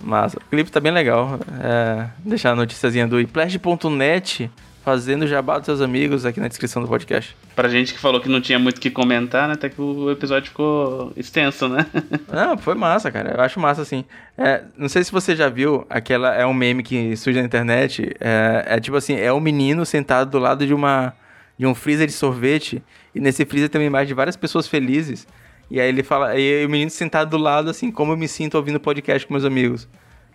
Mas 0.00 0.34
o 0.34 0.40
clipe 0.50 0.70
tá 0.70 0.80
bem 0.80 0.92
legal. 0.92 1.38
É, 1.62 2.08
deixar 2.24 2.52
a 2.52 2.56
noticiazinha 2.56 3.06
do 3.06 3.20
iplash.net 3.20 4.50
fazendo 4.84 5.26
jabá 5.28 5.58
dos 5.58 5.66
seus 5.66 5.80
amigos 5.80 6.26
aqui 6.26 6.40
na 6.40 6.48
descrição 6.48 6.82
do 6.82 6.88
podcast. 6.88 7.36
Pra 7.54 7.68
gente 7.68 7.94
que 7.94 8.00
falou 8.00 8.20
que 8.20 8.28
não 8.28 8.40
tinha 8.40 8.58
muito 8.58 8.78
o 8.78 8.80
que 8.80 8.90
comentar, 8.90 9.46
né? 9.46 9.54
Até 9.54 9.68
que 9.68 9.80
o 9.80 10.10
episódio 10.10 10.48
ficou 10.48 11.12
extenso, 11.16 11.68
né? 11.68 11.86
não, 12.32 12.58
foi 12.58 12.74
massa, 12.74 13.10
cara. 13.10 13.34
Eu 13.36 13.40
acho 13.40 13.60
massa, 13.60 13.82
assim. 13.82 14.04
É, 14.36 14.62
não 14.76 14.88
sei 14.88 15.04
se 15.04 15.12
você 15.12 15.36
já 15.36 15.48
viu, 15.48 15.86
aquela 15.88 16.34
é 16.34 16.44
um 16.44 16.54
meme 16.54 16.82
que 16.82 17.16
surge 17.16 17.38
na 17.38 17.46
internet. 17.46 18.12
É, 18.20 18.64
é 18.66 18.80
tipo 18.80 18.96
assim, 18.96 19.14
é 19.14 19.32
um 19.32 19.40
menino 19.40 19.86
sentado 19.86 20.30
do 20.30 20.38
lado 20.38 20.66
de 20.66 20.74
uma 20.74 21.14
de 21.58 21.66
um 21.66 21.74
freezer 21.74 22.06
de 22.06 22.12
sorvete. 22.12 22.82
E 23.14 23.20
nesse 23.20 23.44
freezer 23.44 23.68
tem 23.68 23.80
uma 23.80 23.86
imagem 23.86 24.08
de 24.08 24.14
várias 24.14 24.36
pessoas 24.36 24.66
felizes. 24.66 25.26
E 25.70 25.80
aí 25.80 25.88
ele 25.88 26.02
fala, 26.02 26.38
e 26.38 26.64
o 26.64 26.68
menino 26.68 26.90
sentado 26.90 27.30
do 27.30 27.38
lado, 27.38 27.70
assim, 27.70 27.90
como 27.90 28.12
eu 28.12 28.16
me 28.16 28.28
sinto 28.28 28.56
ouvindo 28.56 28.78
podcast 28.78 29.26
com 29.26 29.34
meus 29.34 29.44
amigos. 29.44 29.88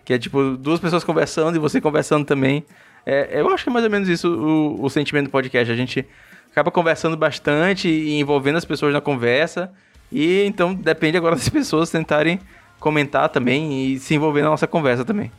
Que 0.04 0.14
é 0.14 0.18
tipo, 0.18 0.56
duas 0.56 0.80
pessoas 0.80 1.04
conversando 1.04 1.56
e 1.56 1.58
você 1.58 1.80
conversando 1.80 2.24
também. 2.24 2.64
É, 3.04 3.40
eu 3.40 3.48
acho 3.50 3.64
que 3.64 3.70
é 3.70 3.72
mais 3.72 3.84
ou 3.84 3.90
menos 3.90 4.08
isso 4.08 4.28
o, 4.28 4.84
o 4.84 4.90
sentimento 4.90 5.26
do 5.26 5.30
podcast. 5.30 5.70
A 5.70 5.76
gente 5.76 6.06
acaba 6.50 6.70
conversando 6.70 7.16
bastante 7.16 7.88
e 7.88 8.18
envolvendo 8.18 8.56
as 8.56 8.64
pessoas 8.64 8.92
na 8.92 9.00
conversa. 9.00 9.70
E 10.10 10.44
então 10.44 10.74
depende 10.74 11.16
agora 11.16 11.36
das 11.36 11.48
pessoas 11.50 11.90
tentarem 11.90 12.40
comentar 12.80 13.28
também 13.28 13.92
e 13.92 13.98
se 13.98 14.14
envolver 14.14 14.42
na 14.42 14.50
nossa 14.50 14.66
conversa 14.66 15.04
também. 15.04 15.30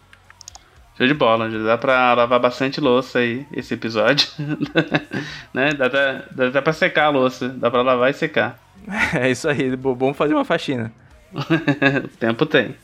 Show 0.99 1.07
de 1.07 1.13
bola, 1.13 1.49
já 1.49 1.59
dá 1.59 1.77
pra 1.77 2.13
lavar 2.13 2.41
bastante 2.41 2.81
louça 2.81 3.19
aí, 3.19 3.45
esse 3.53 3.73
episódio. 3.73 4.27
né? 5.53 5.71
Dá, 5.73 5.87
dá, 5.87 6.23
dá 6.29 6.47
até 6.49 6.59
pra 6.59 6.73
secar 6.73 7.05
a 7.05 7.09
louça, 7.09 7.47
dá 7.47 7.71
pra 7.71 7.81
lavar 7.81 8.09
e 8.09 8.13
secar. 8.13 8.59
É 9.13 9.31
isso 9.31 9.47
aí, 9.47 9.75
bom 9.77 10.13
fazer 10.13 10.33
uma 10.33 10.43
faxina. 10.43 10.91
o 11.33 12.07
tempo 12.17 12.45
tem. 12.45 12.75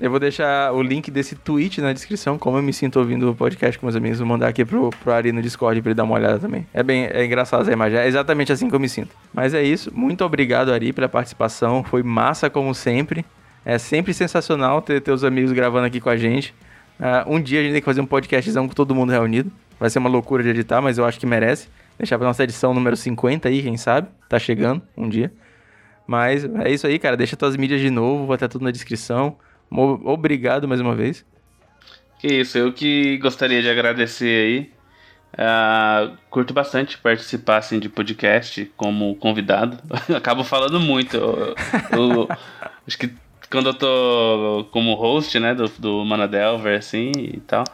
Eu 0.00 0.10
vou 0.10 0.18
deixar 0.18 0.72
o 0.72 0.80
link 0.80 1.10
desse 1.10 1.34
tweet 1.34 1.80
na 1.82 1.92
descrição, 1.92 2.38
como 2.38 2.56
eu 2.56 2.62
me 2.62 2.72
sinto 2.72 2.98
ouvindo 2.98 3.30
o 3.30 3.34
podcast 3.34 3.78
com 3.78 3.84
meus 3.84 3.96
amigos. 3.96 4.18
Vou 4.18 4.26
mandar 4.26 4.48
aqui 4.48 4.64
pro, 4.64 4.88
pro 4.88 5.12
Ari 5.12 5.30
no 5.30 5.42
Discord 5.42 5.82
pra 5.82 5.90
ele 5.90 5.94
dar 5.94 6.04
uma 6.04 6.14
olhada 6.14 6.38
também. 6.38 6.66
É 6.72 6.82
bem 6.82 7.04
é 7.04 7.22
engraçado 7.22 7.60
essa 7.60 7.72
imagem, 7.72 7.98
é 7.98 8.06
exatamente 8.06 8.50
assim 8.50 8.70
que 8.70 8.74
eu 8.74 8.80
me 8.80 8.88
sinto. 8.88 9.14
Mas 9.34 9.52
é 9.52 9.62
isso, 9.62 9.92
muito 9.94 10.24
obrigado, 10.24 10.72
Ari, 10.72 10.90
pela 10.90 11.08
participação. 11.08 11.84
Foi 11.84 12.02
massa 12.02 12.48
como 12.48 12.74
sempre. 12.74 13.26
É 13.62 13.76
sempre 13.76 14.14
sensacional 14.14 14.80
ter 14.80 15.02
teus 15.02 15.22
amigos 15.22 15.52
gravando 15.52 15.86
aqui 15.86 16.00
com 16.00 16.08
a 16.08 16.16
gente. 16.16 16.54
Uh, 16.98 17.34
um 17.34 17.40
dia 17.40 17.60
a 17.60 17.62
gente 17.62 17.72
tem 17.72 17.80
que 17.80 17.84
fazer 17.84 18.00
um 18.00 18.06
podcastzão 18.06 18.66
com 18.66 18.74
todo 18.74 18.94
mundo 18.94 19.10
reunido. 19.10 19.52
Vai 19.78 19.90
ser 19.90 19.98
uma 19.98 20.08
loucura 20.08 20.42
de 20.42 20.48
editar, 20.48 20.80
mas 20.80 20.98
eu 20.98 21.04
acho 21.04 21.20
que 21.20 21.26
merece. 21.26 21.68
Deixar 21.98 22.18
pra 22.18 22.26
nossa 22.26 22.42
edição 22.44 22.74
número 22.74 22.96
50 22.96 23.48
aí, 23.48 23.62
quem 23.62 23.76
sabe? 23.76 24.08
Tá 24.28 24.38
chegando 24.38 24.82
um 24.96 25.08
dia. 25.08 25.32
Mas 26.06 26.44
é 26.44 26.70
isso 26.70 26.86
aí, 26.86 26.98
cara. 26.98 27.16
Deixa 27.16 27.36
tuas 27.36 27.56
mídias 27.56 27.80
de 27.80 27.90
novo, 27.90 28.26
vai 28.26 28.36
estar 28.36 28.48
tudo 28.48 28.64
na 28.64 28.70
descrição. 28.70 29.36
Obrigado 29.70 30.68
mais 30.68 30.80
uma 30.80 30.94
vez. 30.94 31.24
Que 32.18 32.28
isso, 32.28 32.56
eu 32.56 32.72
que 32.72 33.18
gostaria 33.18 33.60
de 33.60 33.68
agradecer 33.68 34.46
aí. 34.46 34.76
Uh, 35.36 36.16
curto 36.30 36.54
bastante 36.54 36.96
participar 36.96 37.58
assim, 37.58 37.78
de 37.78 37.90
podcast 37.90 38.72
como 38.76 39.14
convidado. 39.16 39.78
Acabo 40.16 40.42
falando 40.42 40.80
muito. 40.80 41.16
Eu, 41.16 41.54
eu, 41.92 42.28
acho 42.86 42.96
que 42.96 43.12
quando 43.50 43.68
eu 43.68 43.74
tô 43.74 44.66
como 44.70 44.94
host, 44.94 45.38
né, 45.38 45.54
do, 45.54 45.68
do 45.78 46.04
Manadelver, 46.04 46.78
assim 46.78 47.12
e 47.16 47.40
tal, 47.40 47.64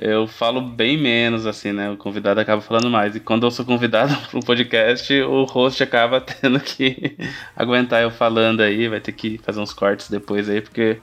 eu 0.00 0.26
falo 0.26 0.60
bem 0.60 0.96
menos, 0.96 1.46
assim, 1.46 1.72
né? 1.72 1.90
O 1.90 1.96
convidado 1.96 2.40
acaba 2.40 2.62
falando 2.62 2.88
mais. 2.88 3.16
E 3.16 3.20
quando 3.20 3.44
eu 3.46 3.50
sou 3.50 3.64
convidado 3.64 4.16
para 4.28 4.38
um 4.38 4.42
podcast, 4.42 5.12
o 5.22 5.44
host 5.44 5.82
acaba 5.82 6.20
tendo 6.22 6.60
que 6.60 7.16
aguentar 7.56 8.02
eu 8.02 8.10
falando 8.10 8.60
aí, 8.60 8.88
vai 8.88 9.00
ter 9.00 9.12
que 9.12 9.38
fazer 9.38 9.60
uns 9.60 9.72
cortes 9.72 10.08
depois 10.08 10.48
aí, 10.48 10.60
porque 10.60 10.98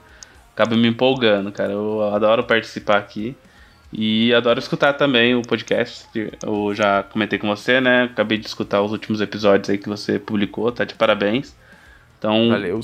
acaba 0.54 0.76
me 0.76 0.88
empolgando, 0.88 1.52
cara. 1.52 1.72
Eu 1.72 2.02
adoro 2.14 2.44
participar 2.44 2.98
aqui. 2.98 3.36
E 3.92 4.34
adoro 4.34 4.58
escutar 4.58 4.94
também 4.94 5.34
o 5.34 5.42
podcast. 5.42 6.06
Eu 6.14 6.74
já 6.74 7.02
comentei 7.04 7.38
com 7.38 7.48
você, 7.48 7.80
né? 7.80 8.04
Acabei 8.04 8.36
de 8.38 8.46
escutar 8.46 8.82
os 8.82 8.92
últimos 8.92 9.20
episódios 9.20 9.70
aí 9.70 9.78
que 9.78 9.88
você 9.88 10.18
publicou, 10.18 10.72
tá 10.72 10.84
de 10.84 10.94
parabéns. 10.94 11.54
Então. 12.18 12.48
Valeu. 12.48 12.80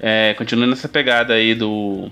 É, 0.00 0.34
continuando 0.34 0.72
essa 0.72 0.88
pegada 0.88 1.34
aí 1.34 1.54
do. 1.54 2.10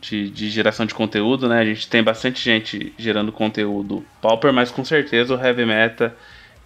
De, 0.00 0.28
de, 0.30 0.50
geração 0.50 0.84
de 0.84 0.94
conteúdo, 0.94 1.48
né? 1.48 1.60
A 1.60 1.64
gente 1.64 1.88
tem 1.88 2.02
bastante 2.02 2.42
gente 2.42 2.92
gerando 2.98 3.30
conteúdo 3.30 4.04
pauper, 4.20 4.52
mas 4.52 4.68
com 4.68 4.84
certeza 4.84 5.32
o 5.32 5.40
Heavy 5.40 5.64
Meta 5.64 6.16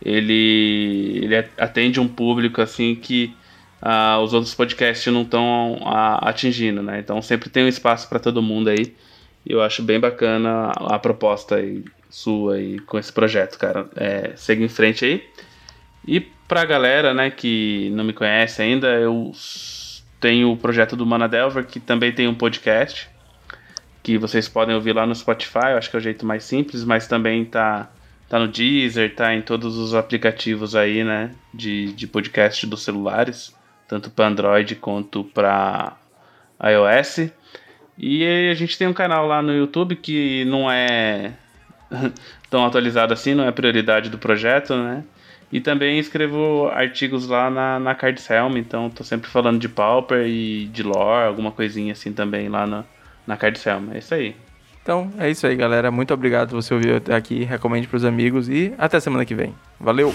ele, 0.03 1.21
ele 1.23 1.37
atende 1.59 2.01
um 2.01 2.09
público 2.09 2.63
assim 2.63 2.95
que 2.95 3.35
uh, 3.83 4.21
os 4.23 4.33
outros 4.33 4.55
podcasts 4.55 5.13
não 5.13 5.23
estão 5.23 5.79
atingindo, 6.23 6.83
né? 6.83 6.99
Então 6.99 7.21
sempre 7.21 7.51
tem 7.51 7.65
um 7.65 7.69
espaço 7.69 8.09
para 8.09 8.19
todo 8.19 8.43
mundo 8.43 8.71
aí. 8.71 8.95
E 9.45 9.53
eu 9.53 9.63
acho 9.63 9.83
bem 9.83 10.01
bacana 10.01 10.73
a, 10.75 10.99
proposta 10.99 11.57
aí, 11.57 11.85
sua 12.11 12.55
aí 12.55 12.79
com 12.81 12.99
esse 12.99 13.13
projeto, 13.13 13.59
cara. 13.59 13.89
É, 13.97 14.33
segue 14.35 14.65
em 14.65 14.69
frente 14.69 15.05
aí. 15.05 15.23
E 16.07 16.21
pra 16.21 16.65
galera, 16.65 17.15
né, 17.15 17.31
que 17.31 17.91
não 17.93 18.05
me 18.05 18.13
conhece 18.13 18.61
ainda, 18.61 18.89
eu 18.89 19.33
tenho 20.21 20.53
o 20.53 20.57
projeto 20.57 20.97
do 20.97 21.07
Manadelver, 21.07 21.65
que 21.65 21.81
também 21.81 22.13
tem 22.13 22.29
um 22.29 22.35
podcast, 22.35 23.09
que 24.03 24.19
vocês 24.19 24.49
podem 24.49 24.75
ouvir 24.75 24.95
lá 24.95 25.07
no 25.07 25.15
Spotify, 25.15 25.71
eu 25.71 25.79
acho 25.79 25.91
que 25.91 25.97
é 25.97 25.99
o 25.99 26.03
jeito 26.03 26.25
mais 26.25 26.45
simples, 26.45 26.85
mas 26.85 27.07
também 27.07 27.45
tá, 27.45 27.91
tá 28.29 28.39
no 28.39 28.49
Deezer, 28.49 29.15
tá 29.15 29.35
em 29.35 29.43
todos 29.43 29.77
os 29.77 29.95
aplicativos 29.95 30.77
aí, 30.77 31.03
né, 31.03 31.33
de, 31.53 31.93
de 31.93 32.07
podcast 32.07 32.67
dos 32.67 32.83
celulares 32.83 33.57
tanto 33.89 34.11
para 34.11 34.27
Android 34.27 34.75
quanto 34.77 35.25
para 35.25 35.97
iOS. 36.63 37.31
E 37.99 38.51
a 38.51 38.55
gente 38.55 38.77
tem 38.77 38.87
um 38.87 38.93
canal 38.93 39.27
lá 39.27 39.41
no 39.41 39.53
YouTube 39.53 39.97
que 39.97 40.45
não 40.47 40.71
é 40.71 41.33
tão 42.51 42.65
atualizado 42.67 43.13
assim, 43.13 43.35
não 43.35 43.45
é 43.45 43.53
prioridade 43.53 44.11
do 44.11 44.19
projeto, 44.19 44.75
né? 44.75 45.05
E 45.51 45.61
também 45.61 45.99
escrevo 45.99 46.69
artigos 46.73 47.29
lá 47.29 47.49
na, 47.49 47.79
na 47.79 47.95
Cards 47.95 48.29
Helm, 48.29 48.57
então 48.57 48.91
tô 48.91 49.05
sempre 49.05 49.31
falando 49.31 49.61
de 49.61 49.69
Pauper 49.69 50.27
e 50.27 50.67
de 50.67 50.83
lore, 50.83 51.29
alguma 51.29 51.53
coisinha 51.53 51.93
assim 51.93 52.13
também 52.13 52.49
lá 52.49 52.67
na, 52.67 52.85
na 53.27 53.37
Cards 53.37 53.65
Helm. 53.65 53.93
É 53.93 53.99
isso 53.99 54.15
aí. 54.15 54.35
Então 54.83 55.11
é 55.19 55.31
isso 55.31 55.47
aí, 55.47 55.57
galera. 55.57 55.91
Muito 55.91 56.15
obrigado 56.15 56.51
por 56.51 56.63
você 56.63 56.73
ouvir 56.73 56.95
até 56.95 57.15
aqui. 57.15 57.45
Recomende 57.45 57.89
pros 57.89 58.05
amigos 58.05 58.49
e 58.49 58.73
até 58.79 59.01
semana 59.01 59.25
que 59.25 59.35
vem. 59.35 59.55
Valeu! 59.81 60.15